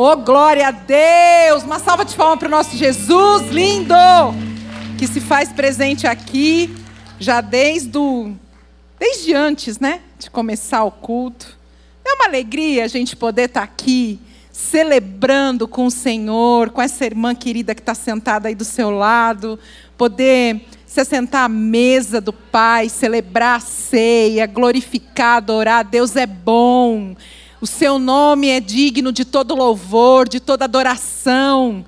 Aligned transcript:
Oh, 0.00 0.14
glória 0.14 0.68
a 0.68 0.70
Deus! 0.70 1.64
Uma 1.64 1.80
salva 1.80 2.04
de 2.04 2.14
palmas 2.14 2.38
para 2.38 2.46
o 2.46 2.50
nosso 2.52 2.76
Jesus 2.76 3.50
lindo, 3.50 3.92
que 4.96 5.08
se 5.08 5.20
faz 5.20 5.52
presente 5.52 6.06
aqui, 6.06 6.72
já 7.18 7.40
desde, 7.40 7.98
o, 7.98 8.32
desde 8.96 9.34
antes, 9.34 9.80
né? 9.80 10.00
De 10.16 10.30
começar 10.30 10.84
o 10.84 10.92
culto. 10.92 11.58
É 12.06 12.12
uma 12.12 12.26
alegria 12.26 12.84
a 12.84 12.86
gente 12.86 13.16
poder 13.16 13.46
estar 13.46 13.64
aqui, 13.64 14.20
celebrando 14.52 15.66
com 15.66 15.86
o 15.86 15.90
Senhor, 15.90 16.70
com 16.70 16.80
essa 16.80 17.04
irmã 17.04 17.34
querida 17.34 17.74
que 17.74 17.82
está 17.82 17.92
sentada 17.92 18.46
aí 18.46 18.54
do 18.54 18.64
seu 18.64 18.90
lado, 18.90 19.58
poder 19.96 20.64
se 20.86 21.00
assentar 21.00 21.42
à 21.42 21.48
mesa 21.48 22.20
do 22.20 22.32
Pai, 22.32 22.88
celebrar 22.88 23.56
a 23.56 23.60
ceia, 23.60 24.46
glorificar, 24.46 25.38
adorar. 25.38 25.82
Deus 25.84 26.14
é 26.14 26.24
bom. 26.24 27.16
O 27.60 27.66
seu 27.66 27.98
nome 27.98 28.48
é 28.48 28.60
digno 28.60 29.10
de 29.10 29.24
todo 29.24 29.52
louvor, 29.56 30.28
de 30.28 30.38
toda 30.38 30.64
adoração. 30.64 31.84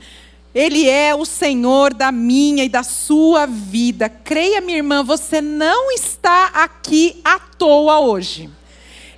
Ele 0.52 0.88
é 0.88 1.15
o 1.15 1.24
Senhor 1.24 1.95
da 1.95 2.11
minha 2.11 2.65
e 2.65 2.69
da 2.69 2.83
sua 2.83 3.47
vida. 3.47 4.09
Creia, 4.09 4.61
minha 4.61 4.78
irmã, 4.78 5.05
você 5.05 5.41
não 5.41 5.92
está 5.92 6.47
aqui 6.47 7.20
à 7.25 7.38
toa 7.38 8.01
hoje. 8.01 8.51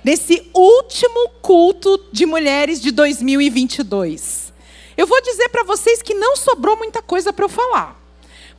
Nesse 0.03 0.47
último 0.53 1.29
culto 1.41 1.99
de 2.11 2.23
mulheres 2.27 2.79
de 2.79 2.91
2022. 2.91 4.53
Eu 4.95 5.07
vou 5.07 5.19
dizer 5.23 5.49
para 5.49 5.63
vocês 5.63 6.03
que 6.03 6.13
não 6.13 6.35
sobrou 6.35 6.77
muita 6.77 7.01
coisa 7.01 7.33
para 7.33 7.45
eu 7.45 7.49
falar. 7.49 7.99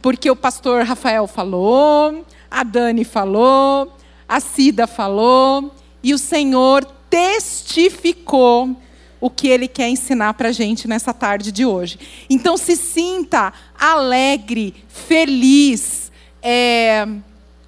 Porque 0.03 0.29
o 0.29 0.35
pastor 0.35 0.83
Rafael 0.83 1.29
falou, 1.29 2.25
a 2.51 2.65
Dani 2.65 3.05
falou, 3.05 3.93
a 4.29 4.41
Cida 4.41 4.89
falou, 4.89 5.73
e 6.03 6.13
o 6.13 6.19
Senhor 6.19 6.85
testificou 7.15 8.77
o 9.21 9.31
que 9.31 9.47
ele 9.47 9.69
quer 9.69 9.89
ensinar 9.89 10.35
para 10.35 10.49
a 10.49 10.53
gente 10.53 10.89
nessa 10.89 11.15
tarde 11.15 11.53
de 11.53 11.65
hoje. 11.65 11.97
Então, 12.29 12.57
se 12.57 12.77
sinta 12.77 13.53
alegre, 13.79 14.75
feliz, 14.89 16.11
é, 16.43 17.07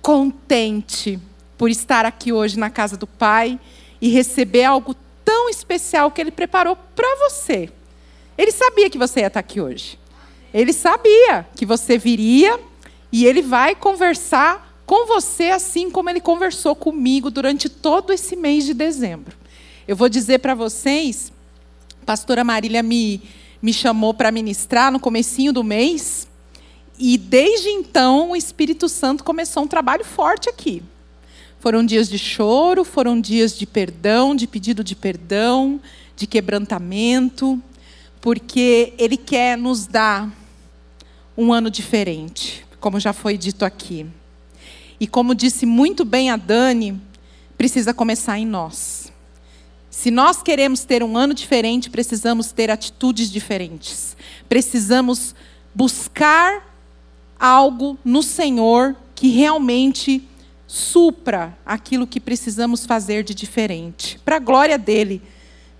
contente 0.02 1.20
por 1.56 1.70
estar 1.70 2.04
aqui 2.04 2.32
hoje 2.32 2.58
na 2.58 2.70
casa 2.70 2.96
do 2.96 3.06
Pai 3.06 3.56
e 4.02 4.08
receber 4.08 4.64
algo 4.64 4.96
tão 5.24 5.48
especial 5.48 6.10
que 6.10 6.20
ele 6.20 6.32
preparou 6.32 6.76
para 6.96 7.30
você. 7.30 7.70
Ele 8.36 8.50
sabia 8.50 8.90
que 8.90 8.98
você 8.98 9.20
ia 9.20 9.28
estar 9.28 9.38
aqui 9.38 9.60
hoje. 9.60 9.96
Ele 10.52 10.72
sabia 10.72 11.46
que 11.54 11.64
você 11.64 11.96
viria 11.96 12.58
e 13.12 13.24
ele 13.24 13.42
vai 13.42 13.76
conversar 13.76 14.66
com 14.86 15.06
você, 15.06 15.50
assim 15.50 15.90
como 15.90 16.08
ele 16.08 16.20
conversou 16.20 16.76
comigo 16.76 17.30
durante 17.30 17.68
todo 17.68 18.12
esse 18.12 18.36
mês 18.36 18.64
de 18.64 18.72
dezembro. 18.72 19.36
Eu 19.88 19.94
vou 19.94 20.08
dizer 20.08 20.40
para 20.40 20.52
vocês, 20.52 21.32
pastora 22.04 22.42
Marília 22.42 22.82
me, 22.82 23.22
me 23.62 23.72
chamou 23.72 24.12
para 24.12 24.32
ministrar 24.32 24.90
no 24.90 24.98
comecinho 24.98 25.52
do 25.52 25.62
mês, 25.62 26.26
e 26.98 27.16
desde 27.16 27.68
então 27.68 28.32
o 28.32 28.36
Espírito 28.36 28.88
Santo 28.88 29.22
começou 29.22 29.62
um 29.62 29.68
trabalho 29.68 30.04
forte 30.04 30.48
aqui. 30.48 30.82
Foram 31.60 31.86
dias 31.86 32.08
de 32.08 32.18
choro, 32.18 32.84
foram 32.84 33.20
dias 33.20 33.56
de 33.56 33.64
perdão, 33.64 34.34
de 34.34 34.48
pedido 34.48 34.82
de 34.82 34.96
perdão, 34.96 35.80
de 36.16 36.26
quebrantamento, 36.26 37.62
porque 38.20 38.92
Ele 38.98 39.16
quer 39.16 39.56
nos 39.56 39.86
dar 39.86 40.28
um 41.38 41.52
ano 41.52 41.70
diferente, 41.70 42.66
como 42.80 42.98
já 42.98 43.12
foi 43.12 43.38
dito 43.38 43.64
aqui. 43.64 44.04
E 44.98 45.06
como 45.06 45.32
disse 45.32 45.64
muito 45.64 46.04
bem 46.04 46.28
a 46.30 46.36
Dani, 46.36 47.00
precisa 47.56 47.94
começar 47.94 48.36
em 48.36 48.46
nós. 48.46 49.05
Se 49.96 50.10
nós 50.10 50.42
queremos 50.42 50.84
ter 50.84 51.02
um 51.02 51.16
ano 51.16 51.32
diferente, 51.32 51.88
precisamos 51.88 52.52
ter 52.52 52.70
atitudes 52.70 53.30
diferentes. 53.30 54.14
Precisamos 54.46 55.34
buscar 55.74 56.70
algo 57.40 57.96
no 58.04 58.22
Senhor 58.22 58.94
que 59.14 59.28
realmente 59.28 60.22
supra 60.66 61.56
aquilo 61.64 62.06
que 62.06 62.20
precisamos 62.20 62.84
fazer 62.84 63.24
de 63.24 63.34
diferente, 63.34 64.20
para 64.22 64.36
a 64.36 64.38
glória 64.38 64.76
dele, 64.76 65.22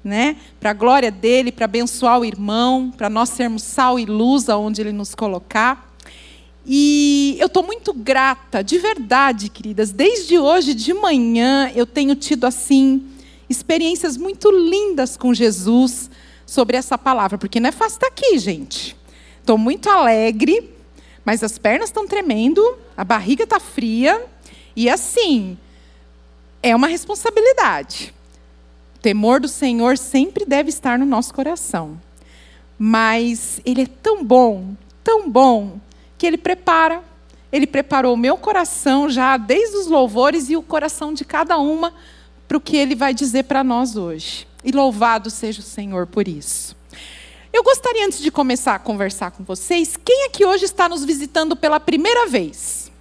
né? 0.03 0.37
Para 0.59 0.71
a 0.71 0.75
glória 0.75 1.11
dele, 1.11 1.53
para 1.53 1.67
abençoar 1.67 2.19
o 2.19 2.25
irmão, 2.25 2.91
para 2.97 3.11
nós 3.11 3.29
sermos 3.29 3.65
sal 3.65 3.99
e 3.99 4.07
luz 4.07 4.49
aonde 4.49 4.81
ele 4.81 4.93
nos 4.93 5.15
colocar. 5.15 5.95
E 6.65 7.37
eu 7.39 7.49
estou 7.49 7.63
muito 7.63 7.93
grata, 7.93 8.65
de 8.65 8.79
verdade, 8.79 9.51
queridas. 9.51 9.91
Desde 9.93 10.39
hoje 10.39 10.73
de 10.73 10.95
manhã 10.95 11.71
eu 11.75 11.85
tenho 11.85 12.17
tido 12.17 12.47
assim 12.47 13.11
experiências 13.49 14.17
muito 14.17 14.51
lindas 14.51 15.17
com 15.17 15.33
Jesus 15.33 16.11
sobre 16.45 16.77
essa 16.77 16.97
palavra, 16.97 17.39
porque 17.39 17.61
não 17.61 17.69
é 17.69 17.73
fácil 17.73 17.97
estar 17.97 18.09
aqui, 18.09 18.39
gente. 18.39 18.97
Estou 19.41 19.59
muito 19.59 19.89
alegre, 19.89 20.73
mas 21.25 21.43
as 21.43 21.59
pernas 21.59 21.89
estão 21.89 22.07
tremendo, 22.07 22.63
a 22.97 23.05
barriga 23.05 23.45
está 23.45 23.61
fria 23.61 24.25
e 24.75 24.89
assim 24.89 25.59
é 26.63 26.75
uma 26.75 26.87
responsabilidade. 26.87 28.15
O 28.97 28.99
temor 28.99 29.41
do 29.41 29.49
Senhor 29.49 29.97
sempre 29.97 30.45
deve 30.45 30.69
estar 30.69 30.99
no 30.99 31.07
nosso 31.07 31.33
coração. 31.33 32.01
Mas 32.79 33.61
Ele 33.65 33.83
é 33.83 33.87
tão 33.87 34.25
bom, 34.25 34.75
tão 35.03 35.31
bom, 35.31 35.79
que 36.19 36.27
Ele 36.27 36.37
prepara. 36.37 37.03
Ele 37.53 37.67
preparou 37.67 38.15
o 38.15 38.19
meu 38.19 38.37
coração 38.37 39.09
já 39.09 39.37
desde 39.37 39.77
os 39.77 39.87
louvores 39.87 40.51
e 40.51 40.57
o 40.57 40.63
coração 40.63 41.15
de 41.15 41.25
cada 41.25 41.57
uma 41.59 41.95
para 42.47 42.57
o 42.57 42.61
que 42.61 42.77
Ele 42.77 42.95
vai 42.95 43.13
dizer 43.13 43.45
para 43.45 43.65
nós 43.65 43.97
hoje. 43.97 44.47
E 44.65 44.73
louvado 44.73 45.31
seja 45.31 45.61
o 45.61 45.65
Senhor 45.65 46.07
por 46.07 46.27
isso. 46.27 46.77
Eu 47.53 47.63
gostaria, 47.63 48.05
antes 48.07 48.21
de 48.21 48.31
começar 48.31 48.75
a 48.75 48.79
conversar 48.79 49.31
com 49.31 49.43
vocês, 49.43 49.97
quem 49.97 50.27
aqui 50.27 50.45
hoje 50.45 50.65
está 50.65 50.89
nos 50.89 51.05
visitando 51.05 51.57
pela 51.57 51.81
primeira 51.81 52.27
vez? 52.27 52.93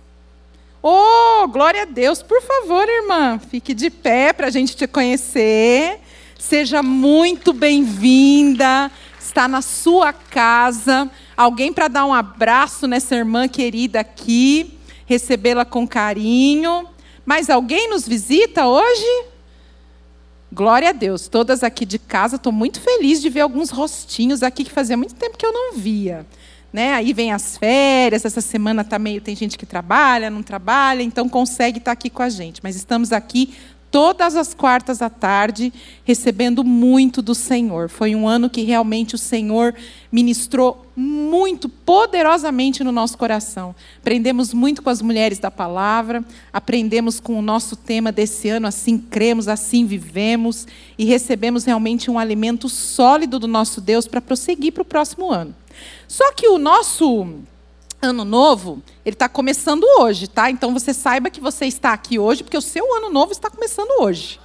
Oh, 0.82 1.48
glória 1.48 1.82
a 1.82 1.86
Deus. 1.86 2.22
Por 2.22 2.42
favor, 2.42 2.88
irmã, 2.88 3.40
fique 3.40 3.74
de 3.74 3.90
pé 3.90 4.32
para 4.32 4.48
a 4.48 4.52
gente 4.52 4.76
te 4.76 4.88
conhecer. 4.88 6.00
Seja 6.40 6.84
muito 6.84 7.52
bem-vinda. 7.52 8.92
Está 9.20 9.48
na 9.48 9.62
sua 9.62 10.14
casa. 10.14 11.10
Alguém 11.36 11.74
para 11.74 11.88
dar 11.88 12.06
um 12.06 12.14
abraço 12.14 12.88
nessa 12.88 13.16
irmã 13.16 13.48
querida 13.48 14.00
aqui, 14.00 14.78
recebê-la 15.06 15.66
com 15.66 15.88
carinho. 15.88 16.88
Mais 17.26 17.50
alguém 17.50 17.90
nos 17.90 18.08
visita 18.08 18.68
hoje? 18.68 19.26
Glória 20.52 20.90
a 20.90 20.92
Deus. 20.92 21.28
Todas 21.28 21.64
aqui 21.64 21.86
de 21.86 22.00
casa, 22.00 22.38
estou 22.38 22.52
muito 22.52 22.80
feliz 22.80 23.22
de 23.22 23.30
ver 23.30 23.42
alguns 23.42 23.70
rostinhos 23.70 24.44
aqui 24.44 24.64
que 24.64 24.72
fazia 24.72 24.96
muito 24.96 25.16
tempo 25.16 25.38
que 25.38 25.46
eu 25.46 25.52
não 25.52 25.74
via. 25.74 26.26
Né? 26.72 26.94
Aí 26.94 27.14
vem 27.14 27.32
as 27.32 27.58
férias, 27.58 28.26
essa 28.26 28.42
semana 28.42 28.84
tá 28.84 29.00
meio 29.00 29.22
tem 29.22 29.34
gente 29.36 29.58
que 29.58 29.66
trabalha, 29.66 30.30
não 30.30 30.44
trabalha, 30.44 31.02
então 31.02 31.30
consegue 31.30 31.78
estar 31.78 31.86
tá 31.90 31.94
aqui 31.94 32.10
com 32.10 32.22
a 32.22 32.30
gente. 32.30 32.60
Mas 32.62 32.76
estamos 32.76 33.14
aqui 33.14 33.54
todas 33.96 34.36
as 34.36 34.54
quartas 34.54 35.02
à 35.02 35.10
tarde, 35.10 35.72
recebendo 36.04 36.66
muito 36.66 37.22
do 37.22 37.34
Senhor. 37.34 37.88
Foi 37.88 38.14
um 38.14 38.28
ano 38.28 38.50
que 38.50 38.62
realmente 38.64 39.16
o 39.16 39.18
Senhor 39.18 39.74
ministrou 40.12 40.86
muito 40.98 41.70
poderosamente 41.70 42.84
no 42.84 42.92
nosso 42.92 43.18
coração. 43.18 43.74
Aprendemos 44.02 44.54
muito 44.54 44.82
com 44.82 44.90
as 44.90 45.02
mulheres 45.02 45.40
da 45.40 45.50
palavra, 45.50 46.26
aprendemos 46.52 47.22
com 47.22 47.40
o 47.40 47.42
nosso 47.42 47.78
tema 47.78 48.12
desse 48.12 48.50
ano, 48.50 48.68
assim 48.68 48.98
cremos, 48.98 49.48
assim 49.48 49.86
vivemos, 49.86 50.68
e 50.98 51.06
recebemos 51.06 51.64
realmente 51.64 52.12
um 52.12 52.20
alimento 52.20 52.68
sólido 52.68 53.40
do 53.40 53.48
nosso 53.48 53.80
Deus 53.80 54.06
para 54.10 54.20
prosseguir 54.20 54.74
para 54.74 54.82
o 54.82 54.86
próximo 54.86 55.32
ano. 55.32 55.56
Só 56.06 56.34
que 56.34 56.50
o 56.50 56.58
nosso 56.58 57.28
ano 58.02 58.24
novo, 58.24 58.82
ele 59.06 59.16
está 59.16 59.28
começando 59.28 59.84
hoje, 60.00 60.28
tá? 60.28 60.50
Então 60.50 60.74
você 60.74 60.94
saiba 60.94 61.30
que 61.30 61.42
você 61.42 61.66
está 61.66 61.94
aqui 61.94 62.20
hoje, 62.20 62.44
porque 62.44 62.58
o 62.58 62.62
seu 62.62 62.96
ano 62.96 63.10
novo 63.10 63.32
está 63.32 63.50
começando 63.50 63.90
hoje. 64.02 64.40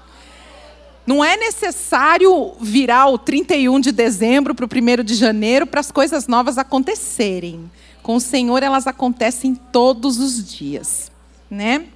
Não 1.07 1.25
é 1.25 1.37
necessário 1.37 2.53
virar 2.61 3.09
o 3.09 3.19
31 3.19 3.81
de 3.81 3.91
dezembro 3.91 4.55
para 4.55 4.65
o 4.65 4.69
1 4.69 5.03
de 5.03 5.15
janeiro 5.15 5.67
para 5.67 5.81
as 5.81 5.91
coisas 5.91 6.27
novas 6.27 6.59
acontecerem. 6.59 7.71
Com 8.03 8.17
o 8.17 8.21
Senhor, 8.21 8.63
elas 8.63 8.87
acontecem 8.87 9.55
todos 9.55 10.19
os 10.19 10.45
dias. 10.49 11.11
Né? 11.51 11.87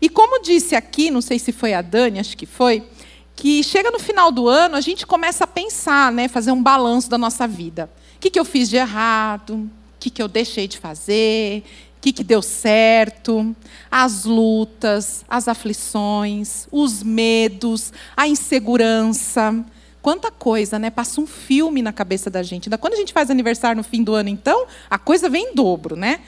E 0.00 0.08
como 0.08 0.42
disse 0.42 0.76
aqui, 0.76 1.10
não 1.10 1.20
sei 1.20 1.38
se 1.38 1.50
foi 1.50 1.72
a 1.72 1.82
Dani, 1.82 2.20
acho 2.20 2.36
que 2.36 2.46
foi, 2.46 2.86
que 3.34 3.62
chega 3.62 3.90
no 3.90 3.98
final 3.98 4.30
do 4.30 4.48
ano, 4.48 4.76
a 4.76 4.80
gente 4.80 5.06
começa 5.06 5.44
a 5.44 5.46
pensar, 5.46 6.12
né, 6.12 6.28
fazer 6.28 6.52
um 6.52 6.62
balanço 6.62 7.08
da 7.08 7.16
nossa 7.16 7.46
vida. 7.46 7.90
O 8.16 8.20
que, 8.20 8.30
que 8.30 8.38
eu 8.38 8.44
fiz 8.44 8.68
de 8.68 8.76
errado? 8.76 9.70
O 9.98 10.00
que, 10.00 10.10
que 10.10 10.22
eu 10.22 10.28
deixei 10.28 10.68
de 10.68 10.78
fazer, 10.78 11.64
o 11.96 12.00
que, 12.00 12.12
que 12.12 12.22
deu 12.22 12.40
certo, 12.40 13.54
as 13.90 14.24
lutas, 14.24 15.24
as 15.28 15.48
aflições, 15.48 16.68
os 16.70 17.02
medos, 17.02 17.92
a 18.16 18.28
insegurança. 18.28 19.64
Quanta 20.00 20.30
coisa, 20.30 20.78
né? 20.78 20.88
Passa 20.88 21.20
um 21.20 21.26
filme 21.26 21.82
na 21.82 21.92
cabeça 21.92 22.30
da 22.30 22.44
gente. 22.44 22.70
Quando 22.78 22.92
a 22.92 22.96
gente 22.96 23.12
faz 23.12 23.28
aniversário 23.28 23.76
no 23.76 23.82
fim 23.82 24.04
do 24.04 24.14
ano, 24.14 24.28
então, 24.28 24.66
a 24.88 24.98
coisa 25.00 25.28
vem 25.28 25.50
em 25.50 25.54
dobro, 25.56 25.96
né? 25.96 26.20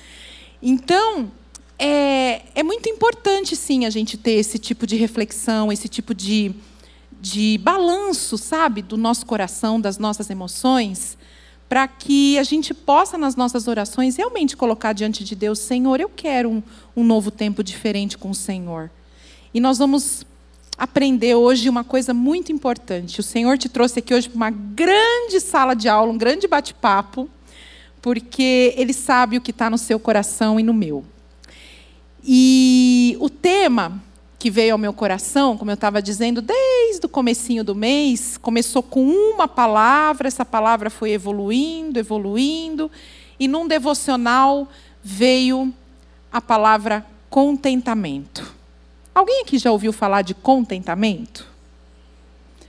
Então, 0.61 1.31
é, 1.79 2.43
é 2.57 2.63
muito 2.65 2.89
importante, 2.89 3.55
sim, 3.55 3.87
a 3.87 3.91
gente 3.91 4.19
ter 4.19 4.33
esse 4.33 4.59
tipo 4.59 4.85
de 4.85 4.97
reflexão, 4.97 5.71
esse 5.71 5.89
tipo 5.89 6.13
de, 6.13 6.53
de 7.21 7.57
balanço, 7.63 8.37
sabe, 8.37 8.83
do 8.83 8.97
nosso 8.97 9.25
coração, 9.25 9.81
das 9.81 9.97
nossas 9.97 10.29
emoções, 10.29 11.17
para 11.71 11.87
que 11.87 12.37
a 12.37 12.43
gente 12.43 12.75
possa, 12.75 13.17
nas 13.17 13.37
nossas 13.37 13.69
orações, 13.69 14.17
realmente 14.17 14.57
colocar 14.57 14.93
diante 14.93 15.23
de 15.23 15.37
Deus: 15.37 15.61
Senhor, 15.61 16.01
eu 16.01 16.09
quero 16.09 16.51
um, 16.51 16.61
um 16.97 17.05
novo 17.05 17.31
tempo 17.31 17.63
diferente 17.63 18.19
com 18.19 18.31
o 18.31 18.35
Senhor. 18.35 18.91
E 19.55 19.61
nós 19.61 19.79
vamos 19.79 20.27
aprender 20.77 21.37
hoje 21.37 21.69
uma 21.69 21.85
coisa 21.85 22.13
muito 22.13 22.51
importante. 22.51 23.21
O 23.21 23.23
Senhor 23.23 23.57
te 23.57 23.69
trouxe 23.69 24.01
aqui 24.01 24.13
hoje 24.13 24.29
para 24.29 24.35
uma 24.35 24.51
grande 24.51 25.39
sala 25.39 25.75
de 25.75 25.89
aula, 25.89 26.13
um 26.13 26.19
grande 26.19 26.49
bate-papo, 26.49 27.31
porque 28.03 28.75
Ele 28.77 28.93
sabe 28.93 29.37
o 29.37 29.41
que 29.41 29.53
está 29.53 29.71
no 29.71 29.79
seu 29.79 30.01
coração 30.01 30.59
e 30.59 30.65
no 30.65 30.75
meu. 30.75 31.05
E 32.25 33.17
o 33.21 33.31
tema 33.31 34.03
que 34.41 34.51
veio 34.51 34.73
ao 34.73 34.79
meu 34.79 34.95
coração, 34.95 35.55
como 35.55 35.71
eu 35.71 35.75
estava 35.75 36.01
dizendo, 36.01 36.41
desde 36.41 37.05
o 37.05 37.09
comecinho 37.11 37.63
do 37.63 37.75
mês, 37.75 38.39
começou 38.39 38.83
com 38.83 39.05
uma 39.07 39.47
palavra, 39.47 40.27
essa 40.27 40.47
palavra 40.47 40.89
foi 40.89 41.11
evoluindo, 41.11 41.99
evoluindo, 41.99 42.91
e 43.39 43.47
num 43.47 43.69
devocional 43.69 44.67
veio 45.03 45.71
a 46.33 46.41
palavra 46.41 47.05
contentamento. 47.29 48.51
Alguém 49.15 49.43
aqui 49.43 49.59
já 49.59 49.71
ouviu 49.71 49.93
falar 49.93 50.23
de 50.23 50.33
contentamento? 50.33 51.47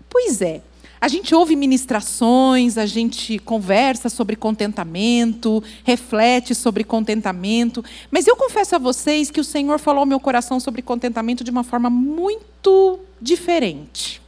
Pois 0.10 0.42
é. 0.42 0.62
A 1.02 1.08
gente 1.08 1.34
ouve 1.34 1.56
ministrações, 1.56 2.78
a 2.78 2.86
gente 2.86 3.40
conversa 3.40 4.08
sobre 4.08 4.36
contentamento, 4.36 5.64
reflete 5.84 6.54
sobre 6.54 6.84
contentamento, 6.84 7.84
mas 8.12 8.28
eu 8.28 8.36
confesso 8.36 8.76
a 8.76 8.78
vocês 8.78 9.32
que 9.32 9.40
o 9.40 9.44
Senhor 9.44 9.80
falou 9.80 10.02
ao 10.02 10.06
meu 10.06 10.20
coração 10.20 10.60
sobre 10.60 10.84
contentamento 10.84 11.44
de 11.44 11.50
uma 11.50 11.64
forma 11.64 11.90
muito 11.90 13.00
diferente. 13.20 14.22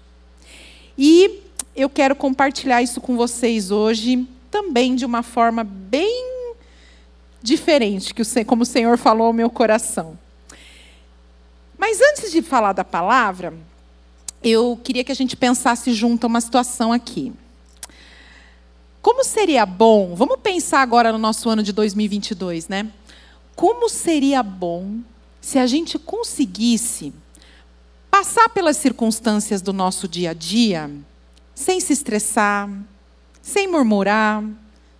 E 0.98 1.42
eu 1.76 1.88
quero 1.88 2.16
compartilhar 2.16 2.82
isso 2.82 3.00
com 3.00 3.16
vocês 3.16 3.70
hoje 3.70 4.28
também 4.50 4.96
de 4.96 5.06
uma 5.06 5.22
forma 5.22 5.64
bem 5.64 6.48
diferente, 7.40 8.16
que 8.16 8.22
o, 8.24 8.46
como 8.48 8.64
o 8.64 8.66
Senhor 8.66 8.98
falou 8.98 9.28
ao 9.28 9.34
meu 9.34 9.50
coração. 9.50 10.18
Mas 11.78 12.02
antes 12.02 12.32
de 12.32 12.42
falar 12.42 12.74
da 12.74 12.84
palavra, 12.84 13.54
eu 14.44 14.80
queria 14.84 15.04
que 15.04 15.12
a 15.12 15.16
gente 15.16 15.36
pensasse 15.36 15.94
junto 15.94 16.28
uma 16.28 16.42
situação 16.42 16.92
aqui. 16.92 17.34
Como 19.02 19.24
seria 19.24 19.66
bom, 19.66 20.16
vamos 20.16 20.38
pensar 20.42 20.82
agora 20.82 21.12
no 21.12 21.18
nosso 21.18 21.50
ano 21.50 21.62
de 21.62 21.74
2022, 21.74 22.68
né? 22.68 22.90
Como 23.56 23.90
seria 23.90 24.42
bom 24.42 25.00
se 25.42 25.60
a 25.60 25.68
gente 25.68 26.00
conseguisse 26.00 27.14
passar 28.10 28.48
pelas 28.50 28.78
circunstâncias 28.78 29.62
do 29.62 29.74
nosso 29.74 30.08
dia 30.08 30.32
a 30.32 30.34
dia 30.34 30.90
sem 31.54 31.80
se 31.80 31.94
estressar, 31.94 32.70
sem 33.42 33.68
murmurar, 33.68 34.44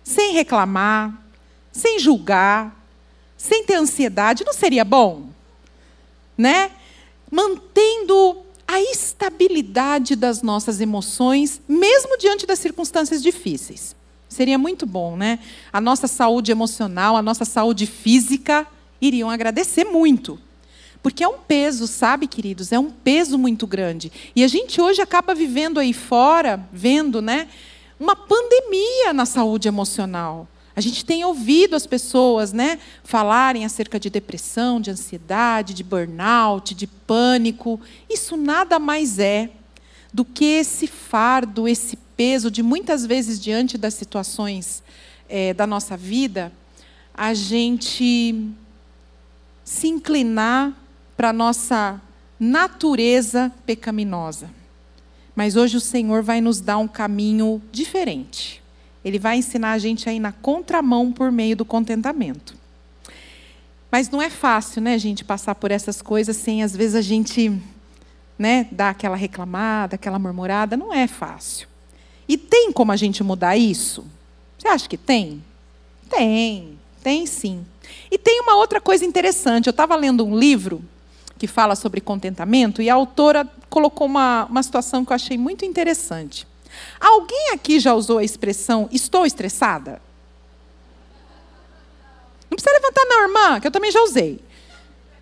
sem 0.02 0.34
reclamar, 0.34 1.18
sem 1.72 1.98
julgar, 1.98 2.84
sem 3.36 3.64
ter 3.64 3.76
ansiedade, 3.76 4.44
não 4.44 4.52
seria 4.52 4.84
bom? 4.84 5.28
Né? 6.36 6.70
Mantendo 7.30 8.43
a 8.66 8.80
estabilidade 8.80 10.16
das 10.16 10.42
nossas 10.42 10.80
emoções, 10.80 11.60
mesmo 11.68 12.16
diante 12.18 12.46
das 12.46 12.58
circunstâncias 12.58 13.22
difíceis. 13.22 13.94
Seria 14.28 14.58
muito 14.58 14.84
bom, 14.86 15.16
né? 15.16 15.38
A 15.72 15.80
nossa 15.80 16.06
saúde 16.06 16.50
emocional, 16.50 17.16
a 17.16 17.22
nossa 17.22 17.44
saúde 17.44 17.86
física 17.86 18.66
iriam 19.00 19.30
agradecer 19.30 19.84
muito. 19.84 20.38
Porque 21.02 21.22
é 21.22 21.28
um 21.28 21.38
peso, 21.38 21.86
sabe, 21.86 22.26
queridos? 22.26 22.72
É 22.72 22.78
um 22.78 22.90
peso 22.90 23.38
muito 23.38 23.66
grande. 23.66 24.10
E 24.34 24.42
a 24.42 24.48
gente 24.48 24.80
hoje 24.80 25.02
acaba 25.02 25.34
vivendo 25.34 25.78
aí 25.78 25.92
fora, 25.92 26.66
vendo, 26.72 27.20
né, 27.20 27.46
uma 28.00 28.16
pandemia 28.16 29.12
na 29.12 29.26
saúde 29.26 29.68
emocional. 29.68 30.48
A 30.76 30.80
gente 30.80 31.04
tem 31.04 31.24
ouvido 31.24 31.76
as 31.76 31.86
pessoas 31.86 32.52
né, 32.52 32.80
falarem 33.04 33.64
acerca 33.64 33.98
de 34.00 34.10
depressão, 34.10 34.80
de 34.80 34.90
ansiedade, 34.90 35.72
de 35.72 35.84
burnout, 35.84 36.74
de 36.74 36.86
pânico. 36.86 37.80
Isso 38.10 38.36
nada 38.36 38.78
mais 38.78 39.18
é 39.18 39.50
do 40.12 40.24
que 40.24 40.44
esse 40.44 40.86
fardo, 40.86 41.68
esse 41.68 41.96
peso 42.16 42.50
de 42.50 42.62
muitas 42.62 43.06
vezes 43.06 43.40
diante 43.40 43.78
das 43.78 43.94
situações 43.94 44.82
é, 45.28 45.54
da 45.54 45.66
nossa 45.66 45.96
vida, 45.96 46.52
a 47.12 47.34
gente 47.34 48.50
se 49.64 49.88
inclinar 49.88 50.72
para 51.16 51.30
a 51.30 51.32
nossa 51.32 52.00
natureza 52.38 53.52
pecaminosa. 53.64 54.50
Mas 55.36 55.54
hoje 55.54 55.76
o 55.76 55.80
Senhor 55.80 56.22
vai 56.22 56.40
nos 56.40 56.60
dar 56.60 56.78
um 56.78 56.88
caminho 56.88 57.62
diferente. 57.70 58.63
Ele 59.04 59.18
vai 59.18 59.36
ensinar 59.36 59.72
a 59.72 59.78
gente 59.78 60.08
a 60.08 60.12
ir 60.12 60.20
na 60.20 60.32
contramão 60.32 61.12
por 61.12 61.30
meio 61.30 61.56
do 61.56 61.64
contentamento. 61.64 62.54
Mas 63.90 64.10
não 64.10 64.20
é 64.20 64.30
fácil, 64.30 64.82
né, 64.82 64.98
gente, 64.98 65.24
passar 65.24 65.54
por 65.54 65.70
essas 65.70 66.02
coisas 66.02 66.36
sem, 66.36 66.62
às 66.62 66.74
vezes, 66.74 66.96
a 66.96 67.00
gente 67.00 67.52
né, 68.38 68.66
dar 68.72 68.90
aquela 68.90 69.16
reclamada, 69.16 69.94
aquela 69.94 70.18
murmurada. 70.18 70.76
Não 70.76 70.92
é 70.92 71.06
fácil. 71.06 71.68
E 72.28 72.36
tem 72.36 72.72
como 72.72 72.90
a 72.90 72.96
gente 72.96 73.22
mudar 73.22 73.56
isso? 73.56 74.04
Você 74.58 74.68
acha 74.68 74.88
que 74.88 74.96
tem? 74.96 75.44
Tem, 76.08 76.78
tem 77.02 77.26
sim. 77.26 77.64
E 78.10 78.18
tem 78.18 78.40
uma 78.40 78.56
outra 78.56 78.80
coisa 78.80 79.04
interessante. 79.04 79.66
Eu 79.66 79.72
estava 79.72 79.94
lendo 79.94 80.26
um 80.26 80.36
livro 80.36 80.82
que 81.38 81.46
fala 81.46 81.76
sobre 81.76 82.00
contentamento 82.00 82.80
e 82.80 82.88
a 82.88 82.94
autora 82.94 83.46
colocou 83.68 84.06
uma, 84.06 84.46
uma 84.46 84.62
situação 84.62 85.04
que 85.04 85.12
eu 85.12 85.14
achei 85.14 85.36
muito 85.36 85.64
interessante. 85.64 86.46
Alguém 87.00 87.50
aqui 87.52 87.78
já 87.78 87.94
usou 87.94 88.18
a 88.18 88.24
expressão 88.24 88.88
estou 88.92 89.26
estressada? 89.26 90.00
Não 92.50 92.56
precisa 92.56 92.74
levantar 92.74 93.04
não, 93.06 93.22
irmã, 93.22 93.60
que 93.60 93.66
eu 93.66 93.70
também 93.70 93.90
já 93.90 94.00
usei. 94.02 94.40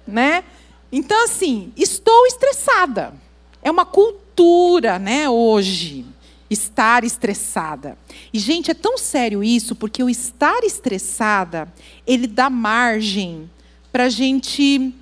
Né? 0.07 0.45
Então, 0.91 1.25
assim, 1.25 1.73
estou 1.77 2.27
estressada. 2.27 3.15
É 3.63 3.71
uma 3.71 3.87
cultura, 3.87 4.99
né, 4.99 5.31
hoje, 5.31 6.05
estar 6.51 7.05
estressada. 7.05 7.97
E, 8.33 8.39
gente, 8.39 8.71
é 8.71 8.75
tão 8.75 8.99
sério 8.99 9.43
isso, 9.43 9.75
porque 9.75 10.03
o 10.03 10.11
estar 10.11 10.63
estressada, 10.65 11.73
ele 12.07 12.27
dá 12.27 12.51
margem 12.51 13.51
para 13.91 14.05
a 14.05 14.09
gente 14.09 14.93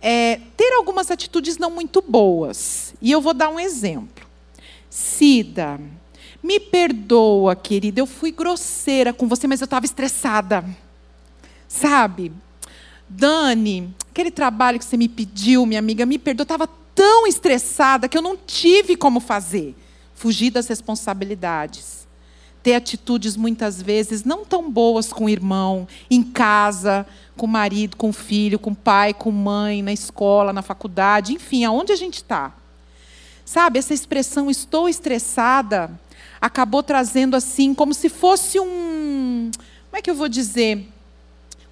é, 0.00 0.40
ter 0.56 0.72
algumas 0.74 1.10
atitudes 1.10 1.58
não 1.58 1.70
muito 1.70 2.02
boas. 2.02 2.94
E 3.00 3.10
eu 3.10 3.20
vou 3.20 3.34
dar 3.34 3.48
um 3.48 3.58
exemplo. 3.58 4.13
Cida, 4.94 5.80
me 6.40 6.60
perdoa, 6.60 7.56
querida, 7.56 7.98
eu 7.98 8.06
fui 8.06 8.30
grosseira 8.30 9.12
com 9.12 9.26
você, 9.26 9.48
mas 9.48 9.60
eu 9.60 9.64
estava 9.64 9.84
estressada. 9.84 10.64
Sabe? 11.66 12.30
Dani, 13.08 13.92
aquele 14.08 14.30
trabalho 14.30 14.78
que 14.78 14.84
você 14.84 14.96
me 14.96 15.08
pediu, 15.08 15.66
minha 15.66 15.80
amiga, 15.80 16.06
me 16.06 16.16
perdoa, 16.16 16.42
eu 16.42 16.44
estava 16.44 16.68
tão 16.94 17.26
estressada 17.26 18.08
que 18.08 18.16
eu 18.16 18.22
não 18.22 18.36
tive 18.36 18.94
como 18.94 19.18
fazer. 19.18 19.74
Fugir 20.14 20.50
das 20.52 20.68
responsabilidades. 20.68 22.06
Ter 22.62 22.74
atitudes 22.76 23.36
muitas 23.36 23.82
vezes 23.82 24.22
não 24.22 24.44
tão 24.44 24.70
boas 24.70 25.12
com 25.12 25.24
o 25.24 25.28
irmão, 25.28 25.88
em 26.08 26.22
casa, 26.22 27.04
com 27.36 27.46
o 27.46 27.48
marido, 27.48 27.96
com 27.96 28.10
o 28.10 28.12
filho, 28.12 28.60
com 28.60 28.70
o 28.70 28.76
pai, 28.76 29.12
com 29.12 29.32
mãe, 29.32 29.82
na 29.82 29.92
escola, 29.92 30.52
na 30.52 30.62
faculdade, 30.62 31.32
enfim, 31.32 31.64
aonde 31.64 31.92
a 31.92 31.96
gente 31.96 32.18
está. 32.18 32.54
Sabe, 33.44 33.78
essa 33.78 33.92
expressão 33.92 34.50
estou 34.50 34.88
estressada 34.88 35.90
acabou 36.44 36.82
trazendo 36.82 37.36
assim, 37.36 37.72
como 37.72 37.94
se 37.94 38.10
fosse 38.10 38.60
um. 38.60 39.50
Como 39.86 39.96
é 39.98 40.02
que 40.02 40.10
eu 40.10 40.14
vou 40.14 40.28
dizer? 40.28 40.86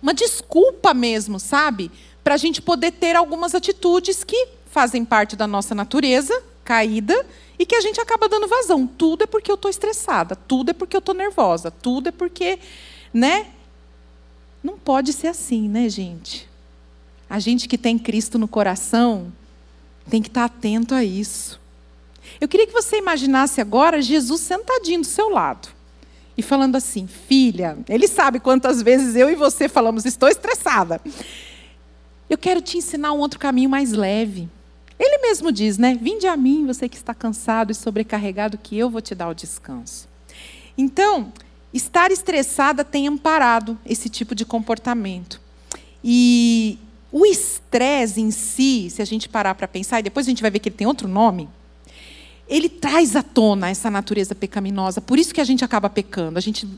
Uma 0.00 0.14
desculpa 0.14 0.94
mesmo, 0.94 1.38
sabe? 1.38 1.90
Para 2.24 2.34
a 2.34 2.38
gente 2.38 2.62
poder 2.62 2.92
ter 2.92 3.14
algumas 3.14 3.54
atitudes 3.54 4.24
que 4.24 4.48
fazem 4.70 5.04
parte 5.04 5.36
da 5.36 5.46
nossa 5.46 5.74
natureza 5.74 6.42
caída 6.64 7.26
e 7.58 7.66
que 7.66 7.74
a 7.74 7.82
gente 7.82 8.00
acaba 8.00 8.30
dando 8.30 8.48
vazão. 8.48 8.86
Tudo 8.86 9.24
é 9.24 9.26
porque 9.26 9.50
eu 9.50 9.56
estou 9.56 9.70
estressada, 9.70 10.34
tudo 10.34 10.70
é 10.70 10.72
porque 10.72 10.96
eu 10.96 11.00
estou 11.00 11.14
nervosa, 11.14 11.70
tudo 11.70 12.08
é 12.08 12.12
porque. 12.12 12.58
Né? 13.12 13.48
Não 14.64 14.78
pode 14.78 15.12
ser 15.12 15.26
assim, 15.26 15.68
né, 15.68 15.86
gente? 15.90 16.48
A 17.28 17.38
gente 17.38 17.68
que 17.68 17.76
tem 17.76 17.98
Cristo 17.98 18.38
no 18.38 18.48
coração 18.48 19.30
tem 20.08 20.22
que 20.22 20.28
estar 20.28 20.46
atento 20.46 20.94
a 20.94 21.04
isso. 21.04 21.60
Eu 22.42 22.48
queria 22.48 22.66
que 22.66 22.72
você 22.72 22.98
imaginasse 22.98 23.60
agora 23.60 24.02
Jesus 24.02 24.40
sentadinho 24.40 25.02
do 25.02 25.06
seu 25.06 25.28
lado 25.28 25.68
e 26.36 26.42
falando 26.42 26.74
assim: 26.74 27.06
Filha, 27.06 27.78
ele 27.88 28.08
sabe 28.08 28.40
quantas 28.40 28.82
vezes 28.82 29.14
eu 29.14 29.30
e 29.30 29.36
você 29.36 29.68
falamos, 29.68 30.04
estou 30.04 30.28
estressada. 30.28 31.00
Eu 32.28 32.36
quero 32.36 32.60
te 32.60 32.76
ensinar 32.76 33.12
um 33.12 33.20
outro 33.20 33.38
caminho 33.38 33.70
mais 33.70 33.92
leve. 33.92 34.48
Ele 34.98 35.18
mesmo 35.18 35.52
diz, 35.52 35.78
né? 35.78 35.94
Vinde 35.94 36.26
a 36.26 36.36
mim, 36.36 36.66
você 36.66 36.88
que 36.88 36.96
está 36.96 37.14
cansado 37.14 37.70
e 37.70 37.76
sobrecarregado, 37.76 38.58
que 38.58 38.76
eu 38.76 38.90
vou 38.90 39.00
te 39.00 39.14
dar 39.14 39.28
o 39.28 39.34
descanso. 39.34 40.08
Então, 40.76 41.32
estar 41.72 42.10
estressada 42.10 42.84
tem 42.84 43.06
amparado 43.06 43.78
esse 43.86 44.08
tipo 44.08 44.34
de 44.34 44.44
comportamento. 44.44 45.40
E 46.02 46.76
o 47.12 47.24
estresse 47.24 48.20
em 48.20 48.32
si, 48.32 48.90
se 48.90 49.00
a 49.00 49.04
gente 49.04 49.28
parar 49.28 49.54
para 49.54 49.68
pensar, 49.68 50.00
e 50.00 50.02
depois 50.02 50.26
a 50.26 50.30
gente 50.30 50.42
vai 50.42 50.50
ver 50.50 50.58
que 50.58 50.68
ele 50.68 50.76
tem 50.76 50.88
outro 50.88 51.06
nome, 51.06 51.48
ele 52.52 52.68
traz 52.68 53.16
à 53.16 53.22
tona 53.22 53.70
essa 53.70 53.90
natureza 53.90 54.34
pecaminosa. 54.34 55.00
Por 55.00 55.18
isso 55.18 55.32
que 55.32 55.40
a 55.40 55.44
gente 55.44 55.64
acaba 55.64 55.88
pecando. 55.88 56.36
A 56.36 56.42
gente 56.42 56.68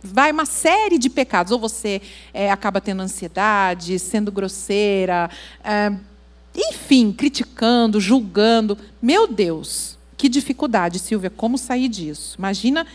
vai 0.00 0.30
uma 0.30 0.46
série 0.46 0.98
de 0.98 1.10
pecados. 1.10 1.50
Ou 1.50 1.58
você 1.58 2.00
é, 2.32 2.48
acaba 2.48 2.80
tendo 2.80 3.02
ansiedade, 3.02 3.98
sendo 3.98 4.30
grosseira, 4.30 5.28
é, 5.64 5.92
enfim, 6.54 7.12
criticando, 7.12 8.00
julgando. 8.00 8.78
Meu 9.02 9.26
Deus, 9.26 9.98
que 10.16 10.28
dificuldade, 10.28 11.00
Silvia, 11.00 11.28
como 11.28 11.58
sair 11.58 11.88
disso? 11.88 12.36
Imagina 12.38 12.86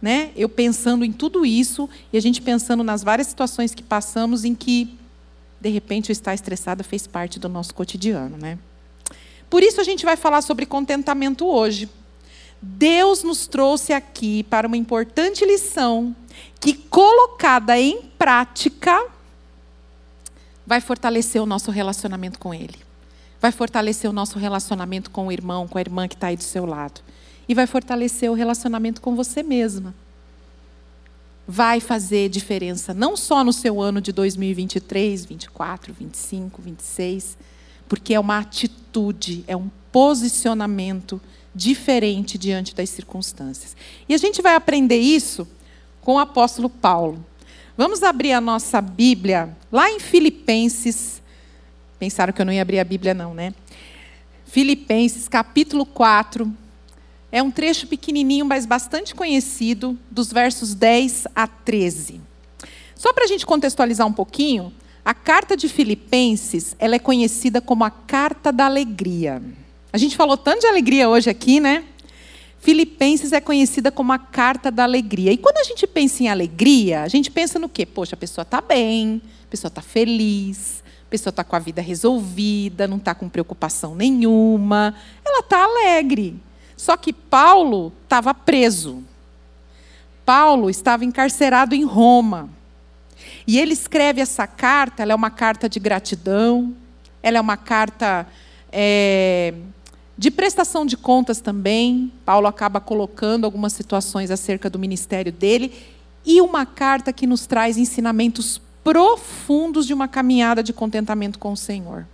né, 0.00 0.30
eu 0.34 0.48
pensando 0.48 1.04
em 1.04 1.12
tudo 1.12 1.44
isso 1.44 1.86
e 2.10 2.16
a 2.16 2.20
gente 2.20 2.40
pensando 2.40 2.82
nas 2.82 3.02
várias 3.02 3.26
situações 3.26 3.74
que 3.74 3.82
passamos 3.82 4.42
em 4.42 4.54
que, 4.54 4.98
de 5.60 5.68
repente, 5.68 6.10
o 6.10 6.12
estar 6.12 6.32
estressada 6.32 6.82
fez 6.82 7.06
parte 7.06 7.38
do 7.38 7.48
nosso 7.48 7.74
cotidiano. 7.74 8.38
Né? 8.38 8.58
Por 9.54 9.62
isso 9.62 9.80
a 9.80 9.84
gente 9.84 10.04
vai 10.04 10.16
falar 10.16 10.42
sobre 10.42 10.66
contentamento 10.66 11.46
hoje. 11.46 11.88
Deus 12.60 13.22
nos 13.22 13.46
trouxe 13.46 13.92
aqui 13.92 14.42
para 14.42 14.66
uma 14.66 14.76
importante 14.76 15.44
lição 15.44 16.12
que, 16.58 16.74
colocada 16.74 17.78
em 17.78 18.02
prática, 18.18 19.06
vai 20.66 20.80
fortalecer 20.80 21.40
o 21.40 21.46
nosso 21.46 21.70
relacionamento 21.70 22.36
com 22.36 22.52
Ele. 22.52 22.74
Vai 23.40 23.52
fortalecer 23.52 24.10
o 24.10 24.12
nosso 24.12 24.40
relacionamento 24.40 25.08
com 25.08 25.28
o 25.28 25.30
irmão, 25.30 25.68
com 25.68 25.78
a 25.78 25.80
irmã 25.80 26.08
que 26.08 26.16
está 26.16 26.26
aí 26.26 26.36
do 26.36 26.42
seu 26.42 26.66
lado. 26.66 27.00
E 27.48 27.54
vai 27.54 27.68
fortalecer 27.68 28.28
o 28.28 28.34
relacionamento 28.34 29.00
com 29.00 29.14
você 29.14 29.40
mesma. 29.40 29.94
Vai 31.46 31.78
fazer 31.78 32.28
diferença 32.28 32.92
não 32.92 33.16
só 33.16 33.44
no 33.44 33.52
seu 33.52 33.80
ano 33.80 34.00
de 34.00 34.10
2023, 34.10 35.24
24, 35.24 35.94
25, 35.94 36.60
26, 36.60 37.38
porque 37.88 38.14
é 38.14 38.20
uma 38.20 38.38
atitude, 38.38 39.44
é 39.46 39.56
um 39.56 39.70
posicionamento 39.92 41.20
diferente 41.54 42.36
diante 42.36 42.74
das 42.74 42.90
circunstâncias. 42.90 43.76
E 44.08 44.14
a 44.14 44.18
gente 44.18 44.42
vai 44.42 44.54
aprender 44.54 44.98
isso 44.98 45.46
com 46.00 46.14
o 46.14 46.18
apóstolo 46.18 46.68
Paulo. 46.68 47.24
Vamos 47.76 48.02
abrir 48.02 48.32
a 48.32 48.40
nossa 48.40 48.80
Bíblia 48.80 49.56
lá 49.70 49.90
em 49.90 49.98
Filipenses. 49.98 51.22
Pensaram 51.98 52.32
que 52.32 52.40
eu 52.40 52.46
não 52.46 52.52
ia 52.52 52.62
abrir 52.62 52.78
a 52.78 52.84
Bíblia, 52.84 53.14
não, 53.14 53.34
né? 53.34 53.54
Filipenses, 54.46 55.28
capítulo 55.28 55.84
4. 55.84 56.52
É 57.32 57.42
um 57.42 57.50
trecho 57.50 57.88
pequenininho, 57.88 58.44
mas 58.44 58.66
bastante 58.66 59.14
conhecido, 59.14 59.98
dos 60.08 60.32
versos 60.32 60.74
10 60.74 61.26
a 61.34 61.48
13. 61.48 62.20
Só 62.94 63.12
para 63.12 63.24
a 63.24 63.26
gente 63.26 63.44
contextualizar 63.44 64.06
um 64.06 64.12
pouquinho, 64.12 64.72
a 65.04 65.12
carta 65.12 65.56
de 65.56 65.68
Filipenses 65.68 66.74
ela 66.78 66.94
é 66.94 66.98
conhecida 66.98 67.60
como 67.60 67.84
a 67.84 67.90
carta 67.90 68.50
da 68.50 68.64
alegria. 68.64 69.42
A 69.92 69.98
gente 69.98 70.16
falou 70.16 70.36
tanto 70.36 70.60
de 70.62 70.66
alegria 70.66 71.08
hoje 71.08 71.28
aqui, 71.28 71.60
né? 71.60 71.84
Filipenses 72.58 73.32
é 73.32 73.40
conhecida 73.42 73.92
como 73.92 74.10
a 74.12 74.18
carta 74.18 74.70
da 74.70 74.84
alegria. 74.84 75.30
E 75.30 75.36
quando 75.36 75.58
a 75.58 75.62
gente 75.62 75.86
pensa 75.86 76.22
em 76.22 76.28
alegria, 76.28 77.02
a 77.02 77.08
gente 77.08 77.30
pensa 77.30 77.58
no 77.58 77.68
quê? 77.68 77.84
Poxa, 77.84 78.14
a 78.14 78.18
pessoa 78.18 78.42
está 78.42 78.62
bem, 78.62 79.20
a 79.46 79.50
pessoa 79.50 79.68
está 79.68 79.82
feliz, 79.82 80.82
a 81.06 81.10
pessoa 81.10 81.30
está 81.30 81.44
com 81.44 81.54
a 81.54 81.58
vida 81.58 81.82
resolvida, 81.82 82.88
não 82.88 82.96
está 82.96 83.14
com 83.14 83.28
preocupação 83.28 83.94
nenhuma, 83.94 84.94
ela 85.22 85.40
está 85.40 85.62
alegre. 85.62 86.40
Só 86.74 86.96
que 86.96 87.12
Paulo 87.12 87.92
estava 88.04 88.32
preso. 88.32 89.04
Paulo 90.24 90.70
estava 90.70 91.04
encarcerado 91.04 91.74
em 91.74 91.84
Roma. 91.84 92.48
E 93.46 93.58
ele 93.58 93.72
escreve 93.72 94.20
essa 94.20 94.46
carta, 94.46 95.02
ela 95.02 95.12
é 95.12 95.14
uma 95.14 95.30
carta 95.30 95.68
de 95.68 95.78
gratidão, 95.78 96.74
ela 97.22 97.38
é 97.38 97.40
uma 97.40 97.56
carta 97.56 98.26
é, 98.72 99.54
de 100.16 100.30
prestação 100.30 100.86
de 100.86 100.96
contas 100.96 101.40
também, 101.40 102.12
Paulo 102.24 102.46
acaba 102.46 102.80
colocando 102.80 103.44
algumas 103.44 103.72
situações 103.72 104.30
acerca 104.30 104.70
do 104.70 104.78
ministério 104.78 105.32
dele, 105.32 105.72
e 106.24 106.40
uma 106.40 106.64
carta 106.64 107.12
que 107.12 107.26
nos 107.26 107.46
traz 107.46 107.76
ensinamentos 107.76 108.60
profundos 108.82 109.86
de 109.86 109.92
uma 109.92 110.06
caminhada 110.06 110.62
de 110.62 110.72
contentamento 110.72 111.38
com 111.38 111.52
o 111.52 111.56
Senhor. 111.56 112.06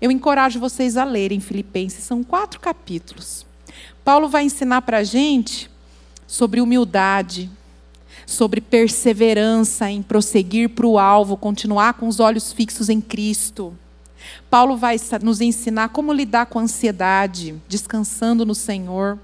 Eu 0.00 0.10
encorajo 0.10 0.58
vocês 0.58 0.96
a 0.96 1.04
lerem 1.04 1.40
Filipenses, 1.40 2.04
são 2.04 2.24
quatro 2.24 2.58
capítulos. 2.58 3.46
Paulo 4.04 4.28
vai 4.28 4.44
ensinar 4.44 4.82
para 4.82 4.98
a 4.98 5.04
gente 5.04 5.70
sobre 6.26 6.60
humildade, 6.60 7.50
sobre 8.30 8.60
perseverança 8.60 9.90
em 9.90 10.02
prosseguir 10.02 10.70
para 10.70 10.86
o 10.86 10.98
alvo, 10.98 11.36
continuar 11.36 11.94
com 11.94 12.08
os 12.08 12.20
olhos 12.20 12.52
fixos 12.52 12.88
em 12.88 13.00
Cristo 13.00 13.74
Paulo 14.48 14.76
vai 14.76 14.96
nos 15.22 15.40
ensinar 15.40 15.90
como 15.90 16.12
lidar 16.12 16.46
com 16.46 16.58
a 16.58 16.62
ansiedade, 16.62 17.54
descansando 17.68 18.44
no 18.44 18.54
Senhor. 18.54 19.18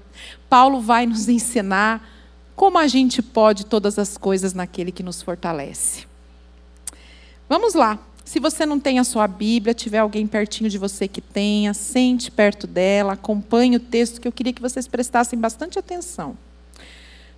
Paulo 0.49 0.81
vai 0.81 1.05
nos 1.05 1.27
ensinar 1.27 2.07
como 2.55 2.77
a 2.77 2.87
gente 2.87 3.21
pode 3.21 3.65
todas 3.65 3.99
as 3.99 4.17
coisas 4.17 4.53
naquele 4.53 4.91
que 4.91 5.03
nos 5.03 5.21
fortalece. 5.21 6.05
Vamos 7.47 7.73
lá. 7.73 7.99
Se 8.25 8.39
você 8.39 8.65
não 8.65 8.79
tem 8.79 8.99
a 8.99 9.05
sua 9.05 9.25
Bíblia, 9.25 9.73
tiver 9.73 9.99
alguém 9.99 10.27
pertinho 10.27 10.69
de 10.69 10.77
você 10.77 11.07
que 11.07 11.21
tenha, 11.21 11.73
sente 11.73 12.29
perto 12.29 12.67
dela, 12.67 13.13
acompanhe 13.13 13.77
o 13.77 13.79
texto 13.79 14.19
que 14.19 14.27
eu 14.27 14.33
queria 14.33 14.51
que 14.51 14.61
vocês 14.61 14.85
prestassem 14.85 15.39
bastante 15.39 15.79
atenção. 15.79 16.37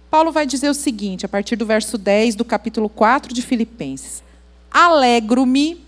Paulo 0.10 0.32
vai 0.32 0.46
dizer 0.46 0.70
o 0.70 0.74
seguinte, 0.74 1.26
a 1.26 1.30
partir 1.30 1.56
do 1.56 1.66
verso 1.66 1.98
10 1.98 2.36
do 2.36 2.44
capítulo 2.44 2.90
4 2.90 3.34
de 3.34 3.42
Filipenses: 3.42 4.24
Alegro-me 4.72 5.86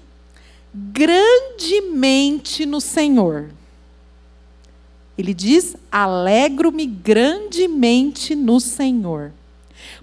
grandemente 0.74 2.66
no 2.66 2.80
Senhor. 2.80 3.50
Ele 5.18 5.34
diz: 5.34 5.76
alegro-me 5.92 6.86
grandemente 6.86 8.36
no 8.36 8.60
Senhor, 8.60 9.32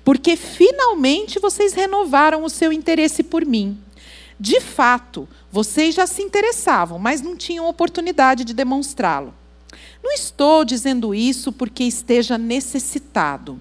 porque 0.05 0.37
finalmente 0.37 1.39
vocês 1.39 1.73
renovaram 1.73 2.45
o 2.45 2.51
seu 2.51 2.73
interesse 2.73 3.23
por 3.23 3.45
mim. 3.45 3.79
De 4.39 4.61
fato, 4.61 5.29
vocês 5.51 5.95
já 5.95 6.07
se 6.07 6.23
interessavam, 6.23 6.99
mas 6.99 7.21
não 7.21 7.37
tinham 7.37 7.69
oportunidade 7.69 8.45
de 8.45 8.55
demonstrá-lo. 8.55 9.35
Não 10.03 10.13
estou 10.13 10.65
dizendo 10.65 11.13
isso 11.13 11.51
porque 11.51 11.83
esteja 11.83 12.39
necessitado, 12.39 13.61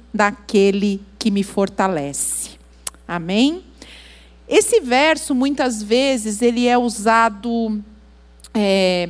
daquele 0.13 1.01
que 1.17 1.31
me 1.31 1.43
fortalece. 1.43 2.51
Amém? 3.07 3.63
Esse 4.47 4.79
verso, 4.81 5.33
muitas 5.33 5.81
vezes, 5.81 6.41
ele 6.41 6.67
é 6.67 6.77
usado 6.77 7.81
é, 8.53 9.09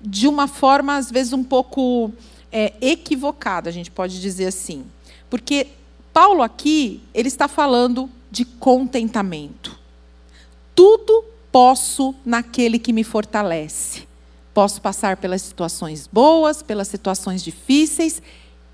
de 0.00 0.28
uma 0.28 0.46
forma, 0.46 0.96
às 0.96 1.10
vezes, 1.10 1.32
um 1.32 1.42
pouco 1.42 2.12
é, 2.52 2.74
equivocada, 2.80 3.70
a 3.70 3.72
gente 3.72 3.90
pode 3.90 4.20
dizer 4.20 4.46
assim. 4.46 4.84
Porque 5.30 5.68
Paulo 6.12 6.42
aqui, 6.42 7.02
ele 7.12 7.28
está 7.28 7.48
falando 7.48 8.08
de 8.30 8.44
contentamento. 8.44 9.78
Tudo 10.74 11.24
posso 11.50 12.14
naquele 12.24 12.78
que 12.78 12.92
me 12.92 13.02
fortalece. 13.02 14.06
Posso 14.52 14.80
passar 14.80 15.16
pelas 15.16 15.42
situações 15.42 16.08
boas, 16.12 16.62
pelas 16.62 16.86
situações 16.86 17.42
difíceis. 17.42 18.22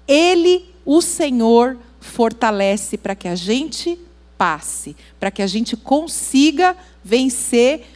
Ele, 0.06 0.66
o 0.92 1.00
Senhor, 1.00 1.78
fortalece 2.00 2.98
para 2.98 3.14
que 3.14 3.28
a 3.28 3.36
gente 3.36 3.96
passe, 4.36 4.96
para 5.20 5.30
que 5.30 5.40
a 5.40 5.46
gente 5.46 5.76
consiga 5.76 6.76
vencer 7.04 7.86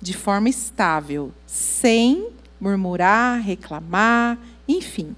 de 0.00 0.12
forma 0.12 0.48
estável, 0.48 1.32
sem 1.44 2.28
murmurar, 2.60 3.40
reclamar, 3.40 4.38
enfim. 4.68 5.16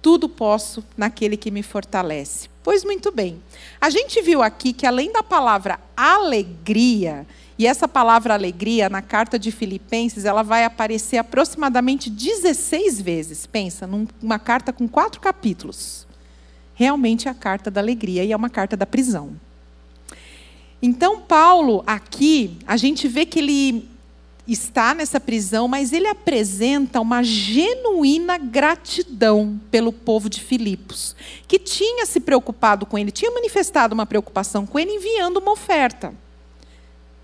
Tudo 0.00 0.28
posso 0.28 0.84
naquele 0.96 1.36
que 1.36 1.50
me 1.50 1.64
fortalece. 1.64 2.48
Pois 2.62 2.84
muito 2.84 3.10
bem. 3.10 3.42
A 3.80 3.90
gente 3.90 4.22
viu 4.22 4.40
aqui 4.40 4.72
que 4.72 4.86
além 4.86 5.10
da 5.10 5.24
palavra 5.24 5.80
alegria, 5.96 7.26
e 7.58 7.66
essa 7.66 7.88
palavra 7.88 8.34
alegria 8.34 8.88
na 8.88 9.02
carta 9.02 9.36
de 9.36 9.50
Filipenses, 9.50 10.24
ela 10.24 10.44
vai 10.44 10.64
aparecer 10.64 11.16
aproximadamente 11.16 12.08
16 12.08 13.00
vezes. 13.00 13.46
Pensa, 13.46 13.84
numa 13.84 14.38
carta 14.38 14.72
com 14.72 14.86
quatro 14.86 15.20
capítulos. 15.20 16.06
Realmente 16.82 17.28
a 17.28 17.34
carta 17.34 17.70
da 17.70 17.80
alegria 17.80 18.24
e 18.24 18.32
é 18.32 18.36
uma 18.36 18.50
carta 18.50 18.76
da 18.76 18.84
prisão. 18.84 19.36
Então, 20.82 21.20
Paulo, 21.20 21.84
aqui, 21.86 22.58
a 22.66 22.76
gente 22.76 23.06
vê 23.06 23.24
que 23.24 23.38
ele 23.38 23.88
está 24.48 24.92
nessa 24.92 25.20
prisão, 25.20 25.68
mas 25.68 25.92
ele 25.92 26.08
apresenta 26.08 27.00
uma 27.00 27.22
genuína 27.22 28.36
gratidão 28.36 29.60
pelo 29.70 29.92
povo 29.92 30.28
de 30.28 30.40
Filipos, 30.40 31.14
que 31.46 31.56
tinha 31.56 32.04
se 32.04 32.18
preocupado 32.18 32.84
com 32.84 32.98
ele, 32.98 33.12
tinha 33.12 33.30
manifestado 33.30 33.94
uma 33.94 34.04
preocupação 34.04 34.66
com 34.66 34.76
ele, 34.76 34.90
enviando 34.90 35.36
uma 35.36 35.52
oferta 35.52 36.12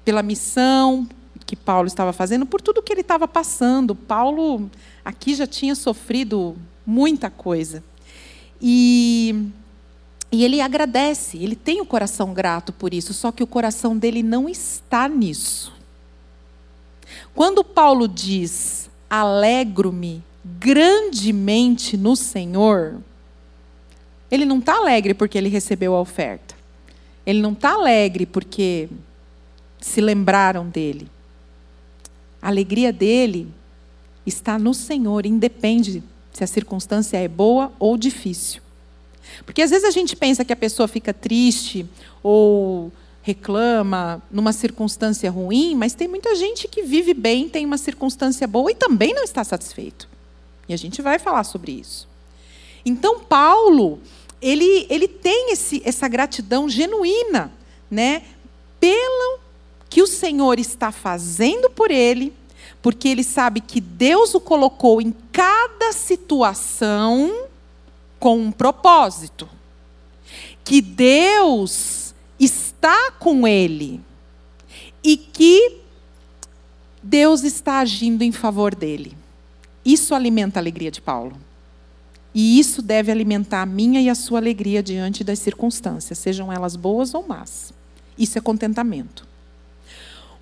pela 0.04 0.22
missão 0.22 1.04
que 1.44 1.56
Paulo 1.56 1.88
estava 1.88 2.12
fazendo, 2.12 2.46
por 2.46 2.60
tudo 2.60 2.80
que 2.80 2.92
ele 2.92 3.00
estava 3.00 3.26
passando. 3.26 3.92
Paulo 3.92 4.70
aqui 5.04 5.34
já 5.34 5.48
tinha 5.48 5.74
sofrido 5.74 6.56
muita 6.86 7.28
coisa. 7.28 7.82
E, 8.60 9.50
e 10.32 10.44
ele 10.44 10.60
agradece, 10.60 11.38
ele 11.38 11.56
tem 11.56 11.80
o 11.80 11.86
coração 11.86 12.34
grato 12.34 12.72
por 12.72 12.92
isso, 12.92 13.14
só 13.14 13.30
que 13.30 13.42
o 13.42 13.46
coração 13.46 13.96
dele 13.96 14.22
não 14.22 14.48
está 14.48 15.08
nisso. 15.08 15.72
Quando 17.34 17.62
Paulo 17.62 18.08
diz, 18.08 18.90
alegro-me 19.08 20.22
grandemente 20.44 21.96
no 21.96 22.16
Senhor, 22.16 23.00
ele 24.30 24.44
não 24.44 24.58
está 24.58 24.76
alegre 24.76 25.14
porque 25.14 25.38
ele 25.38 25.48
recebeu 25.48 25.94
a 25.94 26.00
oferta. 26.00 26.54
Ele 27.24 27.40
não 27.40 27.52
está 27.52 27.74
alegre 27.74 28.26
porque 28.26 28.88
se 29.80 30.00
lembraram 30.00 30.68
dele. 30.68 31.08
A 32.40 32.48
alegria 32.48 32.92
dele 32.92 33.52
está 34.26 34.58
no 34.58 34.74
Senhor, 34.74 35.26
independe 35.26 36.02
se 36.38 36.44
a 36.44 36.46
circunstância 36.46 37.16
é 37.16 37.26
boa 37.26 37.72
ou 37.80 37.96
difícil. 37.96 38.62
Porque 39.44 39.60
às 39.60 39.70
vezes 39.70 39.84
a 39.84 39.90
gente 39.90 40.14
pensa 40.14 40.44
que 40.44 40.52
a 40.52 40.56
pessoa 40.56 40.86
fica 40.86 41.12
triste 41.12 41.84
ou 42.22 42.92
reclama 43.22 44.22
numa 44.30 44.52
circunstância 44.52 45.28
ruim, 45.32 45.74
mas 45.74 45.94
tem 45.94 46.06
muita 46.06 46.36
gente 46.36 46.68
que 46.68 46.84
vive 46.84 47.12
bem, 47.12 47.48
tem 47.48 47.66
uma 47.66 47.76
circunstância 47.76 48.46
boa 48.46 48.70
e 48.70 48.74
também 48.76 49.12
não 49.12 49.24
está 49.24 49.42
satisfeito. 49.42 50.08
E 50.68 50.72
a 50.72 50.76
gente 50.76 51.02
vai 51.02 51.18
falar 51.18 51.42
sobre 51.42 51.72
isso. 51.72 52.08
Então, 52.84 53.18
Paulo, 53.18 53.98
ele, 54.40 54.86
ele 54.88 55.08
tem 55.08 55.50
esse, 55.50 55.82
essa 55.84 56.06
gratidão 56.06 56.68
genuína, 56.68 57.50
né? 57.90 58.22
Pelo 58.78 59.40
que 59.90 60.02
o 60.02 60.06
Senhor 60.06 60.60
está 60.60 60.92
fazendo 60.92 61.68
por 61.68 61.90
ele, 61.90 62.32
porque 62.80 63.08
ele 63.08 63.24
sabe 63.24 63.60
que 63.60 63.80
Deus 63.80 64.34
o 64.34 64.40
colocou 64.40 65.00
em 65.00 65.12
cada 65.32 65.77
situação 65.92 67.48
com 68.18 68.38
um 68.38 68.52
propósito. 68.52 69.48
Que 70.64 70.80
Deus 70.80 72.14
está 72.38 73.10
com 73.12 73.46
ele 73.46 74.00
e 75.02 75.16
que 75.16 75.80
Deus 77.02 77.42
está 77.42 77.78
agindo 77.78 78.22
em 78.22 78.32
favor 78.32 78.74
dele. 78.74 79.16
Isso 79.84 80.14
alimenta 80.14 80.58
a 80.58 80.62
alegria 80.62 80.90
de 80.90 81.00
Paulo. 81.00 81.36
E 82.34 82.60
isso 82.60 82.82
deve 82.82 83.10
alimentar 83.10 83.62
a 83.62 83.66
minha 83.66 84.00
e 84.00 84.10
a 84.10 84.14
sua 84.14 84.38
alegria 84.38 84.82
diante 84.82 85.24
das 85.24 85.38
circunstâncias, 85.38 86.18
sejam 86.18 86.52
elas 86.52 86.76
boas 86.76 87.14
ou 87.14 87.26
más. 87.26 87.72
Isso 88.18 88.36
é 88.36 88.40
contentamento. 88.40 89.26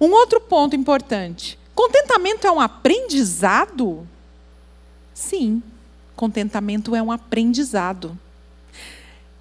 Um 0.01 0.11
outro 0.13 0.41
ponto 0.41 0.75
importante: 0.75 1.59
contentamento 1.75 2.47
é 2.47 2.51
um 2.51 2.61
aprendizado? 2.61 4.07
Sim, 5.17 5.63
contentamento 6.15 6.95
é 6.95 7.03
um 7.03 7.11
aprendizado. 7.11 8.19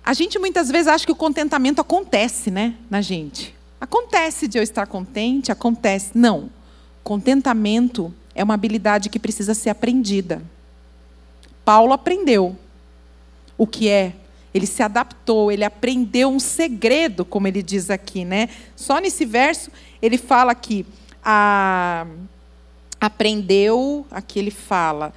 A 0.01 0.13
gente 0.13 0.39
muitas 0.39 0.71
vezes 0.71 0.87
acha 0.87 1.05
que 1.05 1.11
o 1.11 1.15
contentamento 1.17 1.81
acontece, 1.81 2.49
né, 2.49 2.75
na 2.89 3.01
gente. 3.01 3.53
Acontece 3.79 4.47
de 4.47 4.57
eu 4.57 4.63
estar 4.63 4.87
contente, 4.87 5.51
acontece. 5.51 6.11
Não. 6.15 6.49
Contentamento 7.03 8.13
é 8.33 8.41
uma 8.41 8.53
habilidade 8.53 9.09
que 9.09 9.19
precisa 9.19 9.53
ser 9.53 9.69
aprendida. 9.69 10.41
Paulo 11.65 11.91
aprendeu 11.91 12.55
o 13.57 13.67
que 13.67 13.89
é. 13.89 14.13
Ele 14.53 14.65
se 14.65 14.81
adaptou, 14.81 15.51
ele 15.51 15.65
aprendeu 15.65 16.29
um 16.29 16.39
segredo, 16.39 17.25
como 17.25 17.49
ele 17.49 17.61
diz 17.61 17.89
aqui, 17.89 18.23
né? 18.23 18.47
Só 18.77 18.99
nesse 18.99 19.25
verso 19.25 19.69
ele 20.01 20.17
fala 20.17 20.55
que 20.55 20.85
a, 21.21 22.07
aprendeu, 23.01 24.07
aqui 24.09 24.39
ele 24.39 24.51
fala, 24.51 25.13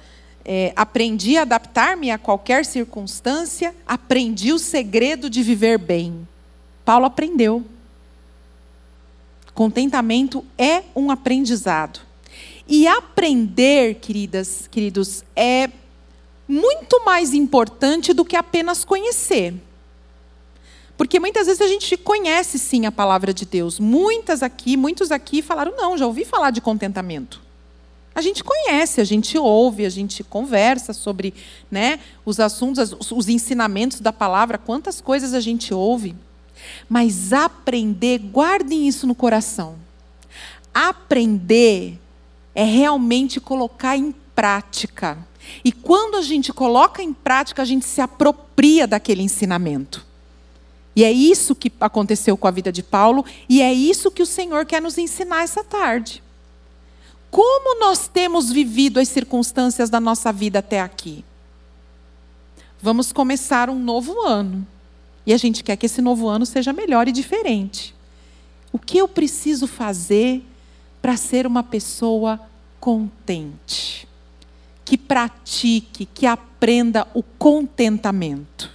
é, 0.51 0.73
aprendi 0.75 1.37
a 1.37 1.43
adaptar-me 1.43 2.09
a 2.09 2.17
qualquer 2.17 2.65
circunstância, 2.65 3.75
aprendi 3.85 4.51
o 4.51 4.57
segredo 4.57 5.29
de 5.29 5.43
viver 5.43 5.77
bem. 5.77 6.27
Paulo 6.83 7.05
aprendeu. 7.05 7.63
Contentamento 9.53 10.43
é 10.57 10.81
um 10.95 11.11
aprendizado. 11.11 11.99
E 12.67 12.87
aprender, 12.87 13.99
queridas, 13.99 14.67
queridos, 14.71 15.23
é 15.35 15.69
muito 16.47 17.05
mais 17.05 17.35
importante 17.35 18.11
do 18.11 18.25
que 18.25 18.35
apenas 18.35 18.83
conhecer. 18.83 19.53
Porque 20.97 21.19
muitas 21.19 21.45
vezes 21.45 21.61
a 21.61 21.67
gente 21.67 21.95
conhece 21.95 22.57
sim 22.57 22.87
a 22.87 22.91
palavra 22.91 23.31
de 23.35 23.45
Deus. 23.45 23.79
Muitas 23.79 24.41
aqui, 24.41 24.75
muitos 24.75 25.11
aqui 25.11 25.43
falaram: 25.43 25.77
"Não, 25.77 25.95
já 25.95 26.07
ouvi 26.07 26.25
falar 26.25 26.49
de 26.49 26.59
contentamento". 26.59 27.48
A 28.19 28.21
gente 28.21 28.43
conhece, 28.43 28.99
a 28.99 29.05
gente 29.05 29.37
ouve, 29.37 29.85
a 29.85 29.89
gente 29.89 30.25
conversa 30.25 30.91
sobre 30.91 31.33
né, 31.71 32.01
os 32.25 32.37
assuntos, 32.37 32.93
os 33.09 33.29
ensinamentos 33.29 34.01
da 34.01 34.11
palavra, 34.11 34.57
quantas 34.57 34.99
coisas 34.99 35.33
a 35.33 35.39
gente 35.39 35.73
ouve. 35.73 36.13
Mas 36.89 37.31
aprender, 37.31 38.17
guardem 38.17 38.89
isso 38.89 39.07
no 39.07 39.15
coração. 39.15 39.77
Aprender 40.73 41.97
é 42.53 42.65
realmente 42.65 43.39
colocar 43.39 43.95
em 43.95 44.13
prática. 44.35 45.17
E 45.63 45.71
quando 45.71 46.17
a 46.17 46.21
gente 46.21 46.51
coloca 46.51 47.01
em 47.01 47.13
prática, 47.13 47.61
a 47.61 47.65
gente 47.65 47.85
se 47.85 48.01
apropria 48.01 48.85
daquele 48.85 49.23
ensinamento. 49.23 50.05
E 50.93 51.05
é 51.05 51.11
isso 51.13 51.55
que 51.55 51.71
aconteceu 51.79 52.35
com 52.35 52.49
a 52.49 52.51
vida 52.51 52.69
de 52.69 52.83
Paulo, 52.83 53.23
e 53.47 53.61
é 53.61 53.71
isso 53.73 54.11
que 54.11 54.21
o 54.21 54.25
Senhor 54.25 54.65
quer 54.65 54.81
nos 54.81 54.97
ensinar 54.97 55.43
essa 55.43 55.63
tarde. 55.63 56.21
Como 57.31 57.79
nós 57.79 58.07
temos 58.07 58.51
vivido 58.51 58.99
as 58.99 59.07
circunstâncias 59.07 59.89
da 59.89 59.99
nossa 59.99 60.31
vida 60.33 60.59
até 60.59 60.81
aqui? 60.81 61.23
Vamos 62.81 63.11
começar 63.11 63.69
um 63.69 63.77
novo 63.77 64.21
ano. 64.21 64.65
E 65.25 65.33
a 65.33 65.37
gente 65.37 65.63
quer 65.63 65.75
que 65.75 65.85
esse 65.85 66.01
novo 66.01 66.27
ano 66.27 66.45
seja 66.45 66.73
melhor 66.73 67.07
e 67.07 67.11
diferente. 67.11 67.93
O 68.71 68.79
que 68.79 68.97
eu 68.97 69.07
preciso 69.07 69.67
fazer 69.67 70.43
para 71.01 71.15
ser 71.17 71.45
uma 71.45 71.61
pessoa 71.61 72.39
contente? 72.79 74.07
Que 74.83 74.97
pratique, 74.97 76.05
que 76.05 76.25
aprenda 76.25 77.07
o 77.13 77.21
contentamento. 77.21 78.71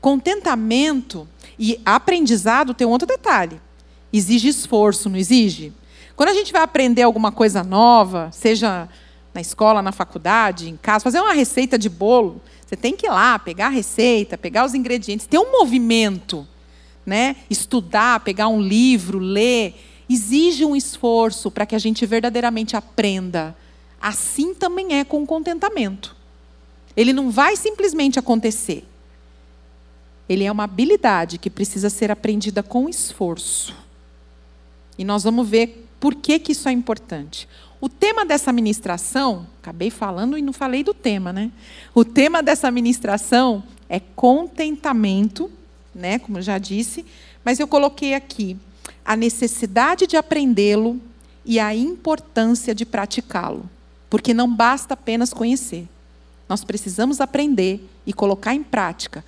Contentamento 0.00 1.28
e 1.56 1.80
aprendizado 1.84 2.74
tem 2.74 2.86
um 2.86 2.90
outro 2.90 3.06
detalhe 3.06 3.60
exige 4.12 4.48
esforço, 4.48 5.08
não 5.08 5.16
exige? 5.16 5.72
Quando 6.16 6.30
a 6.30 6.34
gente 6.34 6.52
vai 6.52 6.62
aprender 6.62 7.02
alguma 7.02 7.30
coisa 7.30 7.62
nova, 7.62 8.30
seja 8.32 8.88
na 9.32 9.40
escola, 9.40 9.80
na 9.80 9.92
faculdade, 9.92 10.68
em 10.68 10.76
casa, 10.76 11.04
fazer 11.04 11.20
uma 11.20 11.32
receita 11.32 11.78
de 11.78 11.88
bolo, 11.88 12.40
você 12.66 12.76
tem 12.76 12.96
que 12.96 13.06
ir 13.06 13.10
lá, 13.10 13.38
pegar 13.38 13.66
a 13.66 13.70
receita, 13.70 14.36
pegar 14.36 14.64
os 14.64 14.74
ingredientes, 14.74 15.26
ter 15.26 15.38
um 15.38 15.52
movimento, 15.52 16.46
né? 17.06 17.36
Estudar, 17.48 18.20
pegar 18.20 18.48
um 18.48 18.60
livro, 18.60 19.18
ler, 19.18 19.74
exige 20.08 20.64
um 20.64 20.74
esforço 20.74 21.50
para 21.50 21.64
que 21.64 21.74
a 21.74 21.78
gente 21.78 22.04
verdadeiramente 22.04 22.76
aprenda. 22.76 23.56
Assim 24.00 24.54
também 24.54 24.94
é 24.94 25.04
com 25.04 25.22
o 25.22 25.26
contentamento. 25.26 26.16
Ele 26.96 27.12
não 27.12 27.30
vai 27.30 27.56
simplesmente 27.56 28.18
acontecer. 28.18 28.84
Ele 30.28 30.44
é 30.44 30.52
uma 30.52 30.64
habilidade 30.64 31.38
que 31.38 31.48
precisa 31.48 31.88
ser 31.88 32.10
aprendida 32.10 32.62
com 32.62 32.88
esforço. 32.88 33.74
E 34.98 35.04
nós 35.04 35.22
vamos 35.22 35.48
ver 35.48 35.88
por 36.00 36.14
que, 36.14 36.38
que 36.38 36.52
isso 36.52 36.68
é 36.68 36.72
importante. 36.72 37.48
O 37.80 37.88
tema 37.88 38.26
dessa 38.26 38.52
ministração, 38.52 39.46
acabei 39.62 39.88
falando 39.88 40.36
e 40.36 40.42
não 40.42 40.52
falei 40.52 40.82
do 40.82 40.92
tema, 40.92 41.32
né? 41.32 41.52
O 41.94 42.04
tema 42.04 42.42
dessa 42.42 42.70
ministração 42.70 43.62
é 43.88 44.00
contentamento, 44.00 45.50
né, 45.94 46.18
como 46.18 46.42
já 46.42 46.58
disse, 46.58 47.06
mas 47.44 47.60
eu 47.60 47.68
coloquei 47.68 48.14
aqui 48.14 48.56
a 49.04 49.16
necessidade 49.16 50.06
de 50.06 50.16
aprendê-lo 50.16 51.00
e 51.44 51.58
a 51.58 51.74
importância 51.74 52.74
de 52.74 52.84
praticá-lo. 52.84 53.68
Porque 54.10 54.34
não 54.34 54.52
basta 54.52 54.94
apenas 54.94 55.32
conhecer. 55.32 55.88
Nós 56.48 56.64
precisamos 56.64 57.20
aprender 57.20 57.88
e 58.06 58.12
colocar 58.12 58.54
em 58.54 58.62
prática 58.62 59.24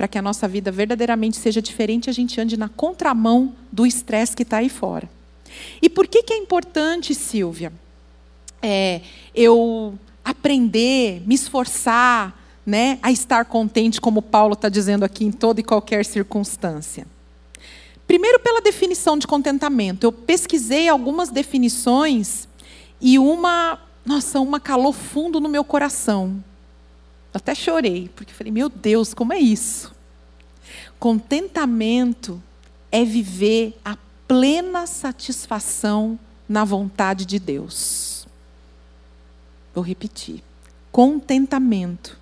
para 0.00 0.08
que 0.08 0.16
a 0.16 0.22
nossa 0.22 0.48
vida 0.48 0.72
verdadeiramente 0.72 1.36
seja 1.36 1.60
diferente 1.60 2.08
a 2.08 2.12
gente 2.14 2.40
ande 2.40 2.56
na 2.56 2.70
contramão 2.70 3.54
do 3.70 3.84
estresse 3.84 4.34
que 4.34 4.44
está 4.44 4.56
aí 4.56 4.70
fora. 4.70 5.06
E 5.82 5.90
por 5.90 6.06
que, 6.08 6.22
que 6.22 6.32
é 6.32 6.38
importante, 6.38 7.14
Silvia, 7.14 7.70
é, 8.62 9.02
eu 9.34 9.98
aprender, 10.24 11.22
me 11.26 11.34
esforçar 11.34 12.34
né, 12.64 12.98
a 13.02 13.12
estar 13.12 13.44
contente, 13.44 14.00
como 14.00 14.22
Paulo 14.22 14.54
está 14.54 14.70
dizendo 14.70 15.04
aqui, 15.04 15.26
em 15.26 15.30
toda 15.30 15.60
e 15.60 15.62
qualquer 15.62 16.06
circunstância? 16.06 17.06
Primeiro, 18.06 18.40
pela 18.40 18.62
definição 18.62 19.18
de 19.18 19.26
contentamento. 19.26 20.04
Eu 20.04 20.12
pesquisei 20.12 20.88
algumas 20.88 21.28
definições 21.28 22.48
e 23.02 23.18
uma, 23.18 23.78
nossa, 24.02 24.40
uma 24.40 24.58
calou 24.58 24.94
fundo 24.94 25.38
no 25.40 25.48
meu 25.50 25.62
coração. 25.62 26.42
Até 27.32 27.54
chorei, 27.54 28.10
porque 28.14 28.32
falei, 28.32 28.52
meu 28.52 28.68
Deus, 28.68 29.14
como 29.14 29.32
é 29.32 29.38
isso? 29.38 29.92
Contentamento 30.98 32.42
é 32.90 33.04
viver 33.04 33.78
a 33.84 33.96
plena 34.26 34.86
satisfação 34.86 36.18
na 36.48 36.64
vontade 36.64 37.24
de 37.24 37.38
Deus. 37.38 38.26
Vou 39.74 39.84
repetir. 39.84 40.42
Contentamento 40.90 42.18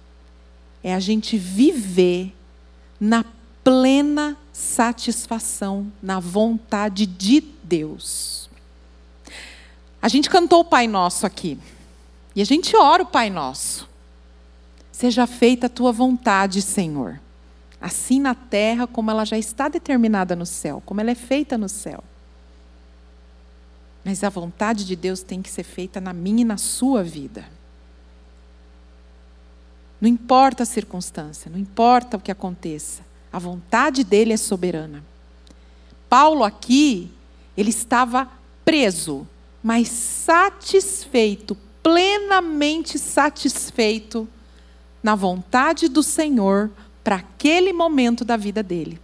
é 0.83 0.95
a 0.95 1.01
gente 1.01 1.39
viver 1.39 2.35
na 3.01 3.25
plena 3.65 4.37
satisfação 4.53 5.91
na 6.03 6.21
vontade 6.21 7.07
de 7.07 7.41
Deus. 7.63 8.49
A 10.01 10.09
gente 10.09 10.29
cantou 10.31 10.61
o 10.61 10.65
Pai 10.65 10.87
Nosso 10.87 11.27
aqui. 11.27 11.59
E 12.37 12.43
a 12.43 12.45
gente 12.45 12.77
ora 12.77 13.03
o 13.03 13.07
Pai 13.07 13.31
Nosso. 13.31 13.88
Seja 14.99 15.29
feita 15.29 15.67
a 15.67 15.71
tua 15.71 15.93
vontade, 15.93 16.61
Senhor. 16.61 17.21
Assim 17.81 18.19
na 18.19 18.35
terra 18.35 18.85
como 18.85 19.13
ela 19.13 19.25
já 19.25 19.39
está 19.39 19.69
determinada 19.69 20.35
no 20.35 20.45
céu, 20.45 20.83
como 20.85 21.01
ela 21.01 21.13
é 21.13 21.15
feita 21.15 21.57
no 21.57 21.69
céu. 21.69 22.03
Mas 24.05 24.25
a 24.25 24.29
vontade 24.29 24.85
de 24.85 24.97
Deus 24.97 25.23
tem 25.23 25.41
que 25.41 25.53
ser 25.53 25.63
feita 25.63 26.01
na 26.01 26.13
minha 26.13 26.41
e 26.41 26.45
na 26.45 26.57
sua 26.57 27.05
vida. 27.05 27.49
Não 30.01 30.09
importa 30.09 30.65
a 30.65 30.67
circunstância, 30.67 31.49
não 31.49 31.61
importa 31.61 32.17
o 32.17 32.21
que 32.21 32.33
aconteça. 32.33 33.03
A 33.33 33.39
vontade 33.39 34.03
dele 34.03 34.33
é 34.33 34.37
soberana. 34.37 35.05
Paulo 36.09 36.43
aqui, 36.43 37.09
ele 37.57 37.71
estava 37.71 38.29
preso, 38.65 39.25
mas 39.63 39.87
satisfeito, 39.91 41.57
plenamente 41.85 42.99
satisfeito 42.99 44.29
na 45.03 45.15
vontade 45.15 45.89
do 45.89 46.03
Senhor 46.03 46.71
para 47.03 47.17
aquele 47.17 47.73
momento 47.73 48.25
da 48.25 48.37
vida 48.37 48.63
dele. 48.63 49.01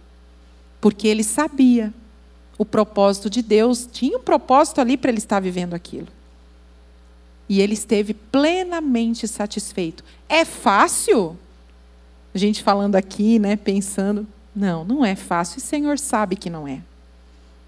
Porque 0.79 1.07
ele 1.07 1.23
sabia 1.23 1.93
o 2.57 2.65
propósito 2.65 3.29
de 3.29 3.41
Deus, 3.41 3.87
tinha 3.91 4.17
um 4.17 4.21
propósito 4.21 4.79
ali 4.79 4.97
para 4.97 5.09
ele 5.09 5.17
estar 5.17 5.39
vivendo 5.39 5.73
aquilo. 5.73 6.07
E 7.47 7.61
ele 7.61 7.73
esteve 7.73 8.13
plenamente 8.13 9.27
satisfeito. 9.27 10.03
É 10.27 10.45
fácil? 10.45 11.37
A 12.33 12.37
gente 12.37 12.63
falando 12.63 12.95
aqui, 12.95 13.39
né, 13.39 13.55
pensando, 13.55 14.27
não, 14.55 14.83
não 14.83 15.05
é 15.05 15.15
fácil, 15.15 15.59
e 15.59 15.61
o 15.61 15.65
Senhor 15.65 15.99
sabe 15.99 16.35
que 16.35 16.49
não 16.49 16.67
é. 16.67 16.81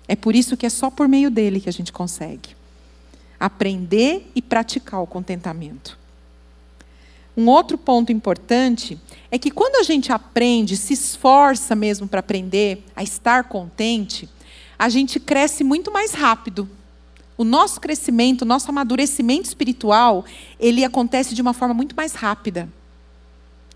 É 0.07 0.15
por 0.15 0.35
isso 0.35 0.55
que 0.55 0.65
é 0.65 0.69
só 0.69 0.89
por 0.89 1.07
meio 1.07 1.29
dele 1.29 1.59
que 1.59 1.69
a 1.69 1.73
gente 1.73 1.91
consegue 1.91 2.55
aprender 3.39 4.31
e 4.33 4.41
praticar 4.41 5.01
o 5.01 5.07
contentamento. 5.07 5.97
Um 7.38 7.47
outro 7.50 7.78
ponto 7.78 8.12
importante 8.12 9.00
é 9.30 9.38
que 9.38 9.52
quando 9.52 9.76
a 9.76 9.84
gente 9.84 10.12
aprende, 10.12 10.76
se 10.76 10.93
esforça 10.93 11.76
mesmo 11.76 12.08
para 12.08 12.19
aprender 12.19 12.84
a 12.95 13.04
estar 13.04 13.43
contente, 13.43 14.28
a 14.80 14.89
gente 14.89 15.19
cresce 15.19 15.63
muito 15.63 15.91
mais 15.91 16.13
rápido. 16.13 16.67
O 17.38 17.43
nosso 17.43 17.80
crescimento, 17.80 18.41
o 18.41 18.45
nosso 18.45 18.71
amadurecimento 18.71 19.47
espiritual, 19.47 20.26
ele 20.60 20.84
acontece 20.84 21.36
de 21.36 21.41
uma 21.41 21.54
forma 21.54 21.76
muito 21.76 21.95
mais 21.95 22.13
rápida. 22.13 22.67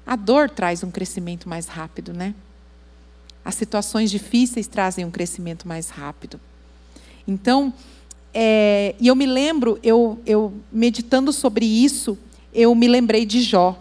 A 0.08 0.16
dor 0.16 0.50
traz 0.50 0.84
um 0.84 0.90
crescimento 0.90 1.48
mais 1.48 1.68
rápido, 1.68 2.14
né? 2.14 2.34
As 3.46 3.54
situações 3.54 4.10
difíceis 4.10 4.66
trazem 4.66 5.06
um 5.06 5.12
crescimento 5.12 5.68
mais 5.68 5.90
rápido. 5.90 6.40
Então, 7.28 7.72
é, 8.34 8.96
e 9.00 9.08
eu 9.08 9.16
me 9.16 9.28
lembro, 9.28 9.80
eu, 9.84 10.20
eu 10.26 10.52
meditando 10.72 11.32
sobre 11.32 11.66
isso, 11.66 12.18
eu 12.54 12.74
me 12.76 12.88
lembrei 12.88 13.26
de 13.26 13.42
Jó. 13.42 13.78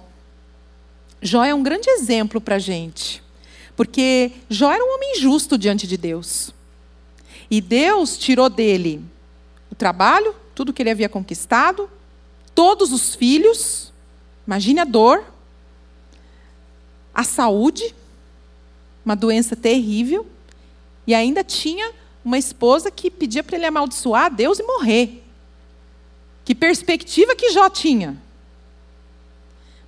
Jó 1.22 1.44
é 1.44 1.54
um 1.54 1.62
grande 1.62 1.88
exemplo 1.90 2.40
para 2.40 2.56
a 2.56 2.59
gente, 2.59 3.22
porque 3.76 4.33
Jó 4.48 4.70
era 4.70 4.83
um 4.83 4.94
homem 4.94 5.20
justo 5.20 5.59
diante 5.59 5.87
de 5.87 5.96
Deus. 5.96 6.52
E 7.50 7.61
Deus 7.61 8.16
tirou 8.16 8.48
dele 8.48 9.04
o 9.70 9.74
trabalho, 9.74 10.35
tudo 10.54 10.72
que 10.72 10.83
ele 10.83 10.90
havia 10.90 11.09
conquistado, 11.09 11.90
todos 12.54 12.92
os 12.92 13.14
filhos, 13.14 13.92
imagine 14.46 14.80
a 14.80 14.85
dor, 14.85 15.24
a 17.14 17.24
saúde, 17.24 17.94
uma 19.04 19.16
doença 19.16 19.56
terrível, 19.56 20.26
e 21.06 21.14
ainda 21.14 21.42
tinha 21.42 21.92
uma 22.24 22.38
esposa 22.38 22.90
que 22.90 23.11
pedia 23.11 23.42
para 23.42 23.56
ele 23.56 23.66
amaldiçoar 23.66 24.26
a 24.26 24.28
Deus 24.28 24.59
e 24.59 24.62
morrer. 24.62 25.24
Que 26.44 26.54
perspectiva 26.54 27.35
que 27.35 27.50
Jó 27.50 27.68
tinha? 27.68 28.16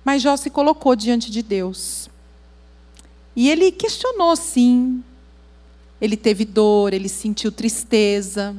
Mas 0.03 0.21
Jó 0.21 0.35
se 0.35 0.49
colocou 0.49 0.95
diante 0.95 1.31
de 1.31 1.41
Deus. 1.41 2.09
E 3.35 3.49
ele 3.49 3.71
questionou, 3.71 4.35
sim. 4.35 5.03
Ele 6.01 6.17
teve 6.17 6.43
dor, 6.45 6.93
ele 6.93 7.07
sentiu 7.07 7.51
tristeza, 7.51 8.55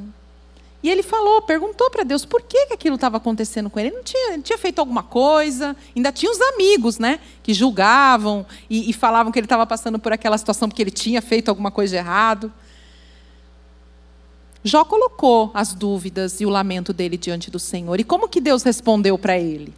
e 0.85 0.89
ele 0.91 1.01
falou, 1.01 1.41
perguntou 1.41 1.89
para 1.89 2.03
Deus 2.03 2.25
por 2.25 2.43
que, 2.43 2.67
que 2.67 2.73
aquilo 2.75 2.93
estava 2.93 3.17
acontecendo 3.17 3.71
com 3.71 3.79
ele. 3.79 3.89
Ele 3.89 3.95
não 3.95 4.03
tinha, 4.03 4.33
ele 4.33 4.43
tinha 4.43 4.55
feito 4.55 4.77
alguma 4.77 5.01
coisa, 5.01 5.75
ainda 5.95 6.11
tinha 6.11 6.31
os 6.31 6.39
amigos, 6.39 6.99
né? 6.99 7.19
Que 7.41 7.55
julgavam 7.55 8.45
e, 8.69 8.87
e 8.87 8.93
falavam 8.93 9.31
que 9.31 9.39
ele 9.39 9.47
estava 9.47 9.65
passando 9.65 9.97
por 9.97 10.13
aquela 10.13 10.37
situação 10.37 10.69
porque 10.69 10.83
ele 10.83 10.91
tinha 10.91 11.23
feito 11.23 11.49
alguma 11.49 11.71
coisa 11.71 11.89
de 11.89 11.97
errado. 11.97 12.53
Jó 14.63 14.85
colocou 14.85 15.49
as 15.55 15.73
dúvidas 15.73 16.39
e 16.39 16.45
o 16.45 16.51
lamento 16.51 16.93
dele 16.93 17.17
diante 17.17 17.49
do 17.49 17.57
Senhor. 17.57 17.99
E 17.99 18.03
como 18.03 18.29
que 18.29 18.39
Deus 18.39 18.61
respondeu 18.61 19.17
para 19.17 19.39
ele? 19.39 19.73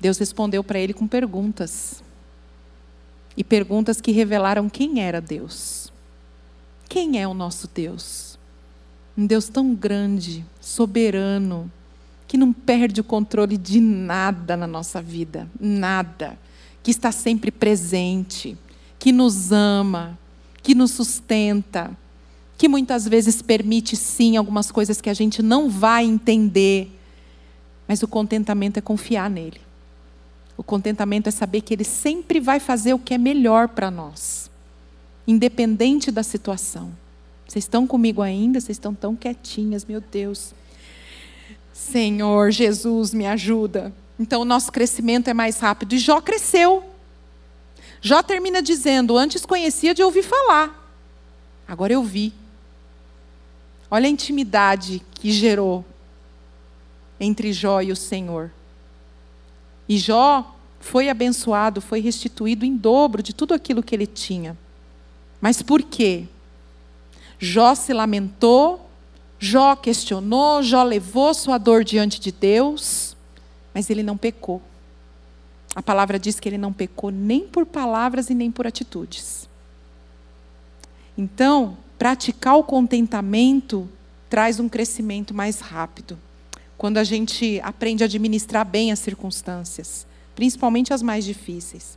Deus 0.00 0.18
respondeu 0.18 0.62
para 0.62 0.78
ele 0.78 0.92
com 0.92 1.06
perguntas. 1.06 2.02
E 3.36 3.42
perguntas 3.42 4.00
que 4.00 4.12
revelaram 4.12 4.68
quem 4.68 5.00
era 5.00 5.20
Deus. 5.20 5.92
Quem 6.88 7.20
é 7.20 7.26
o 7.26 7.34
nosso 7.34 7.68
Deus? 7.72 8.38
Um 9.16 9.26
Deus 9.26 9.48
tão 9.48 9.74
grande, 9.74 10.44
soberano, 10.60 11.70
que 12.26 12.36
não 12.36 12.52
perde 12.52 13.00
o 13.00 13.04
controle 13.04 13.56
de 13.56 13.80
nada 13.80 14.56
na 14.56 14.66
nossa 14.66 15.00
vida, 15.00 15.48
nada. 15.58 16.38
Que 16.82 16.90
está 16.90 17.10
sempre 17.10 17.50
presente, 17.50 18.56
que 18.98 19.12
nos 19.12 19.52
ama, 19.52 20.18
que 20.62 20.74
nos 20.74 20.92
sustenta, 20.92 21.96
que 22.56 22.68
muitas 22.68 23.06
vezes 23.06 23.42
permite 23.42 23.96
sim 23.96 24.36
algumas 24.36 24.70
coisas 24.70 25.00
que 25.00 25.10
a 25.10 25.14
gente 25.14 25.42
não 25.42 25.68
vai 25.68 26.04
entender, 26.04 26.90
mas 27.86 28.02
o 28.02 28.08
contentamento 28.08 28.78
é 28.78 28.80
confiar 28.80 29.28
nele. 29.28 29.60
O 30.56 30.62
contentamento 30.62 31.28
é 31.28 31.32
saber 31.32 31.60
que 31.60 31.74
ele 31.74 31.84
sempre 31.84 32.40
vai 32.40 32.60
fazer 32.60 32.94
o 32.94 32.98
que 32.98 33.14
é 33.14 33.18
melhor 33.18 33.68
para 33.68 33.90
nós, 33.90 34.50
independente 35.26 36.10
da 36.10 36.22
situação. 36.22 36.92
Vocês 37.46 37.64
estão 37.64 37.86
comigo 37.86 38.22
ainda? 38.22 38.60
Vocês 38.60 38.76
estão 38.76 38.94
tão 38.94 39.14
quietinhas, 39.14 39.84
meu 39.84 40.00
Deus. 40.00 40.54
Senhor 41.72 42.50
Jesus, 42.50 43.12
me 43.12 43.26
ajuda. 43.26 43.92
Então 44.18 44.42
o 44.42 44.44
nosso 44.44 44.70
crescimento 44.70 45.28
é 45.28 45.34
mais 45.34 45.58
rápido. 45.58 45.94
E 45.94 45.98
Jó 45.98 46.20
cresceu. 46.20 46.84
Jó 48.00 48.22
termina 48.22 48.62
dizendo: 48.62 49.16
Antes 49.16 49.44
conhecia 49.44 49.92
de 49.92 50.02
ouvir 50.02 50.22
falar, 50.22 50.94
agora 51.66 51.92
eu 51.92 52.02
vi. 52.02 52.32
Olha 53.90 54.06
a 54.06 54.10
intimidade 54.10 55.02
que 55.12 55.30
gerou 55.30 55.84
entre 57.18 57.52
Jó 57.52 57.80
e 57.80 57.92
o 57.92 57.96
Senhor. 57.96 58.50
E 59.88 59.98
Jó 59.98 60.54
foi 60.80 61.08
abençoado, 61.08 61.80
foi 61.80 62.00
restituído 62.00 62.64
em 62.64 62.76
dobro 62.76 63.22
de 63.22 63.34
tudo 63.34 63.54
aquilo 63.54 63.82
que 63.82 63.94
ele 63.94 64.06
tinha. 64.06 64.56
Mas 65.40 65.62
por 65.62 65.82
quê? 65.82 66.26
Jó 67.38 67.74
se 67.74 67.92
lamentou, 67.92 68.88
Jó 69.38 69.76
questionou, 69.76 70.62
Jó 70.62 70.82
levou 70.82 71.34
sua 71.34 71.58
dor 71.58 71.84
diante 71.84 72.20
de 72.20 72.32
Deus, 72.32 73.16
mas 73.74 73.90
ele 73.90 74.02
não 74.02 74.16
pecou. 74.16 74.62
A 75.74 75.82
palavra 75.82 76.18
diz 76.18 76.38
que 76.38 76.48
ele 76.48 76.56
não 76.56 76.72
pecou 76.72 77.10
nem 77.10 77.46
por 77.46 77.66
palavras 77.66 78.30
e 78.30 78.34
nem 78.34 78.50
por 78.50 78.66
atitudes. 78.66 79.48
Então, 81.18 81.76
praticar 81.98 82.56
o 82.56 82.64
contentamento 82.64 83.88
traz 84.30 84.60
um 84.60 84.68
crescimento 84.68 85.34
mais 85.34 85.60
rápido. 85.60 86.18
Quando 86.84 86.98
a 86.98 87.04
gente 87.04 87.58
aprende 87.64 88.02
a 88.02 88.04
administrar 88.04 88.62
bem 88.62 88.92
as 88.92 88.98
circunstâncias, 88.98 90.06
principalmente 90.36 90.92
as 90.92 91.00
mais 91.00 91.24
difíceis. 91.24 91.96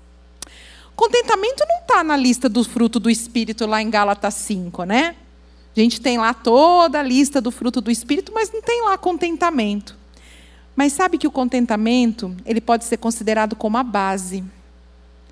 Contentamento 0.95 1.65
não 1.67 1.81
está 1.81 2.05
na 2.05 2.15
lista 2.15 2.47
do 2.47 2.63
fruto 2.63 2.97
do 2.97 3.09
Espírito 3.09 3.65
lá 3.65 3.81
em 3.81 3.89
Gálatas 3.89 4.35
5, 4.35 4.85
né? 4.85 5.17
A 5.75 5.79
gente 5.81 5.99
tem 5.99 6.17
lá 6.17 6.33
toda 6.33 7.01
a 7.01 7.03
lista 7.03 7.41
do 7.41 7.51
fruto 7.51 7.81
do 7.81 7.91
Espírito, 7.91 8.31
mas 8.33 8.49
não 8.49 8.61
tem 8.61 8.81
lá 8.81 8.97
contentamento. 8.97 9.93
Mas 10.73 10.93
sabe 10.93 11.17
que 11.17 11.27
o 11.27 11.31
contentamento, 11.31 12.33
ele 12.45 12.61
pode 12.61 12.85
ser 12.85 12.95
considerado 12.95 13.57
como 13.57 13.77
a 13.77 13.83
base. 13.83 14.41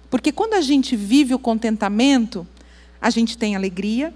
Porque 0.10 0.34
quando 0.34 0.56
a 0.56 0.62
gente 0.62 0.98
vive 0.98 1.34
o 1.34 1.40
contentamento, 1.40 2.46
a 3.00 3.10
gente 3.10 3.38
tem 3.38 3.56
alegria, 3.56 4.14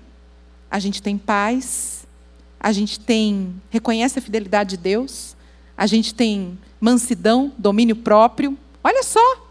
a 0.69 0.80
gente 0.80 1.02
tem 1.02 1.17
paz, 1.17 1.98
a 2.60 2.72
gente 2.72 3.00
tem 3.00 3.56
reconhece 3.69 4.19
a 4.19 4.22
fidelidade 4.22 4.72
de 4.72 4.78
Deus, 4.78 5.36
a 5.78 5.88
gente 5.88 6.13
tem 6.13 6.58
mansidão, 6.80 7.54
domínio 7.58 7.95
próprio. 7.95 8.58
Olha 8.84 9.04
só. 9.04 9.48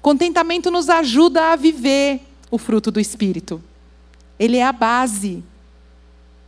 Contentamento 0.00 0.70
nos 0.70 0.88
ajuda 0.88 1.52
a 1.52 1.56
viver 1.56 2.20
o 2.50 2.58
fruto 2.58 2.90
do 2.90 3.00
espírito. 3.00 3.62
Ele 4.38 4.56
é 4.56 4.64
a 4.64 4.72
base. 4.72 5.42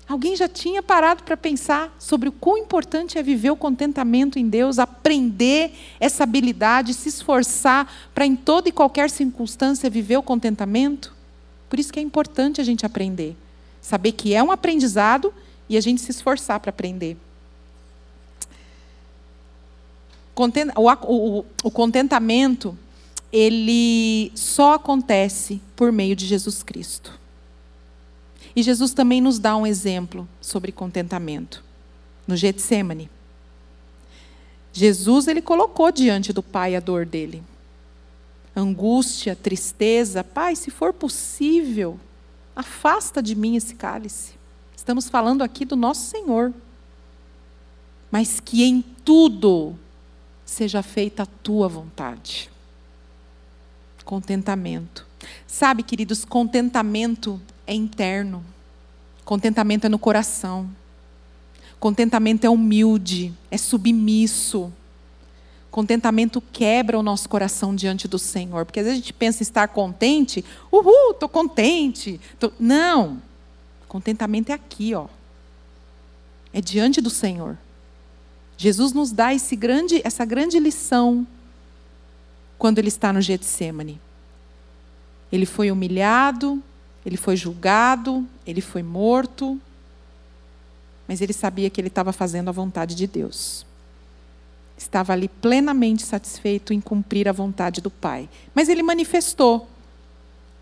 Alguém 0.07 0.37
já 0.37 0.47
tinha 0.47 0.83
parado 0.83 1.23
para 1.23 1.37
pensar 1.37 1.95
sobre 1.99 2.29
o 2.29 2.33
quão 2.33 2.59
importante 2.59 3.17
é 3.17 3.23
viver 3.23 3.51
o 3.51 3.57
contentamento 3.57 4.39
em 4.39 4.47
Deus, 4.49 4.79
aprender 4.79 5.73
essa 5.99 6.25
habilidade, 6.25 6.93
se 6.93 7.09
esforçar 7.09 7.91
para 8.15 8.27
em 8.27 8.37
toda 8.37 8.69
e 8.69 8.73
qualquer 8.73 9.09
circunstância 9.09 9.89
viver 9.89 10.19
o 10.19 10.23
contentamento? 10.23 11.15
Por 11.71 11.81
isso 11.81 11.93
que 11.93 11.99
é 11.99 12.03
importante 12.03 12.61
a 12.61 12.65
gente 12.65 12.85
aprender. 12.85 13.35
Saber 13.81 14.13
que 14.13 14.35
é 14.35 14.43
um 14.43 14.53
aprendizado 14.53 15.33
e 15.69 15.77
a 15.77 15.81
gente 15.81 16.01
se 16.01 16.11
esforçar 16.11 16.61
para 16.61 16.71
aprender. 16.71 17.17
O 21.63 21.71
contentamento, 21.71 22.77
ele 23.33 24.33
só 24.35 24.75
acontece 24.75 25.61
por 25.77 25.93
meio 25.93 26.17
de 26.17 26.27
Jesus 26.27 26.63
Cristo. 26.63 27.19
E 28.57 28.63
Jesus 28.63 28.93
também 28.93 29.21
nos 29.21 29.39
dá 29.39 29.57
um 29.57 29.67
exemplo 29.67 30.29
sobre 30.41 30.73
contentamento. 30.73 31.63
No 32.27 32.37
Getsemane. 32.37 33.11
Jesus 34.73 35.29
ele 35.29 35.43
colocou 35.43 35.93
diante 35.93 36.33
do 36.33 36.43
Pai 36.43 36.75
a 36.75 36.81
dor 36.81 37.07
dele. 37.07 37.43
Angústia, 38.57 39.37
tristeza, 39.37 40.25
Pai, 40.25 40.57
se 40.57 40.71
for 40.71 40.93
possível, 40.93 41.99
afasta 42.57 43.23
de 43.23 43.35
mim 43.35 43.57
esse 43.57 43.75
cálice. 43.75 44.33
Estamos 44.85 45.09
falando 45.09 45.41
aqui 45.41 45.65
do 45.65 45.77
nosso 45.77 46.11
Senhor. 46.11 46.53
Mas 48.11 48.39
que 48.39 48.65
em 48.65 48.85
tudo 49.03 49.75
seja 50.45 50.83
feita 50.83 51.23
a 51.23 51.27
tua 51.27 51.67
vontade. 51.69 52.51
Contentamento. 54.05 55.07
Sabe, 55.47 55.83
queridos, 55.83 56.27
contentamento 56.27 57.41
é 57.67 57.73
interno. 57.73 58.45
Contentamento 59.25 59.87
é 59.87 59.89
no 59.89 59.99
coração. 59.99 60.69
Contentamento 61.81 62.45
é 62.45 62.51
humilde, 62.51 63.33
é 63.51 63.57
submisso. 63.57 64.71
Contentamento 65.71 66.43
quebra 66.53 66.99
o 66.99 67.03
nosso 67.03 67.27
coração 67.27 67.75
diante 67.75 68.07
do 68.07 68.19
Senhor. 68.19 68.67
Porque 68.67 68.81
às 68.81 68.85
vezes 68.85 68.99
a 68.99 69.01
gente 69.01 69.15
pensa 69.15 69.43
em 69.43 69.45
estar 69.45 69.67
contente, 69.69 70.45
uhul, 70.71 71.13
estou 71.13 71.29
contente. 71.31 72.21
Tô... 72.39 72.53
Não. 72.61 73.23
Contentamento 73.89 74.51
é 74.51 74.53
aqui, 74.53 74.95
ó. 74.95 75.07
É 76.53 76.61
diante 76.61 77.01
do 77.01 77.11
Senhor. 77.11 77.59
Jesus 78.57 78.93
nos 78.93 79.11
dá 79.11 79.35
esse 79.35 79.57
grande, 79.57 80.01
essa 80.05 80.25
grande 80.25 80.59
lição 80.59 81.27
quando 82.59 82.79
ele 82.79 82.89
está 82.89 83.13
no 83.13 83.21
Getsemane. 83.21 84.01
Ele 85.31 85.47
foi 85.47 85.71
humilhado, 85.71 86.63
ele 87.05 87.17
foi 87.17 87.37
julgado, 87.37 88.27
ele 88.47 88.61
foi 88.61 88.83
morto, 88.83 89.61
mas 91.07 91.21
ele 91.21 91.33
sabia 91.33 91.69
que 91.69 91.81
ele 91.81 91.89
estava 91.89 92.13
fazendo 92.13 92.49
a 92.49 92.53
vontade 92.53 92.95
de 92.95 93.07
Deus. 93.07 93.67
Estava 94.77 95.13
ali 95.13 95.29
plenamente 95.29 96.03
satisfeito 96.03 96.73
em 96.73 96.81
cumprir 96.81 97.29
a 97.29 97.33
vontade 97.33 97.81
do 97.81 97.91
Pai. 97.91 98.29
Mas 98.55 98.69
ele 98.69 98.83
manifestou 98.83 99.69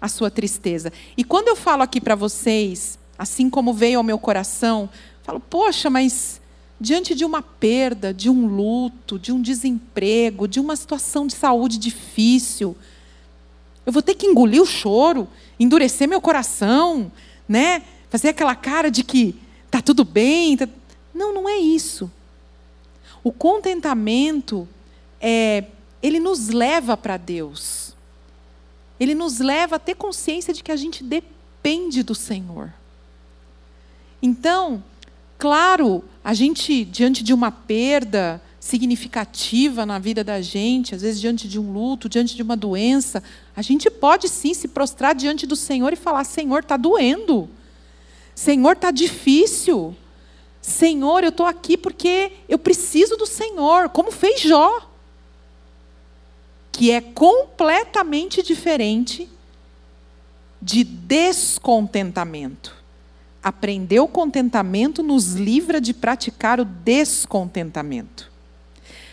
a 0.00 0.08
sua 0.08 0.30
tristeza. 0.30 0.92
E 1.16 1.22
quando 1.22 1.48
eu 1.48 1.56
falo 1.56 1.82
aqui 1.82 2.00
para 2.00 2.14
vocês, 2.14 2.98
assim 3.18 3.48
como 3.48 3.72
veio 3.72 3.98
ao 3.98 4.04
meu 4.04 4.18
coração, 4.18 4.88
falo, 5.22 5.40
poxa, 5.40 5.88
mas 5.88 6.40
diante 6.80 7.14
de 7.14 7.24
uma 7.24 7.40
perda, 7.42 8.12
de 8.12 8.28
um 8.28 8.46
luto, 8.46 9.18
de 9.18 9.30
um 9.30 9.40
desemprego, 9.40 10.48
de 10.48 10.58
uma 10.58 10.74
situação 10.74 11.26
de 11.26 11.34
saúde 11.34 11.78
difícil, 11.78 12.76
eu 13.86 13.92
vou 13.92 14.02
ter 14.02 14.14
que 14.14 14.26
engolir 14.26 14.62
o 14.62 14.66
choro, 14.66 15.28
endurecer 15.58 16.08
meu 16.08 16.20
coração, 16.20 17.10
né? 17.48 17.82
Fazer 18.10 18.28
aquela 18.28 18.54
cara 18.54 18.90
de 18.90 19.02
que 19.02 19.34
tá 19.70 19.80
tudo 19.80 20.04
bem. 20.04 20.56
Tá... 20.56 20.68
Não, 21.14 21.32
não 21.32 21.48
é 21.48 21.56
isso. 21.56 22.10
O 23.24 23.32
contentamento 23.32 24.68
é, 25.20 25.64
ele 26.02 26.18
nos 26.18 26.48
leva 26.48 26.96
para 26.96 27.16
Deus. 27.16 27.94
Ele 28.98 29.14
nos 29.14 29.38
leva 29.38 29.76
a 29.76 29.78
ter 29.78 29.94
consciência 29.94 30.52
de 30.52 30.62
que 30.62 30.72
a 30.72 30.76
gente 30.76 31.02
depende 31.02 32.02
do 32.02 32.14
Senhor. 32.14 32.72
Então, 34.22 34.82
Claro, 35.42 36.04
a 36.22 36.34
gente, 36.34 36.84
diante 36.84 37.24
de 37.24 37.34
uma 37.34 37.50
perda 37.50 38.40
significativa 38.60 39.84
na 39.84 39.98
vida 39.98 40.22
da 40.22 40.40
gente, 40.40 40.94
às 40.94 41.02
vezes 41.02 41.20
diante 41.20 41.48
de 41.48 41.58
um 41.58 41.72
luto, 41.72 42.08
diante 42.08 42.36
de 42.36 42.42
uma 42.44 42.56
doença, 42.56 43.20
a 43.56 43.60
gente 43.60 43.90
pode 43.90 44.28
sim 44.28 44.54
se 44.54 44.68
prostrar 44.68 45.16
diante 45.16 45.44
do 45.44 45.56
Senhor 45.56 45.92
e 45.92 45.96
falar: 45.96 46.22
Senhor, 46.22 46.60
está 46.60 46.76
doendo. 46.76 47.50
Senhor, 48.36 48.74
está 48.74 48.92
difícil. 48.92 49.96
Senhor, 50.60 51.24
eu 51.24 51.30
estou 51.30 51.46
aqui 51.46 51.76
porque 51.76 52.30
eu 52.48 52.56
preciso 52.56 53.16
do 53.16 53.26
Senhor, 53.26 53.88
como 53.88 54.12
fez 54.12 54.42
Jó. 54.42 54.88
Que 56.70 56.92
é 56.92 57.00
completamente 57.00 58.44
diferente 58.44 59.28
de 60.62 60.84
descontentamento. 60.84 62.81
Aprender 63.42 63.98
o 63.98 64.06
contentamento 64.06 65.02
nos 65.02 65.34
livra 65.34 65.80
de 65.80 65.92
praticar 65.92 66.60
o 66.60 66.64
descontentamento. 66.64 68.30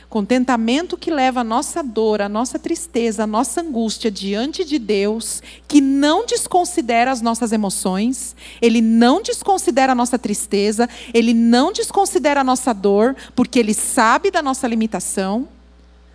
Contentamento 0.10 0.98
que 0.98 1.12
leva 1.12 1.42
a 1.42 1.44
nossa 1.44 1.84
dor, 1.84 2.20
a 2.20 2.28
nossa 2.28 2.58
tristeza, 2.58 3.24
a 3.24 3.28
nossa 3.28 3.62
angústia 3.62 4.10
diante 4.10 4.66
de 4.66 4.80
Deus, 4.80 5.42
que 5.68 5.80
não 5.80 6.26
desconsidera 6.26 7.12
as 7.12 7.22
nossas 7.22 7.52
emoções, 7.52 8.36
Ele 8.60 8.82
não 8.82 9.22
desconsidera 9.22 9.92
a 9.92 9.96
nossa 9.96 10.18
tristeza, 10.18 10.90
Ele 11.14 11.32
não 11.32 11.72
desconsidera 11.72 12.42
a 12.42 12.44
nossa 12.44 12.74
dor, 12.74 13.16
porque 13.36 13.60
Ele 13.60 13.74
sabe 13.74 14.32
da 14.32 14.42
nossa 14.42 14.68
limitação. 14.68 15.48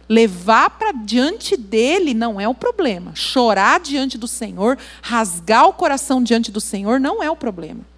Levar 0.08 0.70
para 0.70 0.90
diante 0.90 1.56
dele 1.56 2.14
não 2.14 2.40
é 2.40 2.48
o 2.48 2.54
problema. 2.54 3.12
Chorar 3.14 3.78
diante 3.78 4.18
do 4.18 4.26
Senhor, 4.26 4.76
rasgar 5.00 5.68
o 5.68 5.72
coração 5.72 6.20
diante 6.20 6.50
do 6.50 6.60
Senhor 6.60 6.98
não 6.98 7.22
é 7.22 7.30
o 7.30 7.36
problema. 7.36 7.93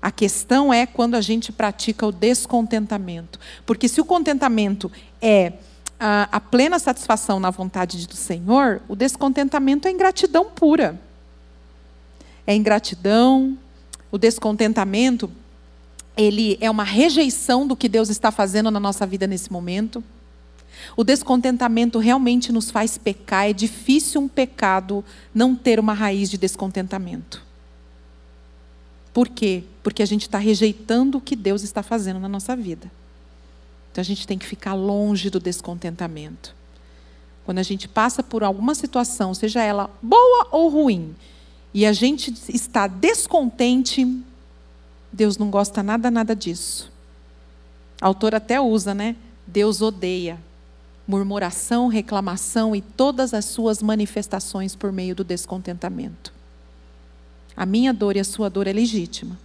A 0.00 0.10
questão 0.10 0.72
é 0.72 0.86
quando 0.86 1.14
a 1.14 1.20
gente 1.20 1.50
pratica 1.50 2.06
o 2.06 2.12
descontentamento. 2.12 3.38
Porque 3.66 3.88
se 3.88 4.00
o 4.00 4.04
contentamento 4.04 4.90
é 5.20 5.54
a, 5.98 6.28
a, 6.30 6.40
plena 6.40 6.78
satisfação 6.78 7.40
na 7.40 7.50
vontade 7.50 8.06
do 8.06 8.14
Senhor, 8.14 8.80
o 8.88 8.94
descontentamento 8.94 9.88
é 9.88 9.90
ingratidão 9.90 10.44
pura. 10.44 11.00
É 12.46 12.54
ingratidão, 12.54 13.58
o 14.10 14.16
descontentamento, 14.16 15.30
ele 16.16 16.56
é 16.60 16.70
uma 16.70 16.84
rejeição 16.84 17.66
do 17.66 17.76
que 17.76 17.88
Deus 17.88 18.08
está 18.08 18.30
fazendo 18.30 18.70
na 18.70 18.80
nossa 18.80 19.04
vida 19.04 19.26
nesse 19.26 19.52
momento. 19.52 20.02
O 20.96 21.02
descontentamento 21.02 21.98
realmente 21.98 22.52
nos 22.52 22.70
faz 22.70 22.96
pecar. 22.96 23.50
É 23.50 23.52
difícil 23.52 24.20
um 24.20 24.28
pecado 24.28 25.04
não 25.34 25.56
ter 25.56 25.80
uma 25.80 25.92
raiz 25.92 26.30
de 26.30 26.38
descontentamento. 26.38 27.47
Por 29.18 29.28
quê? 29.28 29.64
Porque 29.82 30.00
a 30.00 30.06
gente 30.06 30.22
está 30.22 30.38
rejeitando 30.38 31.18
o 31.18 31.20
que 31.20 31.34
Deus 31.34 31.64
está 31.64 31.82
fazendo 31.82 32.20
na 32.20 32.28
nossa 32.28 32.54
vida. 32.54 32.88
Então 33.90 34.00
a 34.00 34.04
gente 34.04 34.24
tem 34.24 34.38
que 34.38 34.46
ficar 34.46 34.74
longe 34.74 35.28
do 35.28 35.40
descontentamento. 35.40 36.54
Quando 37.44 37.58
a 37.58 37.64
gente 37.64 37.88
passa 37.88 38.22
por 38.22 38.44
alguma 38.44 38.76
situação, 38.76 39.34
seja 39.34 39.60
ela 39.60 39.90
boa 40.00 40.46
ou 40.52 40.68
ruim, 40.68 41.16
e 41.74 41.84
a 41.84 41.92
gente 41.92 42.32
está 42.48 42.86
descontente, 42.86 44.06
Deus 45.12 45.36
não 45.36 45.50
gosta 45.50 45.82
nada, 45.82 46.12
nada 46.12 46.36
disso. 46.36 46.88
A 48.00 48.06
autora 48.06 48.36
até 48.36 48.60
usa, 48.60 48.94
né? 48.94 49.16
Deus 49.44 49.82
odeia 49.82 50.38
murmuração, 51.08 51.88
reclamação 51.88 52.76
e 52.76 52.80
todas 52.80 53.34
as 53.34 53.46
suas 53.46 53.82
manifestações 53.82 54.76
por 54.76 54.92
meio 54.92 55.16
do 55.16 55.24
descontentamento. 55.24 56.37
A 57.58 57.66
minha 57.66 57.92
dor 57.92 58.14
e 58.14 58.20
a 58.20 58.24
sua 58.24 58.48
dor 58.48 58.68
é 58.68 58.72
legítima. 58.72 59.36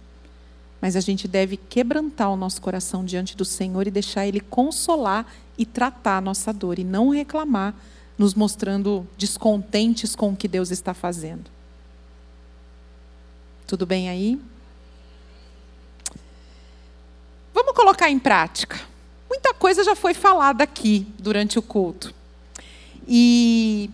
Mas 0.80 0.94
a 0.94 1.00
gente 1.00 1.26
deve 1.26 1.56
quebrantar 1.56 2.30
o 2.30 2.36
nosso 2.36 2.62
coração 2.62 3.04
diante 3.04 3.36
do 3.36 3.44
Senhor 3.44 3.88
e 3.88 3.90
deixar 3.90 4.24
Ele 4.24 4.38
consolar 4.38 5.26
e 5.58 5.66
tratar 5.66 6.18
a 6.18 6.20
nossa 6.20 6.52
dor 6.52 6.78
e 6.78 6.84
não 6.84 7.08
reclamar, 7.08 7.74
nos 8.16 8.32
mostrando 8.32 9.04
descontentes 9.18 10.14
com 10.14 10.30
o 10.30 10.36
que 10.36 10.46
Deus 10.46 10.70
está 10.70 10.94
fazendo. 10.94 11.50
Tudo 13.66 13.84
bem 13.84 14.08
aí? 14.08 14.40
Vamos 17.52 17.74
colocar 17.74 18.08
em 18.08 18.18
prática. 18.20 18.80
Muita 19.28 19.52
coisa 19.52 19.82
já 19.82 19.96
foi 19.96 20.14
falada 20.14 20.62
aqui 20.62 21.04
durante 21.18 21.58
o 21.58 21.62
culto. 21.62 22.14
E 23.08 23.90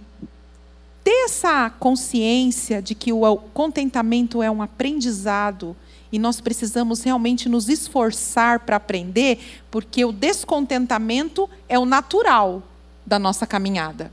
ter 1.10 1.24
essa 1.24 1.68
consciência 1.68 2.80
de 2.80 2.94
que 2.94 3.12
o 3.12 3.36
contentamento 3.52 4.40
é 4.44 4.48
um 4.48 4.62
aprendizado 4.62 5.76
e 6.12 6.20
nós 6.20 6.40
precisamos 6.40 7.02
realmente 7.02 7.48
nos 7.48 7.68
esforçar 7.68 8.60
para 8.60 8.76
aprender, 8.76 9.40
porque 9.72 10.04
o 10.04 10.12
descontentamento 10.12 11.50
é 11.68 11.76
o 11.76 11.84
natural 11.84 12.62
da 13.04 13.18
nossa 13.18 13.44
caminhada. 13.44 14.12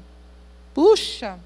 Puxa, 0.74 1.38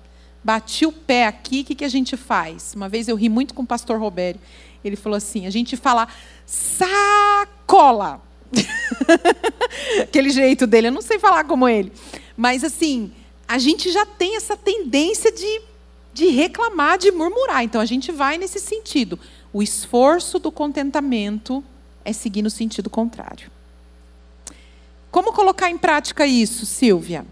bati 0.42 0.86
o 0.86 0.92
pé 0.94 1.28
aqui, 1.28 1.62
o 1.62 1.66
que, 1.66 1.76
que 1.76 1.86
a 1.86 1.90
gente 1.90 2.16
faz? 2.16 2.74
Uma 2.74 2.88
vez 2.88 3.10
eu 3.10 3.18
ri 3.18 3.28
muito 3.28 3.54
com 3.54 3.64
o 3.64 3.68
pastor 3.68 4.00
Roberto. 4.00 4.40
Ele 4.86 4.96
falou 4.96 5.18
assim: 5.18 5.46
a 5.48 5.50
gente 5.50 5.76
fala 5.76 6.08
sacola. 6.46 8.22
Aquele 10.02 10.30
jeito 10.30 10.66
dele, 10.66 10.88
eu 10.88 10.94
não 10.94 11.02
sei 11.02 11.20
falar 11.20 11.44
como 11.44 11.68
ele. 11.68 11.92
Mas 12.38 12.64
assim, 12.64 13.12
a 13.52 13.58
gente 13.58 13.92
já 13.92 14.06
tem 14.06 14.38
essa 14.38 14.56
tendência 14.56 15.30
de, 15.30 15.62
de 16.14 16.28
reclamar, 16.28 16.98
de 16.98 17.12
murmurar. 17.12 17.62
Então 17.66 17.82
a 17.82 17.86
gente 17.86 18.10
vai 18.10 18.38
nesse 18.38 18.62
sentido. 18.62 19.20
O 19.52 19.62
esforço 19.62 20.40
do 20.40 20.50
contentamento 20.50 21.62
é 22.06 22.14
seguir 22.14 22.44
no 22.44 22.50
sentido 22.50 22.90
contrário. 22.90 23.52
Como 25.12 25.34
colocar 25.34 25.70
em 25.70 25.78
prática 25.78 26.26
isso, 26.26 26.66
Silvia? 26.66 27.26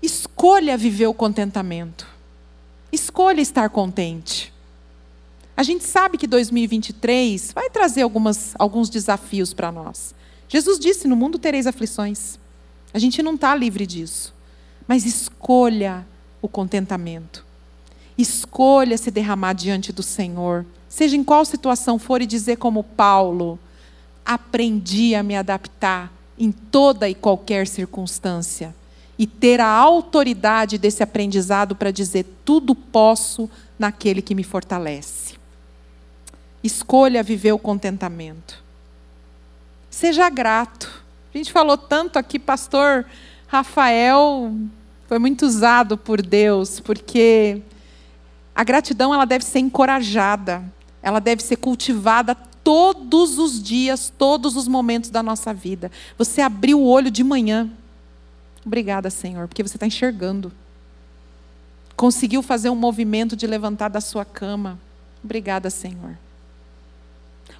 Escolha 0.00 0.74
viver 0.74 1.06
o 1.06 1.12
contentamento. 1.12 2.06
Escolha 2.90 3.42
estar 3.42 3.68
contente. 3.68 4.54
A 5.54 5.62
gente 5.62 5.84
sabe 5.84 6.16
que 6.16 6.26
2023 6.26 7.52
vai 7.52 7.68
trazer 7.68 8.00
algumas, 8.00 8.54
alguns 8.58 8.88
desafios 8.88 9.52
para 9.52 9.70
nós. 9.70 10.14
Jesus 10.48 10.78
disse: 10.78 11.06
No 11.06 11.14
mundo 11.14 11.38
tereis 11.38 11.66
aflições. 11.66 12.38
A 12.94 12.98
gente 12.98 13.22
não 13.22 13.34
está 13.34 13.54
livre 13.54 13.86
disso. 13.86 14.33
Mas 14.86 15.06
escolha 15.06 16.06
o 16.40 16.48
contentamento. 16.48 17.44
Escolha 18.16 18.96
se 18.96 19.10
derramar 19.10 19.54
diante 19.54 19.92
do 19.92 20.02
Senhor. 20.02 20.64
Seja 20.88 21.16
em 21.16 21.24
qual 21.24 21.44
situação 21.44 21.98
for 21.98 22.22
e 22.22 22.26
dizer, 22.26 22.56
como 22.56 22.84
Paulo: 22.84 23.58
Aprendi 24.24 25.14
a 25.14 25.22
me 25.22 25.34
adaptar 25.34 26.12
em 26.38 26.52
toda 26.52 27.08
e 27.08 27.14
qualquer 27.14 27.66
circunstância. 27.66 28.74
E 29.18 29.26
ter 29.26 29.60
a 29.60 29.68
autoridade 29.68 30.76
desse 30.76 31.02
aprendizado 31.02 31.74
para 31.74 31.90
dizer: 31.90 32.26
Tudo 32.44 32.74
posso 32.74 33.50
naquele 33.78 34.22
que 34.22 34.34
me 34.34 34.44
fortalece. 34.44 35.34
Escolha 36.62 37.22
viver 37.22 37.52
o 37.52 37.58
contentamento. 37.58 38.62
Seja 39.90 40.28
grato. 40.28 41.02
A 41.32 41.36
gente 41.36 41.52
falou 41.52 41.76
tanto 41.76 42.18
aqui, 42.18 42.38
pastor 42.38 43.04
Rafael 43.56 44.52
foi 45.06 45.18
muito 45.18 45.46
usado 45.46 45.96
por 45.96 46.20
Deus, 46.20 46.80
porque 46.80 47.62
a 48.54 48.64
gratidão 48.64 49.12
ela 49.14 49.24
deve 49.24 49.44
ser 49.44 49.60
encorajada, 49.60 50.64
ela 51.02 51.20
deve 51.20 51.42
ser 51.42 51.56
cultivada 51.56 52.34
todos 52.34 53.38
os 53.38 53.62
dias, 53.62 54.12
todos 54.16 54.56
os 54.56 54.66
momentos 54.66 55.10
da 55.10 55.22
nossa 55.22 55.52
vida. 55.52 55.90
Você 56.16 56.40
abriu 56.40 56.80
o 56.80 56.86
olho 56.86 57.10
de 57.10 57.22
manhã. 57.22 57.70
Obrigada, 58.64 59.10
Senhor, 59.10 59.46
porque 59.46 59.62
você 59.62 59.76
está 59.76 59.86
enxergando. 59.86 60.50
Conseguiu 61.94 62.42
fazer 62.42 62.70
um 62.70 62.76
movimento 62.76 63.36
de 63.36 63.46
levantar 63.46 63.88
da 63.88 64.00
sua 64.00 64.24
cama. 64.24 64.78
Obrigada, 65.22 65.70
Senhor 65.70 66.16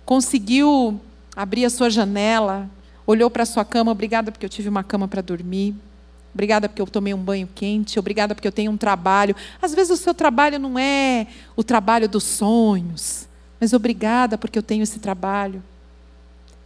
conseguiu 0.05 1.01
abrir 1.35 1.65
a 1.65 1.71
sua 1.71 1.91
janela, 1.91 2.69
olhou 3.07 3.31
para 3.31 3.43
a 3.43 3.47
sua 3.47 3.65
cama, 3.65 3.91
obrigada 3.91 4.31
porque 4.31 4.45
eu 4.45 4.51
tive 4.51 4.69
uma 4.69 4.85
cama 4.85 5.07
para 5.09 5.23
dormir. 5.23 5.75
Obrigada 6.33 6.69
porque 6.69 6.83
eu 6.83 6.87
tomei 6.87 7.15
um 7.15 7.19
banho 7.19 7.49
quente. 7.55 7.99
Obrigada 7.99 8.35
porque 8.35 8.49
eu 8.49 8.53
tenho 8.53 8.73
um 8.73 8.77
trabalho. 8.77 9.37
Às 9.63 9.75
vezes 9.75 9.93
o 9.93 9.97
seu 9.97 10.13
trabalho 10.13 10.59
não 10.59 10.79
é 10.79 11.29
o 11.55 11.63
trabalho 11.63 12.09
dos 12.09 12.25
sonhos, 12.25 13.29
mas 13.61 13.73
obrigada 13.73 14.37
porque 14.37 14.59
eu 14.59 14.63
tenho 14.63 14.83
esse 14.83 14.99
trabalho. 14.99 15.63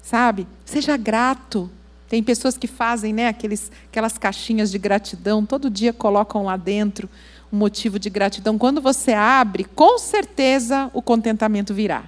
Sabe? 0.02 0.46
Seja 0.64 0.96
grato. 0.96 1.70
Tem 2.08 2.22
pessoas 2.22 2.56
que 2.56 2.66
fazem 2.66 3.12
né, 3.12 3.28
aqueles, 3.28 3.70
aquelas 3.90 4.16
caixinhas 4.16 4.70
de 4.70 4.78
gratidão, 4.78 5.44
todo 5.44 5.68
dia 5.68 5.92
colocam 5.92 6.42
lá 6.44 6.56
dentro 6.56 7.06
um 7.52 7.58
motivo 7.58 7.98
de 7.98 8.08
gratidão. 8.08 8.56
Quando 8.56 8.80
você 8.80 9.12
abre, 9.12 9.64
com 9.64 9.98
certeza 9.98 10.90
o 10.94 11.02
contentamento 11.02 11.74
virá 11.74 12.04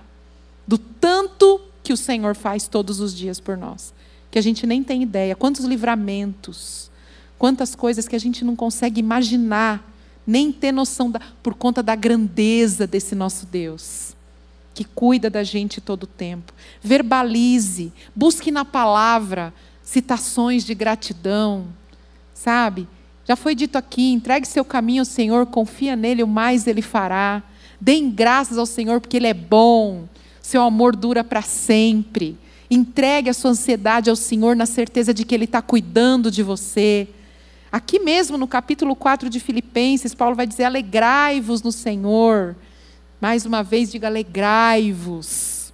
do 0.67 0.79
tanto 0.79 1.61
que 1.83 1.93
o 1.93 1.97
Senhor 1.97 2.37
faz 2.37 2.69
todos 2.69 3.01
os 3.01 3.13
dias 3.13 3.41
por 3.41 3.57
nós, 3.57 3.93
que 4.31 4.39
a 4.39 4.43
gente 4.43 4.67
nem 4.67 4.83
tem 4.83 5.03
ideia. 5.03 5.35
Quantos 5.35 5.65
livramentos, 5.65 6.91
quantas 7.39 7.75
coisas 7.75 8.07
que 8.07 8.17
a 8.17 8.19
gente 8.21 8.45
não 8.45 8.55
consegue 8.55 9.01
imaginar, 9.01 9.89
nem 10.27 10.53
ter 10.53 10.73
noção 10.73 11.11
da, 11.11 11.21
por 11.43 11.55
conta 11.55 11.83
da 11.83 11.95
grandeza 11.95 12.87
desse 12.87 13.15
nosso 13.15 13.47
Deus, 13.47 14.15
que 14.75 14.85
cuida 14.85 15.29
da 15.29 15.43
gente 15.43 15.81
todo 15.81 16.05
o 16.05 16.07
tempo. 16.07 16.53
Verbalize, 16.83 17.93
busque 18.15 18.51
na 18.51 18.65
palavra 18.65 19.53
citações 19.83 20.65
de 20.65 20.75
gratidão, 20.75 21.67
sabe? 22.33 22.87
Já 23.27 23.35
foi 23.35 23.55
dito 23.55 23.77
aqui: 23.77 24.13
entregue 24.13 24.47
seu 24.47 24.65
caminho 24.65 25.03
ao 25.03 25.07
Senhor, 25.07 25.47
confia 25.47 25.97
nele, 25.97 26.23
o 26.23 26.29
mais 26.29 26.67
ele 26.67 26.83
fará. 26.83 27.43
Deem 27.81 28.11
graças 28.11 28.59
ao 28.59 28.67
Senhor, 28.67 29.01
porque 29.01 29.17
Ele 29.17 29.27
é 29.27 29.33
bom 29.33 30.07
seu 30.51 30.63
amor 30.63 30.97
dura 30.97 31.23
para 31.23 31.43
sempre. 31.43 32.37
Entregue 32.71 33.29
a 33.29 33.35
sua 33.35 33.51
ansiedade 33.51 34.09
ao 34.09 34.17
Senhor 34.17 34.55
na 34.55 34.67
certeza 34.67 35.13
de 35.13 35.25
que 35.25 35.35
Ele 35.35 35.45
está 35.45 35.61
cuidando 35.61 36.31
de 36.31 36.43
você. 36.43 37.09
Aqui 37.73 37.99
mesmo 37.99 38.39
no 38.39 38.47
capítulo 38.47 38.95
4 38.95 39.29
de 39.29 39.41
Filipenses, 39.41 40.15
Paulo 40.15 40.37
vai 40.37 40.47
dizer: 40.47 40.65
alegrai-vos 40.65 41.63
no 41.63 41.73
Senhor. 41.73 42.57
Mais 43.21 43.45
uma 43.45 43.63
vez, 43.63 43.91
diga 43.91 44.07
alegrai-vos. 44.07 45.73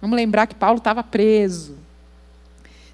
Vamos 0.00 0.16
lembrar 0.16 0.46
que 0.46 0.54
Paulo 0.54 0.78
estava 0.78 1.02
preso. 1.02 1.76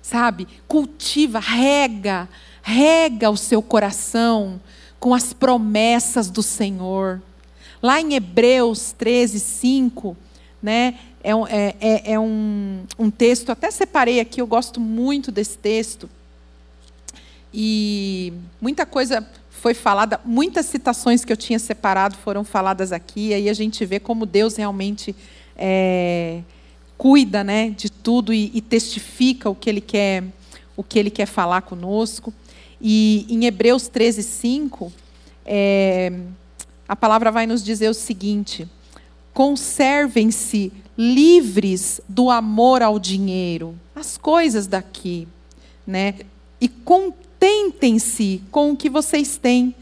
Sabe? 0.03 0.47
Cultiva, 0.67 1.39
rega, 1.39 2.29
rega 2.63 3.31
o 3.31 3.37
seu 3.37 3.63
coração 3.63 4.61
com 5.01 5.15
as 5.15 5.33
promessas 5.33 6.31
do 6.31 6.43
Senhor. 6.43 7.23
Lá 7.83 8.01
em 8.01 8.15
Hebreus 8.15 8.93
13, 8.93 9.41
5, 9.41 10.17
né? 10.63 10.99
É, 11.22 11.33
é, 11.33 11.76
é, 11.81 12.12
é 12.12 12.20
um, 12.20 12.85
um 12.98 13.11
texto, 13.11 13.50
até 13.50 13.70
separei 13.70 14.20
aqui, 14.20 14.40
eu 14.40 14.46
gosto 14.46 14.81
muito 14.81 15.33
desse 15.33 15.59
texto. 15.59 16.09
E 17.52 18.33
muita 18.61 18.87
coisa 18.87 19.26
foi 19.50 19.74
falada, 19.74 20.20
muitas 20.24 20.66
citações 20.66 21.24
que 21.24 21.33
eu 21.33 21.37
tinha 21.37 21.59
separado 21.59 22.16
foram 22.16 22.44
faladas 22.44 22.92
aqui, 22.92 23.35
aí 23.35 23.48
a 23.48 23.54
gente 23.54 23.85
vê 23.85 23.98
como 23.98 24.24
Deus 24.24 24.57
realmente 24.57 25.14
é, 25.57 26.40
cuida 26.96 27.42
né, 27.42 27.70
de 27.70 27.90
tudo 27.90 28.33
e, 28.33 28.50
e, 28.54 28.61
testifica 28.61 29.50
o 29.50 29.54
que 29.54 29.68
Ele 29.68 29.81
quer, 29.81 30.24
o 30.76 30.83
que 30.85 30.98
Ele 30.98 31.11
quer 31.11 31.26
falar 31.26 31.62
conosco. 31.62 32.33
E 32.81 33.26
em 33.28 33.44
Hebreus 33.44 33.88
13, 33.88 34.22
5, 34.22 34.92
é, 35.44 36.12
a 36.88 36.94
palavra 36.94 37.33
vai 37.33 37.46
nos 37.46 37.64
dizer 37.64 37.88
o 37.88 37.94
seguinte: 37.94 38.68
conservem-se 39.33 40.72
livres 40.99 42.01
do 42.09 42.29
amor 42.29 42.83
ao 42.83 42.99
dinheiro, 42.99 43.79
as 43.95 44.19
coisas 44.19 44.67
daqui, 44.67 45.29
né? 45.87 46.17
E 46.61 46.69
contentem-se 46.69 48.43
com 48.51 48.73
o 48.73 48.77
que 48.77 48.91
vocês 48.91 49.37
têm, 49.37 49.73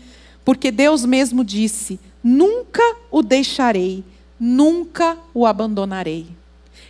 porque 0.44 0.70
Deus 0.70 1.06
mesmo 1.06 1.42
disse: 1.42 1.98
nunca 2.22 2.82
o 3.10 3.22
deixarei, 3.22 4.04
nunca 4.38 5.16
o 5.32 5.46
abandonarei. 5.46 6.26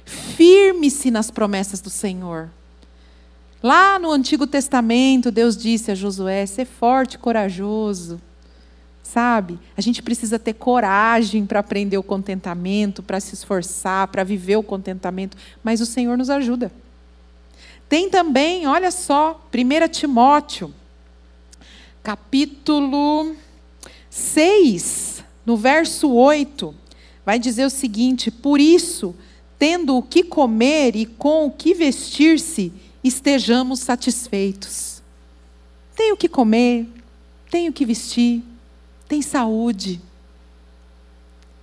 Firme-se 0.05 1.11
nas 1.11 1.31
promessas 1.31 1.81
do 1.81 1.91
Senhor. 1.91 2.51
Lá 3.63 3.99
no 3.99 4.11
Antigo 4.11 4.47
Testamento, 4.47 5.31
Deus 5.31 5.57
disse 5.57 5.93
a 5.93 5.95
Josué: 5.95 6.45
ser 6.47 6.65
forte 6.65 7.15
e 7.15 7.19
corajoso. 7.19 8.21
Sabe? 9.07 9.57
A 9.77 9.81
gente 9.81 10.03
precisa 10.03 10.37
ter 10.37 10.55
coragem 10.55 11.47
para 11.47 11.61
aprender 11.61 11.97
o 11.97 12.03
contentamento, 12.03 13.05
para 13.05 13.21
se 13.21 13.35
esforçar, 13.35 14.09
para 14.09 14.25
viver 14.25 14.57
o 14.57 14.65
contentamento, 14.65 15.37
mas 15.63 15.81
o 15.81 15.87
Senhor 15.87 16.19
nos 16.19 16.29
ajuda. 16.29 16.73
Tem 17.89 18.11
também, 18.11 18.67
olha 18.67 18.91
só, 18.91 19.47
1 19.55 19.89
Timóteo, 19.89 20.75
capítulo 22.03 23.37
6, 24.11 25.23
no 25.47 25.57
verso 25.57 26.13
8, 26.13 26.75
vai 27.25 27.39
dizer 27.39 27.65
o 27.65 27.71
seguinte: 27.71 28.29
Por 28.29 28.61
isso, 28.61 29.15
tendo 29.57 29.97
o 29.97 30.03
que 30.03 30.25
comer 30.25 30.97
e 30.97 31.07
com 31.07 31.47
o 31.47 31.51
que 31.53 31.75
vestir-se, 31.75 32.73
estejamos 33.05 33.79
satisfeitos. 33.79 35.01
Tenho 35.95 36.15
o 36.15 36.19
que 36.19 36.29
comer, 36.29 36.89
tenho 37.49 37.71
o 37.71 37.73
que 37.73 37.87
vestir, 37.87 38.43
tem 39.09 39.23
saúde. 39.23 40.01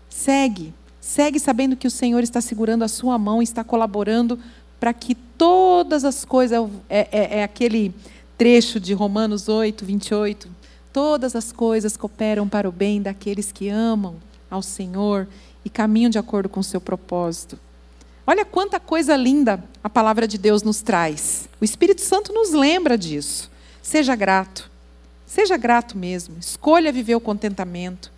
Segue, 0.09 0.73
segue 1.01 1.39
sabendo 1.39 1.75
que 1.75 1.87
o 1.87 1.91
Senhor 1.91 2.23
está 2.23 2.39
segurando 2.39 2.83
a 2.83 2.87
sua 2.87 3.17
mão 3.17 3.41
e 3.41 3.43
está 3.43 3.63
colaborando 3.63 4.39
para 4.79 4.93
que 4.93 5.15
todas 5.15 6.03
as 6.03 6.25
coisas, 6.25 6.69
é, 6.89 7.07
é, 7.11 7.39
é 7.39 7.43
aquele 7.43 7.93
trecho 8.37 8.79
de 8.79 8.93
Romanos 8.93 9.47
8, 9.47 9.85
28, 9.85 10.49
todas 10.91 11.35
as 11.35 11.51
coisas 11.51 11.95
cooperam 11.95 12.47
para 12.47 12.67
o 12.67 12.71
bem 12.71 13.01
daqueles 13.01 13.51
que 13.51 13.69
amam 13.69 14.15
ao 14.49 14.61
Senhor 14.61 15.27
e 15.65 15.69
caminham 15.69 16.09
de 16.09 16.19
acordo 16.19 16.49
com 16.49 16.59
o 16.59 16.63
seu 16.63 16.81
propósito. 16.81 17.57
Olha 18.25 18.45
quanta 18.45 18.79
coisa 18.79 19.15
linda 19.15 19.63
a 19.83 19.89
palavra 19.89 20.27
de 20.27 20.37
Deus 20.37 20.63
nos 20.63 20.81
traz. 20.81 21.49
O 21.59 21.65
Espírito 21.65 22.01
Santo 22.01 22.31
nos 22.33 22.51
lembra 22.51 22.97
disso. 22.97 23.51
Seja 23.81 24.15
grato. 24.15 24.72
Seja 25.33 25.57
grato 25.57 25.97
mesmo. 25.97 26.37
Escolha 26.39 26.91
viver 26.91 27.15
o 27.15 27.19
contentamento. 27.19 28.11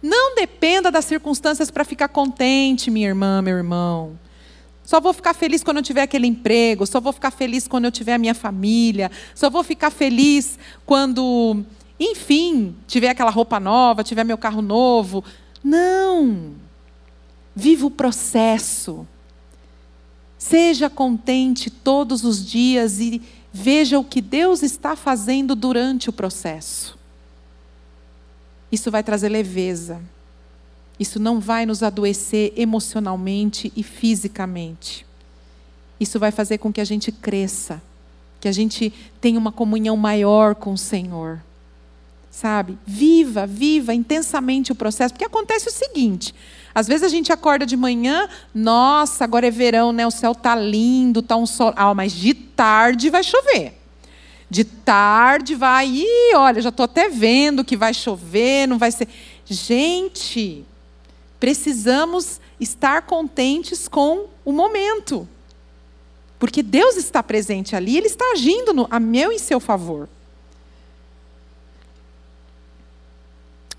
Não 0.00 0.36
dependa 0.36 0.88
das 0.88 1.04
circunstâncias 1.04 1.68
para 1.68 1.84
ficar 1.84 2.06
contente, 2.06 2.92
minha 2.92 3.08
irmã, 3.08 3.42
meu 3.42 3.56
irmão. 3.56 4.16
Só 4.84 5.00
vou 5.00 5.12
ficar 5.12 5.34
feliz 5.34 5.64
quando 5.64 5.78
eu 5.78 5.82
tiver 5.82 6.02
aquele 6.02 6.28
emprego, 6.28 6.86
só 6.86 7.00
vou 7.00 7.12
ficar 7.12 7.32
feliz 7.32 7.66
quando 7.66 7.86
eu 7.86 7.90
tiver 7.90 8.14
a 8.14 8.18
minha 8.18 8.36
família, 8.36 9.10
só 9.34 9.50
vou 9.50 9.64
ficar 9.64 9.90
feliz 9.90 10.60
quando, 10.86 11.64
enfim, 11.98 12.76
tiver 12.86 13.08
aquela 13.08 13.32
roupa 13.32 13.58
nova, 13.58 14.04
tiver 14.04 14.22
meu 14.22 14.38
carro 14.38 14.62
novo. 14.62 15.24
Não. 15.64 16.52
Viva 17.52 17.84
o 17.84 17.90
processo. 17.90 19.04
Seja 20.38 20.88
contente 20.88 21.68
todos 21.68 22.22
os 22.22 22.48
dias 22.48 23.00
e 23.00 23.20
veja 23.52 23.98
o 23.98 24.04
que 24.04 24.20
Deus 24.20 24.62
está 24.62 24.94
fazendo 24.94 25.54
durante 25.54 26.08
o 26.08 26.12
processo. 26.12 26.98
Isso 28.70 28.90
vai 28.90 29.02
trazer 29.02 29.28
leveza. 29.28 30.00
Isso 30.98 31.18
não 31.18 31.40
vai 31.40 31.64
nos 31.64 31.82
adoecer 31.82 32.52
emocionalmente 32.56 33.72
e 33.74 33.82
fisicamente. 33.82 35.06
Isso 35.98 36.18
vai 36.18 36.30
fazer 36.30 36.58
com 36.58 36.72
que 36.72 36.80
a 36.80 36.84
gente 36.84 37.10
cresça, 37.10 37.82
que 38.40 38.48
a 38.48 38.52
gente 38.52 38.92
tenha 39.20 39.38
uma 39.38 39.50
comunhão 39.50 39.96
maior 39.96 40.54
com 40.54 40.72
o 40.72 40.78
Senhor. 40.78 41.42
Sabe? 42.30 42.78
Viva, 42.86 43.46
viva 43.46 43.92
intensamente 43.92 44.72
o 44.72 44.74
processo, 44.74 45.14
porque 45.14 45.24
acontece 45.24 45.68
o 45.68 45.72
seguinte: 45.72 46.34
às 46.74 46.86
vezes 46.86 47.02
a 47.02 47.08
gente 47.08 47.32
acorda 47.32 47.66
de 47.66 47.76
manhã, 47.76 48.28
nossa, 48.54 49.24
agora 49.24 49.46
é 49.46 49.50
verão, 49.50 49.92
né? 49.92 50.06
O 50.06 50.10
céu 50.10 50.34
tá 50.34 50.54
lindo, 50.54 51.22
tá 51.22 51.36
um 51.36 51.46
sol. 51.46 51.72
Ah, 51.76 51.94
mas 51.94 52.12
de 52.12 52.32
tarde 52.32 53.10
vai 53.10 53.22
chover. 53.22 53.74
De 54.48 54.64
tarde 54.64 55.54
vai, 55.54 55.86
ih, 55.88 56.34
olha, 56.34 56.60
já 56.60 56.70
estou 56.70 56.84
até 56.84 57.08
vendo 57.08 57.64
que 57.64 57.76
vai 57.76 57.94
chover, 57.94 58.66
não 58.66 58.78
vai 58.78 58.90
ser. 58.90 59.08
Gente, 59.44 60.64
precisamos 61.38 62.40
estar 62.58 63.02
contentes 63.02 63.88
com 63.88 64.26
o 64.44 64.52
momento. 64.52 65.28
Porque 66.38 66.62
Deus 66.62 66.96
está 66.96 67.22
presente 67.22 67.76
ali, 67.76 67.96
Ele 67.96 68.06
está 68.06 68.24
agindo 68.32 68.72
no, 68.72 68.86
a 68.90 68.98
meu 68.98 69.30
e 69.30 69.38
seu 69.38 69.60
favor. 69.60 70.08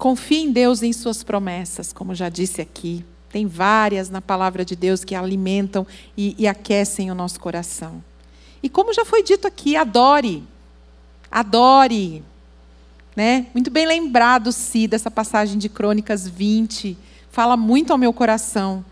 Confie 0.01 0.45
em 0.45 0.51
Deus 0.51 0.81
e 0.81 0.87
em 0.87 0.93
suas 0.93 1.21
promessas, 1.21 1.93
como 1.93 2.15
já 2.15 2.27
disse 2.27 2.59
aqui. 2.59 3.05
Tem 3.29 3.45
várias 3.45 4.09
na 4.09 4.19
palavra 4.19 4.65
de 4.65 4.75
Deus 4.75 5.03
que 5.03 5.13
alimentam 5.13 5.85
e, 6.17 6.35
e 6.39 6.47
aquecem 6.47 7.11
o 7.11 7.13
nosso 7.13 7.39
coração. 7.39 8.03
E 8.63 8.67
como 8.67 8.95
já 8.95 9.05
foi 9.05 9.21
dito 9.21 9.45
aqui, 9.45 9.75
adore. 9.75 10.43
Adore. 11.29 12.23
Né? 13.15 13.45
Muito 13.53 13.69
bem 13.69 13.85
lembrado, 13.85 14.51
Si, 14.51 14.87
dessa 14.87 15.11
passagem 15.11 15.59
de 15.59 15.69
Crônicas 15.69 16.27
20. 16.27 16.97
Fala 17.29 17.55
muito 17.55 17.91
ao 17.91 17.97
meu 17.99 18.11
coração. 18.11 18.83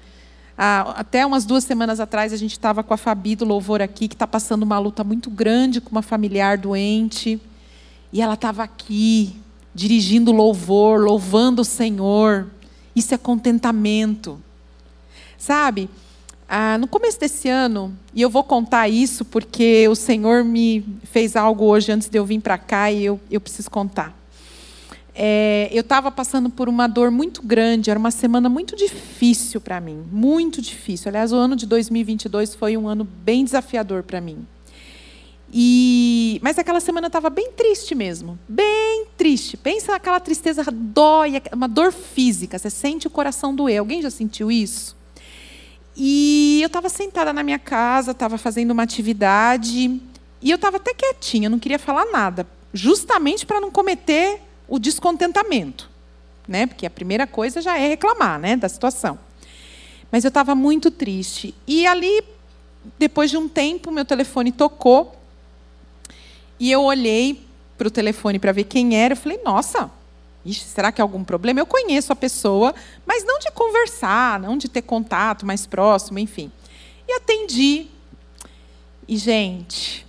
Ah, 0.55 0.93
até 0.95 1.25
umas 1.25 1.43
duas 1.43 1.63
semanas 1.63 1.99
atrás, 1.99 2.31
a 2.31 2.37
gente 2.37 2.51
estava 2.51 2.83
com 2.83 2.93
a 2.93 2.97
Fabi 2.97 3.35
do 3.35 3.45
Louvor 3.45 3.81
aqui, 3.81 4.07
que 4.07 4.13
está 4.13 4.27
passando 4.27 4.61
uma 4.61 4.77
luta 4.77 5.03
muito 5.03 5.31
grande 5.31 5.81
com 5.81 5.89
uma 5.89 6.03
familiar 6.03 6.55
doente. 6.55 7.41
E 8.13 8.21
ela 8.21 8.35
estava 8.35 8.61
aqui, 8.61 9.35
dirigindo 9.73 10.31
louvor, 10.31 11.01
louvando 11.01 11.61
o 11.61 11.65
Senhor. 11.65 12.47
Isso 12.95 13.13
é 13.13 13.17
contentamento. 13.17 14.39
Sabe, 15.37 15.89
ah, 16.47 16.79
no 16.79 16.87
começo 16.87 17.19
desse 17.19 17.47
ano, 17.47 17.95
e 18.13 18.21
eu 18.21 18.29
vou 18.29 18.43
contar 18.43 18.89
isso 18.89 19.23
porque 19.23 19.87
o 19.87 19.95
Senhor 19.95 20.43
me 20.43 20.83
fez 21.03 21.35
algo 21.35 21.65
hoje 21.65 21.91
antes 21.91 22.09
de 22.09 22.17
eu 22.17 22.25
vir 22.25 22.41
para 22.41 22.57
cá 22.57 22.91
e 22.91 23.05
eu, 23.05 23.19
eu 23.29 23.39
preciso 23.39 23.69
contar. 23.69 24.17
É, 25.13 25.69
eu 25.71 25.81
estava 25.81 26.09
passando 26.09 26.49
por 26.49 26.67
uma 26.67 26.87
dor 26.87 27.11
muito 27.11 27.43
grande, 27.43 27.91
era 27.91 27.99
uma 27.99 28.09
semana 28.09 28.49
muito 28.49 28.75
difícil 28.75 29.61
para 29.61 29.79
mim, 29.79 30.03
muito 30.11 30.61
difícil. 30.61 31.09
Aliás, 31.09 31.31
o 31.31 31.35
ano 31.35 31.55
de 31.55 31.67
2022 31.67 32.55
foi 32.55 32.75
um 32.75 32.87
ano 32.87 33.03
bem 33.03 33.43
desafiador 33.43 34.01
para 34.01 34.19
mim. 34.19 34.47
E, 35.51 36.39
mas 36.43 36.59
aquela 36.59 36.79
semana 36.79 37.07
estava 37.07 37.29
bem 37.29 37.51
triste 37.51 37.95
mesmo, 37.95 38.37
bem 38.47 39.07
triste. 39.17 39.57
Pensa 39.57 39.93
naquela 39.93 40.19
tristeza 40.19 40.63
dói, 40.71 41.41
uma 41.51 41.67
dor 41.67 41.91
física. 41.91 42.57
Você 42.57 42.69
sente 42.69 43.07
o 43.07 43.09
coração 43.09 43.55
doer. 43.55 43.79
Alguém 43.79 44.01
já 44.01 44.11
sentiu 44.11 44.51
isso? 44.51 44.95
E 45.95 46.59
eu 46.61 46.67
estava 46.67 46.87
sentada 46.87 47.33
na 47.33 47.43
minha 47.43 47.59
casa, 47.59 48.11
estava 48.11 48.37
fazendo 48.37 48.71
uma 48.71 48.83
atividade 48.83 49.99
e 50.41 50.49
eu 50.49 50.55
estava 50.55 50.77
até 50.77 50.93
quietinha, 50.93 51.49
não 51.49 51.59
queria 51.59 51.77
falar 51.77 52.05
nada, 52.05 52.47
justamente 52.73 53.45
para 53.45 53.59
não 53.59 53.69
cometer 53.69 54.41
o 54.67 54.79
descontentamento, 54.79 55.89
né? 56.47 56.65
Porque 56.65 56.85
a 56.85 56.89
primeira 56.89 57.27
coisa 57.27 57.61
já 57.61 57.77
é 57.77 57.87
reclamar, 57.89 58.39
né, 58.39 58.55
da 58.55 58.69
situação. 58.69 59.19
Mas 60.09 60.23
eu 60.23 60.29
estava 60.29 60.55
muito 60.55 60.89
triste 60.89 61.53
e 61.67 61.85
ali, 61.85 62.23
depois 62.97 63.29
de 63.29 63.35
um 63.35 63.49
tempo, 63.49 63.91
meu 63.91 64.05
telefone 64.05 64.51
tocou 64.51 65.18
e 66.59 66.71
eu 66.71 66.83
olhei 66.83 67.45
para 67.77 67.87
o 67.87 67.91
telefone 67.91 68.37
para 68.37 68.51
ver 68.51 68.65
quem 68.65 68.97
era. 68.97 69.13
Eu 69.13 69.17
falei, 69.17 69.39
nossa, 69.43 69.89
ixi, 70.45 70.65
será 70.65 70.91
que 70.91 70.99
é 70.99 71.03
algum 71.03 71.23
problema? 71.23 71.59
Eu 71.59 71.65
conheço 71.65 72.11
a 72.11 72.15
pessoa, 72.15 72.75
mas 73.05 73.23
não 73.25 73.39
de 73.39 73.49
conversar, 73.51 74.39
não 74.39 74.57
de 74.57 74.67
ter 74.67 74.81
contato 74.81 75.45
mais 75.45 75.65
próximo, 75.65 76.19
enfim. 76.19 76.51
E 77.07 77.13
atendi. 77.13 77.87
E, 79.07 79.17
gente, 79.17 80.05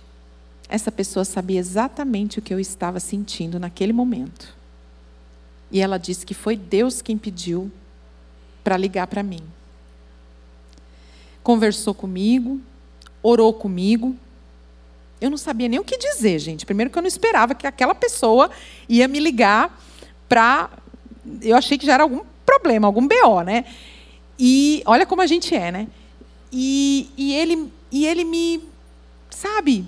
essa 0.67 0.91
pessoa 0.91 1.25
sabia 1.25 1.59
exatamente 1.59 2.39
o 2.39 2.41
que 2.41 2.53
eu 2.53 2.59
estava 2.59 2.99
sentindo 2.99 3.59
naquele 3.59 3.93
momento. 3.93 4.55
E 5.71 5.79
ela 5.79 5.97
disse 5.97 6.25
que 6.25 6.33
foi 6.33 6.57
Deus 6.57 7.01
quem 7.01 7.17
pediu 7.17 7.71
para 8.63 8.77
ligar 8.77 9.07
para 9.07 9.23
mim. 9.23 9.41
Conversou 11.41 11.93
comigo, 11.93 12.61
orou 13.23 13.53
comigo, 13.53 14.15
eu 15.21 15.29
não 15.29 15.37
sabia 15.37 15.69
nem 15.69 15.79
o 15.79 15.83
que 15.83 15.97
dizer, 15.97 16.39
gente. 16.39 16.65
Primeiro 16.65 16.89
que 16.89 16.97
eu 16.97 17.01
não 17.01 17.07
esperava 17.07 17.53
que 17.53 17.67
aquela 17.67 17.93
pessoa 17.93 18.49
ia 18.89 19.07
me 19.07 19.19
ligar 19.19 19.79
para. 20.27 20.71
Eu 21.43 21.55
achei 21.55 21.77
que 21.77 21.85
já 21.85 21.93
era 21.93 22.03
algum 22.03 22.21
problema, 22.43 22.87
algum 22.87 23.07
BO, 23.07 23.41
né? 23.45 23.65
E 24.39 24.81
olha 24.85 25.05
como 25.05 25.21
a 25.21 25.27
gente 25.27 25.55
é, 25.55 25.71
né? 25.71 25.87
E, 26.51 27.07
e, 27.15 27.33
ele, 27.35 27.71
e 27.91 28.07
ele 28.07 28.25
me. 28.25 28.63
Sabe? 29.29 29.85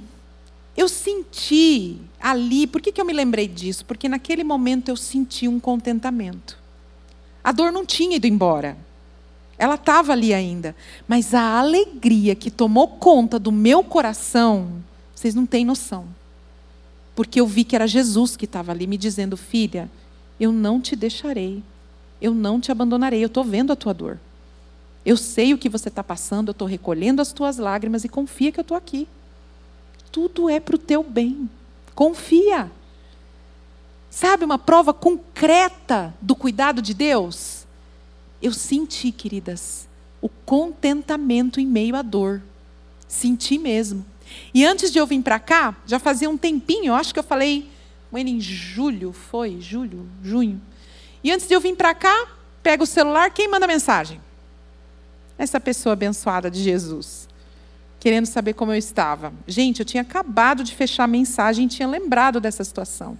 Eu 0.78 0.88
senti 0.88 1.98
ali. 2.22 2.68
Por 2.68 2.80
que, 2.80 2.92
que 2.92 3.02
eu 3.02 3.06
me 3.06 3.14
lembrei 3.14 3.48
disso? 3.48 3.84
Porque 3.86 4.08
naquele 4.08 4.44
momento 4.44 4.90
eu 4.90 4.96
senti 4.96 5.48
um 5.48 5.60
contentamento. 5.60 6.62
A 7.44 7.52
dor 7.52 7.72
não 7.72 7.84
tinha 7.84 8.18
ido 8.18 8.28
embora. 8.28 8.78
Ela 9.58 9.76
estava 9.76 10.14
ali 10.14 10.32
ainda. 10.32 10.76
Mas 11.08 11.34
a 11.34 11.60
alegria 11.60 12.36
que 12.36 12.52
tomou 12.52 12.88
conta 12.88 13.40
do 13.40 13.52
meu 13.52 13.84
coração 13.84 14.84
vocês 15.24 15.34
não 15.34 15.46
têm 15.46 15.64
noção. 15.64 16.06
Porque 17.16 17.40
eu 17.40 17.48
vi 17.48 17.64
que 17.64 17.78
era 17.78 17.88
Jesus 17.88 18.36
que 18.36 18.44
estava 18.44 18.74
ali 18.74 18.86
me 18.86 18.98
dizendo: 18.98 19.38
Filha, 19.38 19.90
eu 20.38 20.52
não 20.52 20.82
te 20.82 20.98
deixarei. 20.98 21.64
Eu 22.22 22.34
não 22.34 22.60
te 22.60 22.72
abandonarei. 22.72 23.24
Eu 23.24 23.28
estou 23.28 23.44
vendo 23.44 23.72
a 23.72 23.76
tua 23.76 23.94
dor. 23.94 24.20
Eu 25.06 25.16
sei 25.16 25.54
o 25.54 25.58
que 25.58 25.70
você 25.70 25.88
está 25.88 26.04
passando. 26.04 26.50
Eu 26.50 26.52
estou 26.52 26.68
recolhendo 26.68 27.22
as 27.22 27.32
tuas 27.32 27.58
lágrimas 27.58 28.04
e 28.04 28.10
confia 28.10 28.52
que 28.52 28.60
eu 28.60 28.64
estou 28.64 28.76
aqui. 28.76 29.08
Tudo 30.12 30.50
é 30.50 30.60
para 30.60 30.76
o 30.76 30.80
teu 30.80 31.04
bem. 31.04 31.50
Confia. 31.96 32.70
Sabe 34.10 34.44
uma 34.44 34.58
prova 34.58 34.94
concreta 34.94 36.14
do 36.22 36.36
cuidado 36.36 36.82
de 36.82 36.94
Deus? 36.94 37.66
Eu 38.42 38.52
senti, 38.52 39.12
queridas, 39.12 39.88
o 40.22 40.28
contentamento 40.28 41.62
em 41.62 41.66
meio 41.66 41.96
à 41.96 42.02
dor. 42.02 42.42
Senti 43.08 43.58
mesmo. 43.58 44.06
E 44.54 44.66
antes 44.66 44.92
de 44.92 45.00
eu 45.00 45.08
vir 45.08 45.22
para 45.22 45.40
cá, 45.40 45.76
já 45.86 46.00
fazia 46.00 46.30
um 46.30 46.38
tempinho, 46.38 46.86
eu 46.86 46.96
acho 46.96 47.14
que 47.14 47.20
eu 47.20 47.24
falei 47.24 47.70
em 48.14 48.40
julho, 48.40 49.12
foi? 49.12 49.60
Julho? 49.60 50.08
Junho. 50.24 50.62
E 51.24 51.32
antes 51.32 51.48
de 51.48 51.54
eu 51.54 51.60
vir 51.60 51.76
para 51.76 51.96
cá, 51.96 52.28
pega 52.62 52.84
o 52.84 52.86
celular, 52.86 53.32
quem 53.32 53.48
manda 53.48 53.66
mensagem? 53.66 54.22
Essa 55.38 55.60
pessoa 55.60 55.94
abençoada 55.94 56.52
de 56.52 56.62
Jesus. 56.62 57.28
Querendo 58.00 58.26
saber 58.26 58.54
como 58.54 58.72
eu 58.72 58.78
estava. 58.78 59.34
Gente, 59.48 59.80
eu 59.80 59.86
tinha 59.86 60.02
acabado 60.02 60.64
de 60.64 60.76
fechar 60.76 61.06
a 61.06 61.08
mensagem 61.08 61.66
e 61.66 61.70
tinha 61.70 61.88
lembrado 61.88 62.40
dessa 62.40 62.64
situação. 62.64 63.18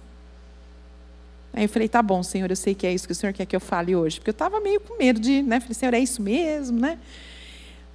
Aí 1.52 1.64
eu 1.64 1.68
falei, 1.68 1.88
tá 1.88 2.02
bom, 2.02 2.22
Senhor, 2.22 2.50
eu 2.50 2.56
sei 2.56 2.74
que 2.74 2.86
é 2.86 2.92
isso 2.92 3.06
que 3.06 3.12
o 3.12 3.14
Senhor 3.14 3.32
quer 3.32 3.46
que 3.46 3.56
eu 3.56 3.60
fale 3.60 3.96
hoje. 3.96 4.18
Porque 4.18 4.30
eu 4.30 4.32
estava 4.32 4.60
meio 4.60 4.80
com 4.80 4.98
medo 4.98 5.18
de, 5.18 5.42
né? 5.42 5.60
Falei, 5.60 5.74
Senhor, 5.74 5.94
é 5.94 6.00
isso 6.00 6.20
mesmo, 6.20 6.78
né? 6.78 6.98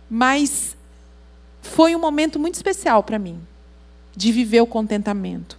Mas 0.10 0.76
foi 1.62 1.96
um 1.96 2.00
momento 2.00 2.40
muito 2.40 2.56
especial 2.56 3.04
para 3.04 3.20
mim, 3.20 3.40
de 4.16 4.32
viver 4.32 4.62
o 4.62 4.68
contentamento. 4.68 5.58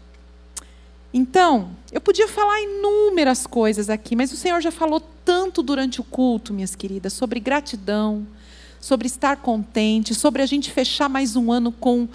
Então, 1.13 1.71
eu 1.91 2.01
podia 2.01 2.29
falar 2.29 2.61
inúmeras 2.61 3.47
coisas 3.47 3.91
aqui, 3.91 4.15
mas 4.15 4.33
o 4.33 4.37
Senhor 4.37 4.61
já 4.61 4.71
falou 4.71 5.03
tanto 5.25 5.63
durante 5.63 6.01
o 6.01 6.05
culto, 6.05 6.55
minhas 6.55 6.75
queridas, 6.75 7.13
sobre 7.13 7.41
gratidão, 7.41 8.27
sobre 8.81 9.07
estar 9.07 9.37
contente, 9.37 10.15
sobre 10.15 10.41
a 10.41 10.47
gente 10.47 10.71
fechar 10.71 11.09
mais 11.09 11.35
um 11.37 11.51
ano 11.51 11.73
com. 11.73 12.09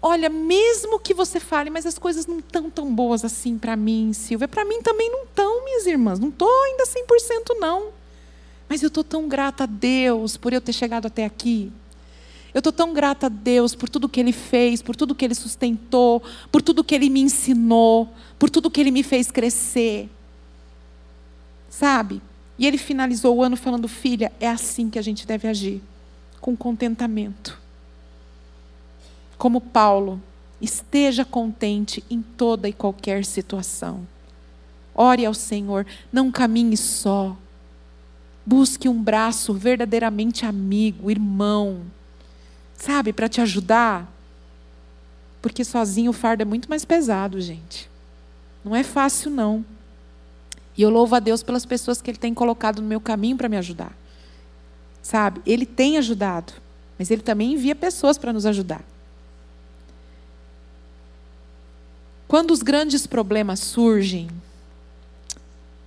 Olha, 0.00 0.28
mesmo 0.28 1.00
que 1.00 1.14
você 1.14 1.40
fale, 1.40 1.70
mas 1.70 1.86
as 1.86 1.98
coisas 1.98 2.26
não 2.26 2.38
estão 2.38 2.70
tão 2.70 2.94
boas 2.94 3.24
assim 3.24 3.58
para 3.58 3.74
mim, 3.74 4.12
Silvia. 4.12 4.46
Para 4.46 4.64
mim 4.64 4.82
também 4.82 5.10
não 5.10 5.24
estão, 5.24 5.64
minhas 5.64 5.86
irmãs. 5.86 6.18
Não 6.18 6.28
estou 6.28 6.50
ainda 6.64 6.84
100% 6.84 7.58
não. 7.58 7.88
Mas 8.68 8.82
eu 8.82 8.88
estou 8.88 9.02
tão 9.02 9.26
grata 9.26 9.64
a 9.64 9.66
Deus 9.66 10.36
por 10.36 10.52
eu 10.52 10.60
ter 10.60 10.72
chegado 10.72 11.06
até 11.06 11.24
aqui. 11.24 11.72
Eu 12.56 12.60
estou 12.60 12.72
tão 12.72 12.94
grata 12.94 13.26
a 13.26 13.28
Deus 13.28 13.74
por 13.74 13.86
tudo 13.86 14.08
que 14.08 14.18
Ele 14.18 14.32
fez, 14.32 14.80
por 14.80 14.96
tudo 14.96 15.14
que 15.14 15.26
Ele 15.26 15.34
sustentou, 15.34 16.22
por 16.50 16.62
tudo 16.62 16.82
que 16.82 16.94
Ele 16.94 17.10
me 17.10 17.20
ensinou, 17.20 18.08
por 18.38 18.48
tudo 18.48 18.70
que 18.70 18.80
Ele 18.80 18.90
me 18.90 19.02
fez 19.02 19.30
crescer. 19.30 20.08
Sabe? 21.68 22.22
E 22.58 22.66
Ele 22.66 22.78
finalizou 22.78 23.36
o 23.36 23.42
ano 23.42 23.58
falando: 23.58 23.86
Filha, 23.86 24.32
é 24.40 24.48
assim 24.48 24.88
que 24.88 24.98
a 24.98 25.02
gente 25.02 25.26
deve 25.26 25.46
agir, 25.46 25.82
com 26.40 26.56
contentamento. 26.56 27.60
Como 29.36 29.60
Paulo, 29.60 30.18
esteja 30.58 31.26
contente 31.26 32.02
em 32.08 32.22
toda 32.22 32.66
e 32.66 32.72
qualquer 32.72 33.26
situação. 33.26 34.08
Ore 34.94 35.26
ao 35.26 35.34
Senhor, 35.34 35.86
não 36.10 36.32
caminhe 36.32 36.78
só. 36.78 37.36
Busque 38.46 38.88
um 38.88 39.02
braço 39.02 39.52
verdadeiramente 39.52 40.46
amigo, 40.46 41.10
irmão, 41.10 41.82
sabe, 42.76 43.12
para 43.12 43.28
te 43.28 43.40
ajudar. 43.40 44.10
Porque 45.40 45.64
sozinho 45.64 46.10
o 46.10 46.14
fardo 46.14 46.42
é 46.42 46.44
muito 46.44 46.68
mais 46.68 46.84
pesado, 46.84 47.40
gente. 47.40 47.88
Não 48.64 48.74
é 48.74 48.82
fácil, 48.82 49.30
não. 49.30 49.64
E 50.76 50.82
eu 50.82 50.90
louvo 50.90 51.14
a 51.14 51.20
Deus 51.20 51.42
pelas 51.42 51.64
pessoas 51.64 52.02
que 52.02 52.10
Ele 52.10 52.18
tem 52.18 52.34
colocado 52.34 52.82
no 52.82 52.88
meu 52.88 53.00
caminho 53.00 53.36
para 53.36 53.48
me 53.48 53.56
ajudar. 53.56 53.92
Sabe? 55.02 55.40
Ele 55.46 55.64
tem 55.64 55.96
ajudado, 55.98 56.52
mas 56.98 57.10
Ele 57.10 57.22
também 57.22 57.52
envia 57.52 57.74
pessoas 57.74 58.18
para 58.18 58.32
nos 58.32 58.44
ajudar. 58.44 58.84
Quando 62.28 62.50
os 62.50 62.60
grandes 62.60 63.06
problemas 63.06 63.60
surgem, 63.60 64.28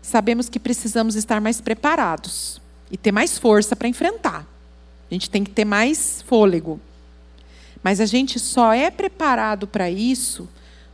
sabemos 0.01 0.47
que 0.47 0.59
precisamos 0.59 1.15
estar 1.15 1.41
mais 1.41 1.59
preparados 1.59 2.61
e 2.89 2.97
ter 2.97 3.11
mais 3.11 3.37
força 3.37 3.75
para 3.75 3.89
enfrentar. 3.89 4.47
A 5.10 5.14
gente 5.14 5.30
tem 5.30 5.43
que 5.43 5.51
ter 5.51 5.66
mais 5.66 6.22
fôlego. 6.22 6.80
Mas 7.84 7.99
a 7.99 8.05
gente 8.05 8.39
só 8.39 8.74
é 8.74 8.91
preparado 8.91 9.66
para 9.66 9.89
isso 9.89 10.47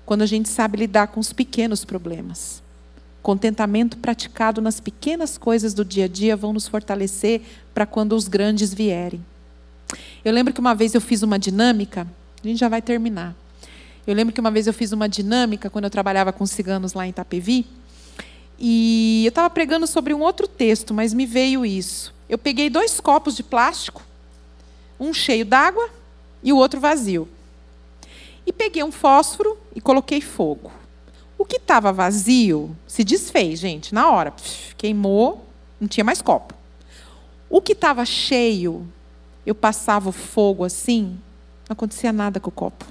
quando 0.05 0.22
a 0.22 0.26
gente 0.26 0.47
sabe 0.47 0.78
lidar 0.78 1.07
com 1.07 1.20
os 1.20 1.34
pequenos 1.34 1.84
problemas. 1.84 2.63
Contentamento 3.22 3.97
praticado 3.97 4.61
nas 4.61 4.80
pequenas 4.80 5.38
coisas 5.38 5.74
do 5.74 5.84
dia 5.84 6.05
a 6.05 6.07
dia 6.07 6.36
vão 6.36 6.53
nos 6.53 6.68
fortalecer 6.68 7.41
para 7.74 7.86
quando 7.86 8.13
os 8.13 8.28
grandes 8.28 8.74
vierem. 8.74 9.26
Eu 10.24 10.32
lembro 10.32 10.53
que 10.53 10.59
uma 10.59 10.76
vez 10.76 10.93
eu 10.93 11.01
fiz 11.01 11.24
uma 11.24 11.39
dinâmica, 11.39 12.07
a 12.43 12.47
gente 12.47 12.59
já 12.59 12.70
vai 12.70 12.82
terminar. 12.82 13.36
Eu 14.05 14.13
lembro 14.13 14.34
que 14.34 14.39
uma 14.39 14.51
vez 14.51 14.68
eu 14.68 14.74
fiz 14.74 14.91
uma 14.91 15.09
dinâmica 15.09 15.70
quando 15.70 15.86
eu 15.86 15.89
trabalhava 15.89 16.32
com 16.32 16.45
ciganos 16.45 16.93
lá 16.93 17.07
em 17.07 17.09
Itapevi. 17.09 17.66
E 18.59 19.24
eu 19.26 19.30
estava 19.30 19.49
pregando 19.49 19.88
sobre 19.88 20.13
um 20.13 20.22
outro 20.22 20.47
texto, 20.47 20.93
mas 20.93 21.13
me 21.13 21.26
veio 21.26 21.66
isso. 21.66 22.14
Eu 22.28 22.38
peguei 22.38 22.69
dois 22.69 22.99
copos 22.99 23.36
de 23.36 23.43
plástico, 23.43 24.01
um 24.99 25.13
cheio 25.13 25.45
d'água 25.45 25.89
e 26.41 26.51
o 26.51 26.57
outro 26.57 26.80
vazio. 26.80 27.28
E 28.45 28.53
peguei 28.53 28.84
um 28.84 28.91
fósforo 28.91 29.57
e 29.76 29.82
coloquei 29.82 30.21
fogo. 30.21 30.71
O 31.38 31.45
que 31.45 31.57
estava 31.57 31.91
vazio 31.91 32.76
se 32.88 33.03
desfez, 33.03 33.59
gente, 33.59 33.93
na 33.93 34.09
hora. 34.09 34.34
Queimou, 34.78 35.45
não 35.80 35.88
tinha 35.88 36.03
mais 36.03 36.21
copo. 36.21 36.53
O 37.49 37.61
que 37.61 37.73
estava 37.73 38.05
cheio, 38.05 38.88
eu 39.45 39.53
passava 39.53 40.09
o 40.09 40.13
fogo 40.13 40.63
assim, 40.63 41.19
não 41.67 41.73
acontecia 41.73 42.11
nada 42.11 42.39
com 42.39 42.49
o 42.49 42.53
copo. 42.53 42.86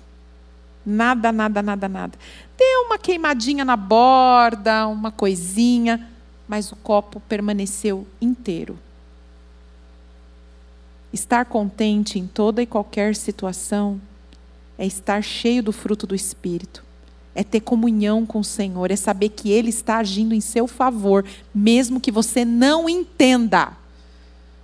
Nada, 0.85 1.33
nada, 1.33 1.63
nada, 1.63 1.89
nada. 1.89 2.19
Deu 2.57 2.83
uma 2.83 2.99
queimadinha 2.99 3.65
na 3.65 3.77
borda, 3.77 4.87
uma 4.87 5.11
coisinha, 5.11 6.09
mas 6.47 6.71
o 6.71 6.77
copo 6.77 7.21
permaneceu 7.21 8.07
inteiro. 8.21 8.79
Estar 11.15 11.45
contente 11.45 12.19
em 12.19 12.27
toda 12.27 12.61
e 12.61 12.67
qualquer 12.67 13.15
situação 13.15 14.01
é 14.77 14.85
estar 14.85 15.23
cheio 15.23 15.63
do 15.63 15.71
fruto 15.71 16.09
do 16.09 16.15
Espírito, 16.15 16.83
é 17.37 17.45
ter 17.45 17.61
comunhão 17.61 18.27
com 18.27 18.41
o 18.41 18.45
Senhor, 18.45 18.91
é 18.91 18.97
saber 18.97 19.29
que 19.29 19.49
Ele 19.49 19.69
está 19.69 19.99
agindo 19.99 20.35
em 20.35 20.41
seu 20.41 20.67
favor, 20.67 21.25
mesmo 21.55 22.01
que 22.01 22.11
você 22.11 22.45
não 22.45 22.89
entenda. 22.89 23.77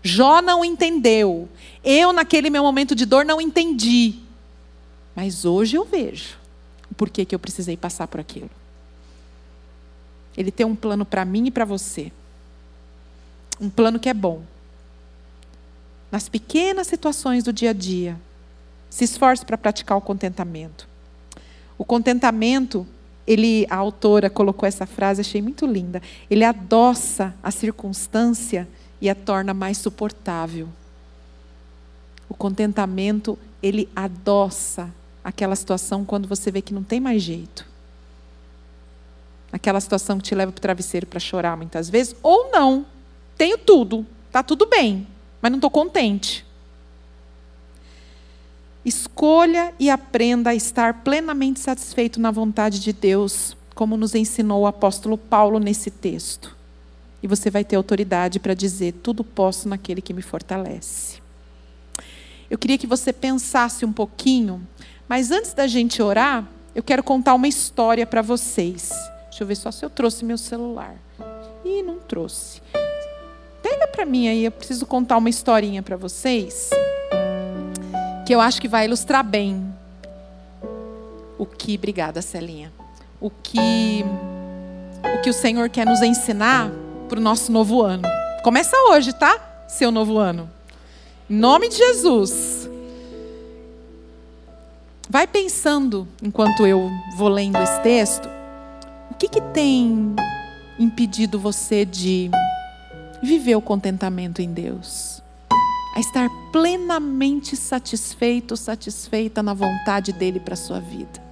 Jó 0.02 0.42
não 0.42 0.64
entendeu. 0.64 1.48
Eu, 1.84 2.12
naquele 2.12 2.50
meu 2.50 2.64
momento 2.64 2.96
de 2.96 3.06
dor, 3.06 3.24
não 3.24 3.40
entendi. 3.40 4.16
Mas 5.14 5.44
hoje 5.44 5.76
eu 5.76 5.84
vejo 5.84 6.36
o 6.90 6.94
porquê 6.96 7.24
que 7.24 7.32
eu 7.32 7.38
precisei 7.38 7.76
passar 7.76 8.08
por 8.08 8.18
aquilo. 8.18 8.50
Ele 10.36 10.50
tem 10.50 10.66
um 10.66 10.74
plano 10.74 11.04
para 11.04 11.24
mim 11.24 11.46
e 11.46 11.50
para 11.52 11.64
você. 11.64 12.10
Um 13.60 13.70
plano 13.70 14.00
que 14.00 14.08
é 14.08 14.14
bom 14.14 14.42
nas 16.10 16.28
pequenas 16.28 16.86
situações 16.86 17.44
do 17.44 17.52
dia 17.52 17.70
a 17.70 17.72
dia. 17.72 18.20
Se 18.88 19.04
esforce 19.04 19.44
para 19.44 19.56
praticar 19.56 19.96
o 19.96 20.00
contentamento. 20.00 20.88
O 21.78 21.84
contentamento, 21.84 22.86
ele, 23.26 23.66
a 23.70 23.76
autora 23.76 24.28
colocou 24.28 24.66
essa 24.66 24.86
frase, 24.86 25.20
achei 25.20 25.40
muito 25.40 25.64
linda. 25.66 26.02
Ele 26.28 26.44
adoça 26.44 27.34
a 27.42 27.50
circunstância 27.50 28.68
e 29.00 29.08
a 29.08 29.14
torna 29.14 29.54
mais 29.54 29.78
suportável. 29.78 30.68
O 32.28 32.34
contentamento, 32.34 33.38
ele 33.62 33.88
adoça 33.94 34.92
aquela 35.22 35.54
situação 35.54 36.04
quando 36.04 36.28
você 36.28 36.50
vê 36.50 36.60
que 36.60 36.74
não 36.74 36.82
tem 36.82 36.98
mais 36.98 37.22
jeito. 37.22 37.64
Aquela 39.52 39.80
situação 39.80 40.18
que 40.18 40.24
te 40.24 40.34
leva 40.34 40.52
para 40.52 40.58
o 40.58 40.62
travesseiro 40.62 41.06
para 41.06 41.20
chorar 41.20 41.56
muitas 41.56 41.88
vezes, 41.88 42.14
ou 42.22 42.50
não. 42.50 42.84
Tenho 43.36 43.58
tudo, 43.58 44.04
está 44.28 44.42
tudo 44.42 44.66
bem 44.66 45.06
mas 45.40 45.50
não 45.50 45.58
estou 45.58 45.70
contente. 45.70 46.44
Escolha 48.84 49.74
e 49.78 49.90
aprenda 49.90 50.50
a 50.50 50.54
estar 50.54 51.02
plenamente 51.02 51.60
satisfeito 51.60 52.18
na 52.20 52.30
vontade 52.30 52.80
de 52.80 52.92
Deus, 52.92 53.56
como 53.74 53.96
nos 53.96 54.14
ensinou 54.14 54.62
o 54.62 54.66
apóstolo 54.66 55.18
Paulo 55.18 55.58
nesse 55.58 55.90
texto. 55.90 56.56
E 57.22 57.26
você 57.26 57.50
vai 57.50 57.62
ter 57.64 57.76
autoridade 57.76 58.40
para 58.40 58.54
dizer: 58.54 58.92
tudo 59.02 59.22
posso 59.22 59.68
naquele 59.68 60.00
que 60.00 60.14
me 60.14 60.22
fortalece. 60.22 61.20
Eu 62.48 62.58
queria 62.58 62.78
que 62.78 62.86
você 62.86 63.12
pensasse 63.12 63.84
um 63.84 63.92
pouquinho, 63.92 64.66
mas 65.06 65.30
antes 65.30 65.52
da 65.52 65.66
gente 65.66 66.02
orar, 66.02 66.48
eu 66.74 66.82
quero 66.82 67.02
contar 67.02 67.34
uma 67.34 67.46
história 67.48 68.06
para 68.06 68.22
vocês. 68.22 68.90
Deixa 69.28 69.44
eu 69.44 69.46
ver 69.46 69.56
só 69.56 69.70
se 69.70 69.84
eu 69.84 69.90
trouxe 69.90 70.24
meu 70.24 70.38
celular. 70.38 70.96
Ih, 71.64 71.82
não 71.82 71.98
trouxe. 71.98 72.60
Pega 73.62 73.86
para 73.88 74.04
mim 74.06 74.28
aí, 74.28 74.44
eu 74.44 74.50
preciso 74.50 74.86
contar 74.86 75.16
uma 75.16 75.28
historinha 75.28 75.82
para 75.82 75.96
vocês 75.96 76.70
que 78.26 78.34
eu 78.34 78.40
acho 78.40 78.60
que 78.60 78.68
vai 78.68 78.84
ilustrar 78.84 79.24
bem 79.24 79.74
o 81.36 81.46
que, 81.46 81.74
obrigada, 81.74 82.22
Celinha. 82.22 82.72
O 83.20 83.30
que 83.30 84.04
o 85.02 85.22
que 85.22 85.30
o 85.30 85.32
Senhor 85.32 85.68
quer 85.68 85.86
nos 85.86 86.00
ensinar 86.02 86.70
para 87.08 87.18
o 87.18 87.22
nosso 87.22 87.50
novo 87.50 87.82
ano. 87.82 88.04
Começa 88.44 88.76
hoje, 88.90 89.12
tá? 89.12 89.64
Seu 89.66 89.90
novo 89.90 90.18
ano. 90.18 90.50
Em 91.28 91.34
nome 91.34 91.68
de 91.68 91.76
Jesus. 91.76 92.70
Vai 95.08 95.26
pensando, 95.26 96.06
enquanto 96.22 96.66
eu 96.66 96.88
vou 97.16 97.28
lendo 97.28 97.58
esse 97.58 97.80
texto, 97.80 98.28
o 99.10 99.14
que, 99.14 99.28
que 99.28 99.40
tem 99.40 100.14
impedido 100.78 101.38
você 101.38 101.84
de 101.84 102.30
viver 103.22 103.56
o 103.56 103.62
contentamento 103.62 104.40
em 104.40 104.52
Deus, 104.52 105.22
a 105.94 106.00
estar 106.00 106.28
plenamente 106.50 107.56
satisfeito, 107.56 108.56
satisfeita 108.56 109.42
na 109.42 109.52
vontade 109.52 110.12
dele 110.12 110.40
para 110.40 110.54
a 110.54 110.56
sua 110.56 110.80
vida. 110.80 111.30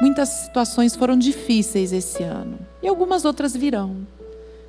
Muitas 0.00 0.28
situações 0.28 0.94
foram 0.94 1.18
difíceis 1.18 1.92
esse 1.92 2.22
ano 2.22 2.58
e 2.82 2.86
algumas 2.86 3.24
outras 3.24 3.54
virão. 3.54 4.06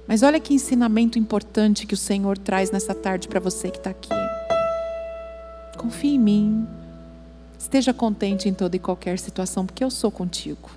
Mas 0.08 0.24
olha 0.24 0.40
que 0.40 0.56
ensinamento 0.56 1.20
importante 1.20 1.86
que 1.86 1.94
o 1.94 1.98
Senhor 1.98 2.36
traz 2.36 2.72
nessa 2.72 2.96
tarde 2.96 3.28
para 3.28 3.40
você 3.40 3.70
que 3.70 3.78
está 3.78 3.92
aqui. 3.92 4.10
Confie 5.78 6.16
em 6.16 6.20
mim. 6.20 6.68
Esteja 7.60 7.94
contente 7.94 8.50
em 8.50 8.54
toda 8.54 8.76
e 8.76 8.80
qualquer 8.80 9.20
situação, 9.20 9.68
porque 9.68 9.84
eu 9.84 9.92
sou 9.92 10.10
contigo. 10.10 10.72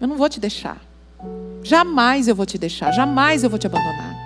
Eu 0.00 0.06
não 0.06 0.16
vou 0.16 0.28
te 0.28 0.38
deixar. 0.38 0.80
Jamais 1.62 2.28
eu 2.28 2.34
vou 2.34 2.44
te 2.44 2.58
deixar, 2.58 2.92
jamais 2.92 3.44
eu 3.44 3.50
vou 3.50 3.58
te 3.58 3.66
abandonar. 3.66 4.16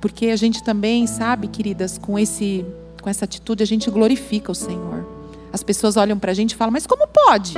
Porque 0.00 0.26
a 0.26 0.36
gente 0.36 0.62
também 0.62 1.06
sabe, 1.06 1.48
queridas, 1.48 1.98
com 1.98 2.18
esse 2.18 2.64
com 3.00 3.10
essa 3.10 3.26
atitude 3.26 3.62
a 3.62 3.66
gente 3.66 3.90
glorifica 3.90 4.50
o 4.50 4.54
Senhor. 4.54 5.06
As 5.52 5.62
pessoas 5.62 5.98
olham 5.98 6.18
para 6.18 6.30
a 6.30 6.34
gente 6.34 6.52
e 6.52 6.56
falam: 6.56 6.72
Mas 6.72 6.86
como 6.86 7.06
pode? 7.06 7.54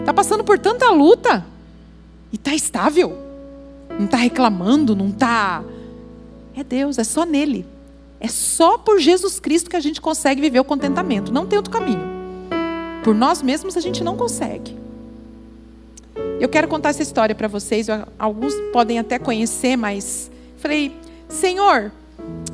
Está 0.00 0.14
passando 0.14 0.44
por 0.44 0.58
tanta 0.58 0.88
luta 0.90 1.44
e 2.32 2.36
está 2.36 2.54
estável. 2.54 3.18
Não 3.98 4.06
está 4.06 4.16
reclamando, 4.16 4.94
não 4.94 5.08
está. 5.08 5.64
É 6.56 6.62
Deus, 6.62 6.98
é 6.98 7.04
só 7.04 7.24
nele. 7.24 7.66
É 8.20 8.28
só 8.28 8.78
por 8.78 9.00
Jesus 9.00 9.38
Cristo 9.40 9.68
que 9.68 9.76
a 9.76 9.80
gente 9.80 10.00
consegue 10.00 10.40
viver 10.40 10.60
o 10.60 10.64
contentamento. 10.64 11.32
Não 11.32 11.44
tem 11.44 11.56
outro 11.56 11.72
caminho. 11.72 12.06
Por 13.02 13.14
nós 13.14 13.42
mesmos 13.42 13.76
a 13.76 13.80
gente 13.80 14.02
não 14.02 14.16
consegue. 14.16 14.83
Eu 16.40 16.48
quero 16.48 16.68
contar 16.68 16.90
essa 16.90 17.02
história 17.02 17.34
para 17.34 17.48
vocês. 17.48 17.86
Alguns 18.18 18.54
podem 18.72 18.98
até 18.98 19.18
conhecer, 19.18 19.76
mas 19.76 20.30
falei, 20.56 20.92
Senhor, 21.28 21.92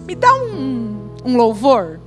me 0.07 0.15
dá 0.15 0.33
um, 0.35 1.11
um 1.25 1.37
louvor. 1.37 2.01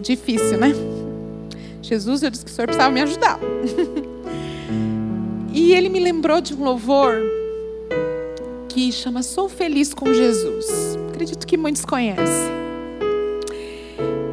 Difícil, 0.00 0.58
né? 0.58 0.72
Jesus, 1.82 2.22
eu 2.22 2.30
disse 2.30 2.44
que 2.44 2.50
o 2.50 2.54
Senhor 2.54 2.66
precisava 2.66 2.92
me 2.92 3.00
ajudar. 3.02 3.38
e 5.52 5.72
ele 5.72 5.88
me 5.88 6.00
lembrou 6.00 6.40
de 6.40 6.54
um 6.54 6.64
louvor 6.64 7.22
que 8.68 8.90
chama 8.92 9.22
Sou 9.22 9.48
Feliz 9.48 9.94
com 9.94 10.12
Jesus. 10.12 10.98
Acredito 11.08 11.46
que 11.46 11.56
muitos 11.56 11.84
conhecem. 11.84 12.65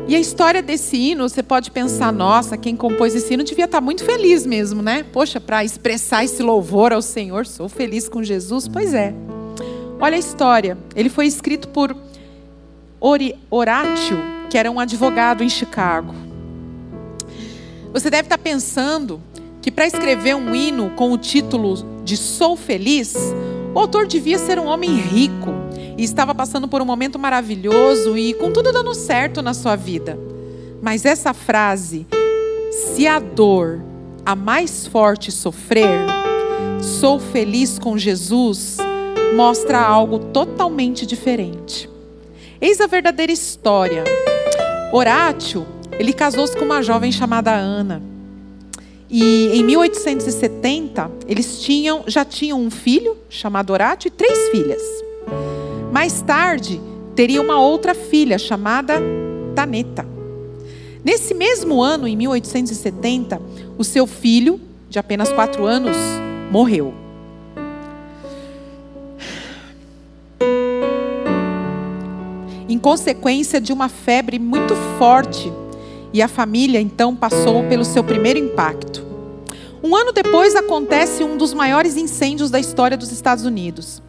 E 0.06 0.16
a 0.16 0.20
história 0.20 0.62
desse 0.62 0.98
hino, 0.98 1.28
você 1.28 1.42
pode 1.42 1.72
pensar, 1.72 2.12
nossa, 2.12 2.58
quem 2.58 2.76
compôs 2.76 3.16
esse 3.16 3.34
hino 3.34 3.44
devia 3.44 3.66
estar 3.66 3.80
muito 3.80 4.04
feliz 4.04 4.46
mesmo, 4.46 4.82
né? 4.82 5.06
Poxa, 5.14 5.40
para 5.40 5.64
expressar 5.64 6.26
esse 6.26 6.44
louvor 6.44 6.92
ao 6.92 7.02
Senhor, 7.02 7.46
sou 7.46 7.70
feliz 7.70 8.10
com 8.10 8.22
Jesus. 8.22 8.68
Pois 8.68 8.94
é. 8.94 9.14
Olha 10.02 10.18
a 10.18 10.20
história. 10.20 10.78
Ele 10.94 11.08
foi 11.08 11.26
escrito 11.26 11.70
por 11.70 11.96
Horatio, 13.50 14.18
que 14.50 14.58
era 14.58 14.70
um 14.70 14.80
advogado 14.80 15.42
em 15.42 15.50
Chicago. 15.50 16.14
Você 17.94 18.10
deve 18.10 18.26
estar 18.26 18.38
pensando 18.38 19.22
que 19.62 19.72
para 19.72 19.88
escrever 19.88 20.36
um 20.36 20.54
hino 20.54 20.90
com 20.98 21.14
o 21.14 21.18
título 21.18 21.76
de 22.04 22.18
Sou 22.18 22.58
Feliz, 22.58 23.16
o 23.74 23.80
autor 23.80 24.06
devia 24.06 24.38
ser 24.38 24.60
um 24.60 24.66
homem 24.66 24.94
rico 24.96 25.63
e 25.98 26.04
estava 26.04 26.34
passando 26.34 26.68
por 26.68 26.82
um 26.82 26.86
momento 26.86 27.20
maravilhoso 27.20 28.18
e 28.18 28.34
com 28.34 28.52
tudo 28.52 28.72
dando 28.72 28.94
certo 28.94 29.42
na 29.42 29.54
sua 29.54 29.76
vida. 29.76 30.18
Mas 30.82 31.06
essa 31.06 31.34
frase, 31.34 32.06
se 32.72 33.08
a 33.08 33.20
dor, 33.20 33.82
a 34.26 34.36
mais 34.36 34.88
forte 34.88 35.32
sofrer, 35.32 36.02
sou 36.82 37.20
feliz 37.20 37.80
com 37.80 37.98
Jesus, 37.98 38.78
mostra 39.36 39.80
algo 39.80 40.20
totalmente 40.20 41.06
diferente. 41.06 41.90
Eis 42.60 42.80
a 42.80 42.88
verdadeira 42.88 43.32
história. 43.32 44.04
Horácio, 44.92 45.66
ele 46.00 46.14
casou-se 46.14 46.56
com 46.56 46.66
uma 46.66 46.82
jovem 46.82 47.12
chamada 47.12 47.54
Ana. 47.54 48.02
E 49.10 49.52
em 49.54 49.64
1870, 49.64 51.12
eles 51.28 51.62
tinham, 51.62 52.04
já 52.08 52.26
tinham 52.26 52.60
um 52.60 52.72
filho 52.72 53.18
chamado 53.30 53.72
Horácio 53.72 54.08
e 54.08 54.12
três 54.12 54.50
filhas. 54.50 54.82
Mais 55.94 56.24
tarde, 56.24 56.82
teria 57.16 57.40
uma 57.40 57.60
outra 57.60 57.94
filha 57.94 58.40
chamada 58.40 58.96
Taneta. 59.54 60.04
Nesse 61.06 61.36
mesmo 61.36 61.84
ano, 61.84 62.08
em 62.08 62.18
1870, 62.18 63.40
o 63.78 63.84
seu 63.84 64.08
filho, 64.08 64.60
de 64.90 64.98
apenas 64.98 65.32
quatro 65.32 65.66
anos, 65.66 65.96
morreu. 66.50 66.96
Em 72.68 72.80
consequência 72.80 73.62
de 73.62 73.72
uma 73.72 73.88
febre 73.88 74.40
muito 74.40 74.76
forte 74.98 75.54
e 76.12 76.24
a 76.24 76.28
família 76.28 76.82
então 76.82 77.16
passou 77.16 77.66
pelo 77.66 77.86
seu 77.86 78.04
primeiro 78.04 78.40
impacto. 78.40 79.06
Um 79.84 79.96
ano 79.96 80.12
depois 80.12 80.56
acontece 80.56 81.24
um 81.24 81.38
dos 81.38 81.54
maiores 81.54 81.96
incêndios 81.98 82.50
da 82.50 82.60
história 82.60 82.98
dos 82.98 83.12
Estados 83.12 83.46
Unidos. 83.46 84.02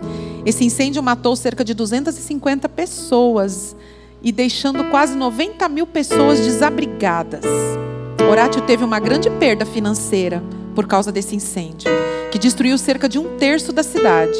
Esse 0.45 0.65
incêndio 0.65 1.03
matou 1.03 1.35
cerca 1.37 1.65
de 1.65 1.73
250 1.73 2.69
pessoas 2.69 3.75
e 4.23 4.31
deixando 4.31 4.85
quase 4.85 5.17
90 5.17 5.69
mil 5.69 5.87
pessoas 5.87 6.41
desabrigadas. 6.41 7.45
Horácio 8.31 8.63
teve 8.63 8.85
uma 8.85 8.99
grande 8.99 9.31
perda 9.31 9.65
financeira 9.65 10.43
por 10.75 10.87
causa 10.87 11.13
desse 11.13 11.37
incêndio, 11.37 11.91
que 12.31 12.39
destruiu 12.39 12.77
cerca 12.77 13.09
de 13.09 13.19
um 13.19 13.37
terço 13.37 13.73
da 13.73 13.83
cidade. 13.83 14.39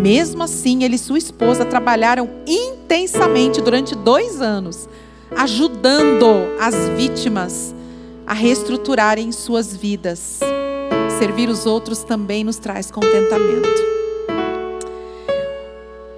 Mesmo 0.00 0.42
assim, 0.42 0.84
ele 0.84 0.96
e 0.96 0.98
sua 0.98 1.18
esposa 1.18 1.64
trabalharam 1.64 2.30
intensamente 2.46 3.60
durante 3.60 3.94
dois 3.94 4.40
anos 4.40 4.88
ajudando 5.36 6.26
as 6.60 6.74
vítimas 6.96 7.74
a 8.26 8.32
reestruturarem 8.32 9.32
suas 9.32 9.74
vidas. 9.74 10.40
Servir 11.18 11.48
os 11.48 11.66
outros 11.66 12.04
também 12.04 12.44
nos 12.44 12.56
traz 12.56 12.90
contentamento. 12.90 13.93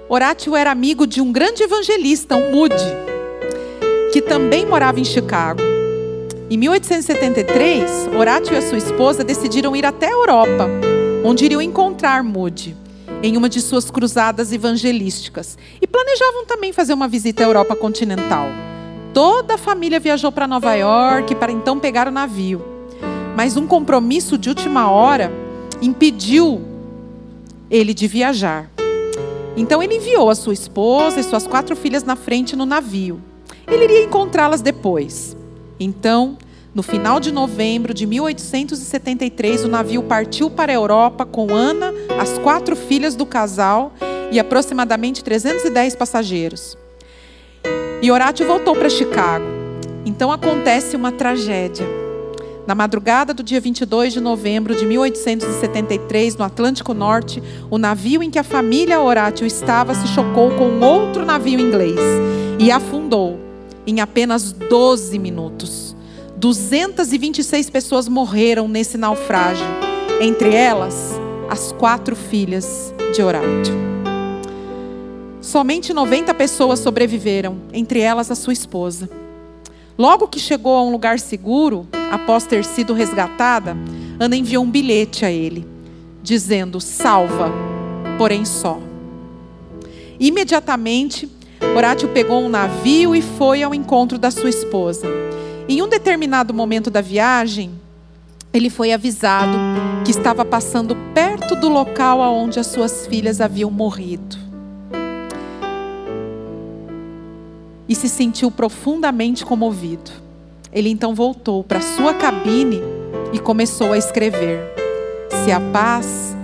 Horácio 0.09 0.55
era 0.55 0.71
amigo 0.71 1.05
de 1.05 1.19
um 1.19 1.33
grande 1.33 1.63
evangelista, 1.63 2.37
um 2.37 2.49
Moody, 2.49 2.75
que 4.13 4.21
também 4.21 4.65
morava 4.65 5.01
em 5.01 5.03
Chicago. 5.03 5.59
Em 6.49 6.55
1873, 6.55 8.07
Horácio 8.17 8.53
e 8.53 8.57
a 8.57 8.61
sua 8.61 8.77
esposa 8.77 9.21
decidiram 9.21 9.75
ir 9.75 9.85
até 9.85 10.07
a 10.07 10.11
Europa, 10.11 10.65
onde 11.25 11.43
iriam 11.43 11.61
encontrar 11.61 12.23
Moody 12.23 12.73
em 13.21 13.35
uma 13.35 13.49
de 13.49 13.59
suas 13.59 13.91
cruzadas 13.91 14.53
evangelísticas. 14.53 15.57
E 15.81 15.85
planejavam 15.85 16.45
também 16.45 16.71
fazer 16.71 16.93
uma 16.93 17.09
visita 17.09 17.43
à 17.43 17.45
Europa 17.45 17.75
continental. 17.75 18.47
Toda 19.13 19.55
a 19.55 19.57
família 19.57 19.99
viajou 19.99 20.31
para 20.31 20.47
Nova 20.47 20.73
York 20.73 21.35
para 21.35 21.51
então 21.51 21.79
pegar 21.79 22.07
o 22.07 22.11
navio. 22.11 22.63
Mas 23.35 23.57
um 23.57 23.67
compromisso 23.67 24.37
de 24.37 24.47
última 24.47 24.89
hora 24.89 25.29
impediu 25.81 26.61
ele 27.69 27.93
de 27.93 28.07
viajar. 28.07 28.76
Então 29.57 29.81
ele 29.81 29.95
enviou 29.95 30.29
a 30.29 30.35
sua 30.35 30.53
esposa 30.53 31.19
e 31.19 31.23
suas 31.23 31.47
quatro 31.47 31.75
filhas 31.75 32.03
na 32.03 32.15
frente 32.15 32.55
no 32.55 32.65
navio. 32.65 33.19
Ele 33.67 33.85
iria 33.85 34.03
encontrá-las 34.03 34.61
depois. 34.61 35.35
Então, 35.79 36.37
no 36.75 36.83
final 36.83 37.19
de 37.19 37.31
novembro 37.31 37.91
de 37.91 38.05
1873, 38.05 39.65
o 39.65 39.67
navio 39.67 40.03
partiu 40.03 40.51
para 40.51 40.71
a 40.71 40.75
Europa 40.75 41.25
com 41.25 41.51
Ana, 41.51 41.91
as 42.19 42.37
quatro 42.37 42.75
filhas 42.75 43.15
do 43.15 43.25
casal 43.25 43.91
e 44.31 44.39
aproximadamente 44.39 45.23
310 45.23 45.95
passageiros. 45.95 46.77
E 47.99 48.11
Horácio 48.11 48.45
voltou 48.45 48.75
para 48.75 48.89
Chicago. 48.89 49.45
Então 50.05 50.31
acontece 50.31 50.95
uma 50.95 51.11
tragédia. 51.11 52.06
Na 52.67 52.75
madrugada 52.75 53.33
do 53.33 53.41
dia 53.41 53.61
22 53.61 54.11
de 54.11 54.19
novembro 54.19 54.75
de 54.75 54.85
1873, 54.85 56.35
no 56.35 56.43
Atlântico 56.43 56.93
Norte, 56.93 57.41
o 57.71 57.77
navio 57.77 58.21
em 58.21 58.29
que 58.29 58.37
a 58.37 58.43
família 58.43 58.99
Horácio 58.99 59.47
estava 59.47 59.95
se 59.95 60.05
chocou 60.09 60.51
com 60.51 60.81
outro 60.81 61.25
navio 61.25 61.61
inglês 61.61 61.97
e 62.59 62.69
afundou 62.69 63.39
em 63.87 64.01
apenas 64.01 64.51
12 64.51 65.17
minutos. 65.17 65.95
226 66.35 67.69
pessoas 67.69 68.09
morreram 68.09 68.67
nesse 68.67 68.97
naufrágio, 68.97 69.65
entre 70.19 70.53
elas 70.53 71.17
as 71.49 71.71
quatro 71.71 72.17
filhas 72.17 72.93
de 73.15 73.23
Horácio. 73.23 73.73
Somente 75.39 75.93
90 75.93 76.33
pessoas 76.33 76.79
sobreviveram, 76.79 77.61
entre 77.71 78.01
elas 78.01 78.29
a 78.29 78.35
sua 78.35 78.51
esposa. 78.51 79.09
Logo 79.97 80.27
que 80.27 80.39
chegou 80.39 80.75
a 80.75 80.83
um 80.83 80.91
lugar 80.91 81.19
seguro, 81.19 81.87
após 82.11 82.45
ter 82.45 82.63
sido 82.63 82.93
resgatada, 82.93 83.75
Ana 84.19 84.35
enviou 84.35 84.63
um 84.63 84.69
bilhete 84.69 85.25
a 85.25 85.31
ele, 85.31 85.67
dizendo: 86.21 86.79
Salva, 86.79 87.51
porém 88.17 88.45
só. 88.45 88.79
Imediatamente, 90.19 91.29
Horácio 91.75 92.09
pegou 92.09 92.41
um 92.41 92.49
navio 92.49 93.15
e 93.15 93.21
foi 93.21 93.63
ao 93.63 93.73
encontro 93.73 94.17
da 94.17 94.29
sua 94.29 94.49
esposa. 94.49 95.07
Em 95.67 95.81
um 95.81 95.87
determinado 95.87 96.53
momento 96.53 96.89
da 96.89 97.01
viagem, 97.01 97.71
ele 98.53 98.69
foi 98.69 98.93
avisado 98.93 99.57
que 100.05 100.11
estava 100.11 100.45
passando 100.45 100.95
perto 101.13 101.55
do 101.55 101.67
local 101.67 102.19
onde 102.19 102.59
as 102.59 102.67
suas 102.67 103.05
filhas 103.07 103.41
haviam 103.41 103.69
morrido. 103.69 104.46
E 107.87 107.95
se 107.95 108.09
sentiu 108.09 108.51
profundamente 108.51 109.45
comovido. 109.45 110.11
Ele 110.71 110.89
então 110.89 111.15
voltou 111.15 111.63
para 111.63 111.81
sua 111.81 112.13
cabine 112.13 112.81
e 113.31 113.39
começou 113.39 113.93
a 113.93 113.97
escrever: 113.97 114.59
Se 115.43 115.51
a 115.51 115.59
paz, 115.59 116.35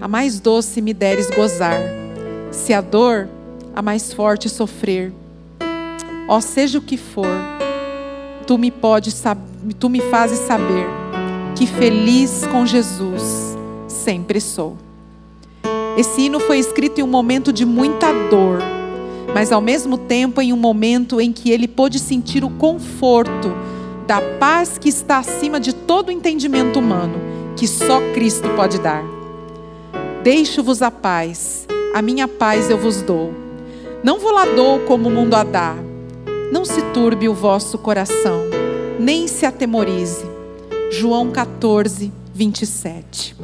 a 0.00 0.08
mais 0.08 0.40
doce 0.40 0.82
me 0.82 0.92
deres 0.92 1.30
gozar, 1.30 1.80
se 2.50 2.72
a 2.72 2.80
dor, 2.80 3.28
a 3.74 3.80
mais 3.80 4.12
forte 4.12 4.48
sofrer, 4.48 5.12
ó 6.28 6.40
seja 6.40 6.78
o 6.78 6.82
que 6.82 6.96
for, 6.96 7.26
tu 8.46 8.58
me 8.58 8.70
podes 8.70 9.22
tu 9.78 9.88
me 9.88 10.00
fazes 10.00 10.40
saber 10.40 10.86
que 11.54 11.66
feliz 11.66 12.46
com 12.50 12.66
Jesus 12.66 13.56
sempre 13.86 14.40
sou. 14.40 14.76
Esse 15.96 16.22
hino 16.22 16.38
foi 16.38 16.58
escrito 16.58 17.00
em 17.00 17.02
um 17.02 17.08
momento 17.08 17.52
de 17.52 17.64
muita 17.64 18.12
dor 18.30 18.77
mas 19.38 19.52
ao 19.52 19.60
mesmo 19.60 19.96
tempo 19.96 20.42
em 20.42 20.52
um 20.52 20.56
momento 20.56 21.20
em 21.20 21.32
que 21.32 21.48
ele 21.48 21.68
pôde 21.68 22.00
sentir 22.00 22.42
o 22.42 22.50
conforto 22.50 23.54
da 24.04 24.20
paz 24.20 24.78
que 24.78 24.88
está 24.88 25.18
acima 25.18 25.60
de 25.60 25.72
todo 25.72 26.10
entendimento 26.10 26.80
humano, 26.80 27.14
que 27.56 27.68
só 27.68 28.00
Cristo 28.14 28.48
pode 28.56 28.80
dar. 28.80 29.04
Deixo-vos 30.24 30.82
a 30.82 30.90
paz, 30.90 31.68
a 31.94 32.02
minha 32.02 32.26
paz 32.26 32.68
eu 32.68 32.76
vos 32.76 33.00
dou. 33.00 33.32
Não 34.02 34.18
vou 34.18 34.32
lá 34.32 34.44
dou 34.44 34.80
como 34.80 35.08
o 35.08 35.12
mundo 35.12 35.34
a 35.34 35.44
dá. 35.44 35.76
Não 36.50 36.64
se 36.64 36.82
turbe 36.92 37.28
o 37.28 37.34
vosso 37.34 37.78
coração, 37.78 38.40
nem 38.98 39.28
se 39.28 39.46
atemorize. 39.46 40.26
João 40.90 41.30
14, 41.30 42.12
27. 42.34 43.36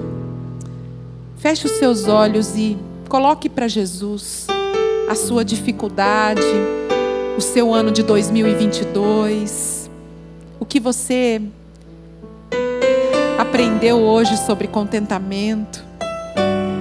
Feche 1.36 1.66
os 1.66 1.72
seus 1.74 2.08
olhos 2.08 2.56
e 2.56 2.76
coloque 3.08 3.48
para 3.48 3.68
Jesus 3.68 4.48
a 5.08 5.14
sua 5.14 5.44
dificuldade, 5.44 6.40
o 7.36 7.40
seu 7.40 7.74
ano 7.74 7.90
de 7.90 8.02
2022, 8.02 9.90
o 10.58 10.64
que 10.64 10.80
você 10.80 11.42
aprendeu 13.38 13.98
hoje 13.98 14.36
sobre 14.36 14.66
contentamento. 14.66 15.84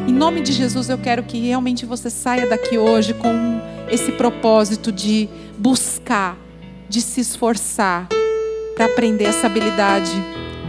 Em 0.08 0.14
nome 0.14 0.42
de 0.42 0.54
Jesus, 0.54 0.90
eu 0.90 0.98
quero 0.98 1.24
que 1.24 1.40
realmente 1.40 1.86
você 1.86 2.10
saia 2.10 2.48
daqui 2.48 2.78
hoje 2.78 3.14
com 3.14 3.60
esse 3.92 4.12
propósito 4.14 4.92
de 4.92 5.28
buscar, 5.58 6.38
de 6.88 7.02
se 7.02 7.20
esforçar 7.22 8.08
para 8.76 8.86
aprender 8.86 9.26
essa 9.26 9.48
habilidade 9.48 10.12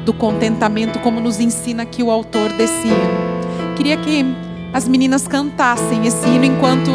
do 0.04 0.12
contentamento, 0.12 0.98
como 0.98 1.20
nos 1.20 1.40
ensina 1.40 1.84
aqui 1.84 2.02
o 2.02 2.10
autor 2.10 2.52
desse 2.52 2.86
hino. 2.86 3.74
Queria 3.76 3.96
que 3.96 4.24
as 4.72 4.88
meninas 4.88 5.28
cantassem 5.28 6.06
esse 6.06 6.26
hino 6.28 6.44
enquanto 6.44 6.90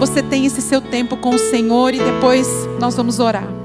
você 0.00 0.22
tem 0.22 0.46
esse 0.46 0.62
seu 0.62 0.80
tempo 0.80 1.14
com 1.14 1.34
o 1.34 1.38
Senhor 1.38 1.92
e 1.92 1.98
depois 1.98 2.48
nós 2.80 2.96
vamos 2.96 3.20
orar. 3.20 3.59